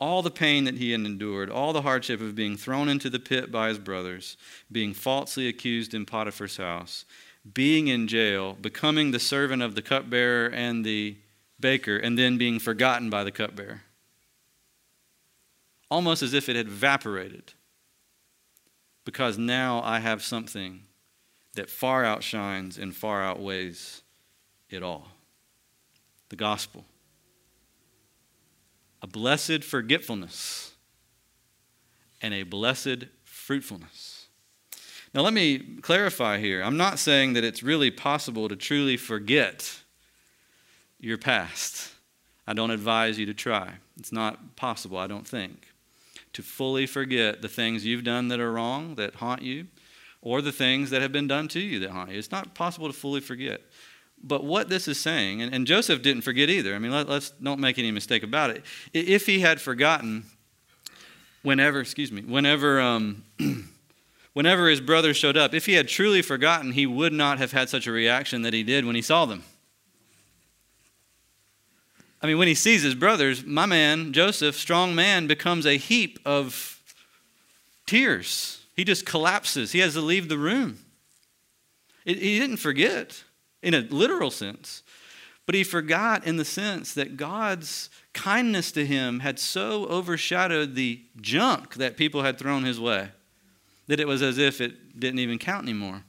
all 0.00 0.22
the 0.22 0.30
pain 0.30 0.64
that 0.64 0.78
he 0.78 0.92
had 0.92 1.00
endured, 1.02 1.50
all 1.50 1.72
the 1.72 1.82
hardship 1.82 2.20
of 2.20 2.34
being 2.34 2.56
thrown 2.56 2.88
into 2.88 3.10
the 3.10 3.18
pit 3.18 3.52
by 3.52 3.68
his 3.68 3.78
brothers, 3.78 4.36
being 4.72 4.94
falsely 4.94 5.46
accused 5.46 5.92
in 5.92 6.06
Potiphar's 6.06 6.56
house, 6.56 7.04
being 7.52 7.88
in 7.88 8.08
jail, 8.08 8.56
becoming 8.60 9.10
the 9.10 9.20
servant 9.20 9.62
of 9.62 9.74
the 9.74 9.82
cupbearer 9.82 10.48
and 10.48 10.84
the 10.84 11.16
baker, 11.60 11.98
and 11.98 12.18
then 12.18 12.38
being 12.38 12.58
forgotten 12.58 13.10
by 13.10 13.22
the 13.22 13.30
cupbearer. 13.30 13.82
Almost 15.90 16.22
as 16.22 16.32
if 16.32 16.48
it 16.48 16.56
had 16.56 16.66
evaporated. 16.66 17.52
Because 19.04 19.36
now 19.36 19.82
I 19.82 19.98
have 19.98 20.22
something 20.22 20.84
that 21.54 21.68
far 21.68 22.04
outshines 22.04 22.78
and 22.78 22.94
far 22.94 23.22
outweighs 23.22 24.02
it 24.70 24.82
all 24.82 25.08
the 26.28 26.36
gospel 26.36 26.84
a 29.02 29.06
blessed 29.06 29.64
forgetfulness 29.64 30.72
and 32.20 32.34
a 32.34 32.42
blessed 32.42 33.06
fruitfulness. 33.24 34.26
Now, 35.12 35.22
let 35.22 35.32
me 35.32 35.78
clarify 35.82 36.38
here. 36.38 36.62
I'm 36.62 36.76
not 36.76 36.98
saying 36.98 37.32
that 37.32 37.42
it's 37.42 37.62
really 37.62 37.90
possible 37.90 38.48
to 38.48 38.54
truly 38.54 38.96
forget 38.96 39.80
your 41.00 41.18
past. 41.18 41.92
I 42.46 42.52
don't 42.52 42.70
advise 42.70 43.18
you 43.18 43.26
to 43.26 43.34
try. 43.34 43.74
It's 43.98 44.12
not 44.12 44.56
possible, 44.56 44.98
I 44.98 45.06
don't 45.06 45.26
think, 45.26 45.68
to 46.32 46.42
fully 46.42 46.86
forget 46.86 47.42
the 47.42 47.48
things 47.48 47.84
you've 47.84 48.04
done 48.04 48.28
that 48.28 48.40
are 48.40 48.52
wrong, 48.52 48.94
that 48.96 49.16
haunt 49.16 49.42
you, 49.42 49.66
or 50.22 50.42
the 50.42 50.52
things 50.52 50.90
that 50.90 51.02
have 51.02 51.12
been 51.12 51.26
done 51.26 51.48
to 51.48 51.60
you 51.60 51.80
that 51.80 51.90
haunt 51.90 52.10
you. 52.10 52.18
It's 52.18 52.30
not 52.30 52.54
possible 52.54 52.86
to 52.86 52.92
fully 52.92 53.20
forget. 53.20 53.62
But 54.22 54.44
what 54.44 54.68
this 54.68 54.86
is 54.86 55.00
saying, 55.00 55.40
and, 55.40 55.54
and 55.54 55.66
Joseph 55.66 56.02
didn't 56.02 56.22
forget 56.22 56.50
either. 56.50 56.74
I 56.74 56.78
mean, 56.78 56.92
let, 56.92 57.08
us 57.08 57.30
don't 57.42 57.60
make 57.60 57.78
any 57.78 57.90
mistake 57.90 58.22
about 58.22 58.50
it. 58.50 58.64
If 58.92 59.26
he 59.26 59.40
had 59.40 59.60
forgotten, 59.60 60.24
whenever, 61.42 61.80
excuse 61.80 62.12
me, 62.12 62.22
whenever, 62.22 62.80
um, 62.80 63.24
whenever 64.34 64.68
his 64.68 64.80
brothers 64.80 65.16
showed 65.16 65.36
up, 65.36 65.54
if 65.54 65.64
he 65.66 65.72
had 65.72 65.88
truly 65.88 66.20
forgotten, 66.20 66.72
he 66.72 66.86
would 66.86 67.14
not 67.14 67.38
have 67.38 67.52
had 67.52 67.70
such 67.70 67.86
a 67.86 67.92
reaction 67.92 68.42
that 68.42 68.52
he 68.52 68.62
did 68.62 68.84
when 68.84 68.94
he 68.94 69.02
saw 69.02 69.24
them. 69.24 69.42
I 72.22 72.26
mean, 72.26 72.36
when 72.36 72.48
he 72.48 72.54
sees 72.54 72.82
his 72.82 72.94
brothers, 72.94 73.46
my 73.46 73.64
man, 73.64 74.12
Joseph, 74.12 74.54
strong 74.54 74.94
man, 74.94 75.26
becomes 75.26 75.64
a 75.64 75.78
heap 75.78 76.18
of 76.26 76.78
tears. 77.86 78.60
He 78.76 78.84
just 78.84 79.06
collapses. 79.06 79.72
He 79.72 79.78
has 79.78 79.94
to 79.94 80.02
leave 80.02 80.28
the 80.28 80.36
room. 80.36 80.78
It, 82.04 82.18
he 82.18 82.38
didn't 82.38 82.58
forget 82.58 83.24
in 83.62 83.74
a 83.74 83.80
literal 83.80 84.30
sense. 84.30 84.82
But 85.46 85.54
he 85.54 85.64
forgot 85.64 86.26
in 86.26 86.36
the 86.36 86.44
sense 86.44 86.94
that 86.94 87.16
God's 87.16 87.90
kindness 88.12 88.70
to 88.72 88.86
him 88.86 89.20
had 89.20 89.38
so 89.38 89.86
overshadowed 89.86 90.74
the 90.74 91.02
junk 91.20 91.74
that 91.74 91.96
people 91.96 92.22
had 92.22 92.38
thrown 92.38 92.64
his 92.64 92.78
way 92.78 93.08
that 93.90 93.98
it 93.98 94.06
was 94.06 94.22
as 94.22 94.38
if 94.38 94.60
it 94.60 95.00
didn't 95.00 95.18
even 95.18 95.36
count 95.36 95.64
anymore. 95.64 96.04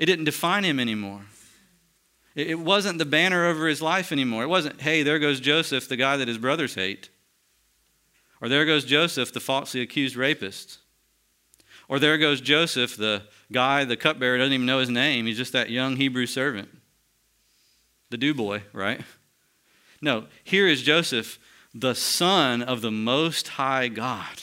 It 0.00 0.06
didn't 0.06 0.24
define 0.24 0.64
him 0.64 0.80
anymore. 0.80 1.20
It 2.34 2.58
wasn't 2.58 2.98
the 2.98 3.04
banner 3.04 3.46
over 3.46 3.68
his 3.68 3.80
life 3.80 4.10
anymore. 4.10 4.42
It 4.42 4.48
wasn't, 4.48 4.80
hey, 4.80 5.04
there 5.04 5.20
goes 5.20 5.38
Joseph, 5.38 5.88
the 5.88 5.94
guy 5.94 6.16
that 6.16 6.26
his 6.26 6.38
brothers 6.38 6.74
hate. 6.74 7.08
Or 8.40 8.48
there 8.48 8.64
goes 8.64 8.84
Joseph, 8.84 9.32
the 9.32 9.38
falsely 9.38 9.82
accused 9.82 10.16
rapist. 10.16 10.79
Or 11.90 11.98
there 11.98 12.16
goes 12.18 12.40
Joseph, 12.40 12.96
the 12.96 13.24
guy, 13.50 13.84
the 13.84 13.96
cupbearer, 13.96 14.38
doesn't 14.38 14.52
even 14.52 14.64
know 14.64 14.78
his 14.78 14.88
name. 14.88 15.26
He's 15.26 15.36
just 15.36 15.52
that 15.54 15.70
young 15.70 15.96
Hebrew 15.96 16.24
servant. 16.24 16.68
The 18.10 18.16
do 18.16 18.32
boy, 18.32 18.62
right? 18.72 19.00
No, 20.00 20.26
here 20.44 20.68
is 20.68 20.82
Joseph, 20.82 21.40
the 21.74 21.96
son 21.96 22.62
of 22.62 22.80
the 22.80 22.92
Most 22.92 23.48
High 23.48 23.88
God. 23.88 24.40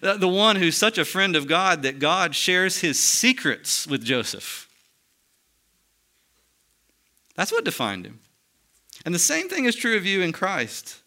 The 0.00 0.28
one 0.28 0.54
who's 0.54 0.76
such 0.76 0.98
a 0.98 1.04
friend 1.04 1.34
of 1.34 1.48
God 1.48 1.82
that 1.82 1.98
God 1.98 2.36
shares 2.36 2.78
his 2.78 3.00
secrets 3.00 3.88
with 3.88 4.04
Joseph. 4.04 4.68
That's 7.34 7.50
what 7.50 7.64
defined 7.64 8.06
him. 8.06 8.20
And 9.04 9.12
the 9.12 9.18
same 9.18 9.48
thing 9.48 9.64
is 9.64 9.74
true 9.74 9.96
of 9.96 10.06
you 10.06 10.22
in 10.22 10.30
Christ. 10.30 11.02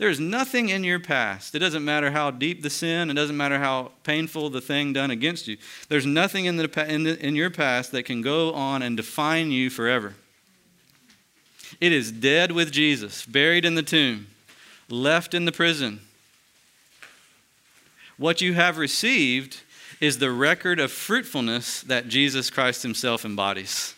There's 0.00 0.18
nothing 0.18 0.70
in 0.70 0.82
your 0.82 0.98
past. 0.98 1.54
It 1.54 1.58
doesn't 1.58 1.84
matter 1.84 2.10
how 2.10 2.30
deep 2.30 2.62
the 2.62 2.70
sin, 2.70 3.10
it 3.10 3.14
doesn't 3.14 3.36
matter 3.36 3.58
how 3.58 3.90
painful 4.02 4.48
the 4.48 4.62
thing 4.62 4.94
done 4.94 5.10
against 5.10 5.46
you. 5.46 5.58
There's 5.90 6.06
nothing 6.06 6.46
in, 6.46 6.56
the, 6.56 6.86
in, 6.88 7.02
the, 7.02 7.22
in 7.22 7.36
your 7.36 7.50
past 7.50 7.92
that 7.92 8.04
can 8.04 8.22
go 8.22 8.54
on 8.54 8.80
and 8.80 8.96
define 8.96 9.50
you 9.50 9.68
forever. 9.68 10.14
It 11.82 11.92
is 11.92 12.10
dead 12.10 12.50
with 12.50 12.72
Jesus, 12.72 13.26
buried 13.26 13.66
in 13.66 13.74
the 13.74 13.82
tomb, 13.82 14.28
left 14.88 15.34
in 15.34 15.44
the 15.44 15.52
prison. 15.52 16.00
What 18.16 18.40
you 18.40 18.54
have 18.54 18.78
received 18.78 19.60
is 20.00 20.16
the 20.16 20.30
record 20.30 20.80
of 20.80 20.90
fruitfulness 20.90 21.82
that 21.82 22.08
Jesus 22.08 22.48
Christ 22.48 22.82
Himself 22.82 23.26
embodies. 23.26 23.94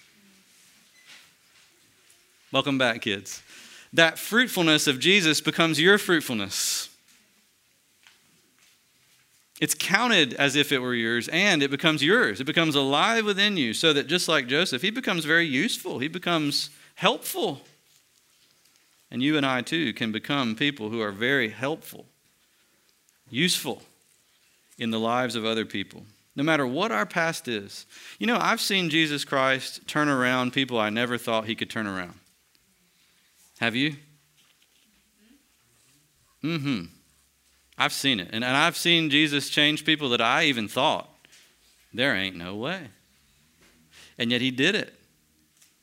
Welcome 2.51 2.77
back, 2.77 3.03
kids 3.03 3.41
that 3.93 4.19
fruitfulness 4.19 4.87
of 4.87 4.99
Jesus 4.99 5.41
becomes 5.41 5.81
your 5.81 5.99
fruitfulness. 5.99 6.89
It's 9.61 9.75
counted 9.75 10.35
as 10.35 10.57
if 10.57 10.73
it 10.73 10.81
were 10.81 10.95
yours, 10.95 11.29
and 11.29 11.63
it 11.63 11.71
becomes 11.71 12.03
yours. 12.03 12.41
It 12.41 12.45
becomes 12.45 12.75
alive 12.75 13.25
within 13.25 13.57
you, 13.57 13.75
so 13.75 13.93
that 13.93 14.09
just 14.09 14.29
like 14.29 14.49
Joseph, 14.49 14.83
he 14.83 14.91
becomes 14.91 15.25
very 15.25 15.47
useful, 15.47 16.01
he 16.01 16.09
becomes 16.09 16.71
helpful. 16.97 17.61
And 19.11 19.23
you 19.23 19.37
and 19.37 19.47
I, 19.47 19.61
too, 19.61 19.93
can 19.93 20.11
become 20.11 20.57
people 20.57 20.89
who 20.89 21.01
are 21.01 21.13
very 21.13 21.51
helpful, 21.51 22.07
useful 23.31 23.83
in 24.79 24.91
the 24.91 24.99
lives 24.99 25.37
of 25.37 25.45
other 25.45 25.65
people, 25.65 26.07
no 26.35 26.43
matter 26.43 26.67
what 26.67 26.91
our 26.91 27.07
past 27.07 27.47
is. 27.47 27.87
You 28.19 28.27
know, 28.27 28.39
I've 28.41 28.61
seen 28.61 28.91
Jesus 28.91 29.25
Christ 29.25 29.87
turn 29.87 30.09
around 30.09 30.55
people 30.55 30.81
I 30.81 30.91
never 30.91 31.19
thought 31.19 31.45
he 31.45 31.55
could 31.55 31.71
turn 31.71 31.87
around. 31.87 32.15
Have 33.63 33.77
you? 33.77 33.95
Mm 36.43 36.61
hmm. 36.61 36.85
I've 37.79 37.93
seen 37.93 38.19
it. 38.19 38.31
And, 38.33 38.43
and 38.43 38.57
I've 38.57 38.77
seen 38.77 39.09
Jesus 39.09 39.49
change 39.49 39.85
people 39.85 40.09
that 40.09 40.21
I 40.21 40.47
even 40.47 40.67
thought, 40.67 41.09
there 41.95 42.13
ain't 42.17 42.35
no 42.35 42.57
way. 42.57 42.89
And 44.19 44.33
yet 44.33 44.41
he 44.41 44.51
did 44.51 44.75
it. 44.75 44.93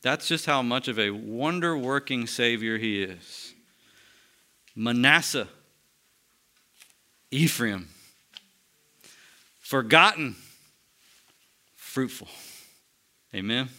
That's 0.01 0.27
just 0.27 0.45
how 0.45 0.61
much 0.61 0.89
of 0.89 0.99
a 0.99 1.11
wonder 1.11 1.77
working 1.77 2.27
Savior 2.27 2.77
he 2.77 3.01
is. 3.01 3.53
Manasseh, 4.75 5.47
Ephraim, 7.31 7.87
forgotten, 9.61 10.35
fruitful. 11.77 12.27
Amen. 13.33 13.69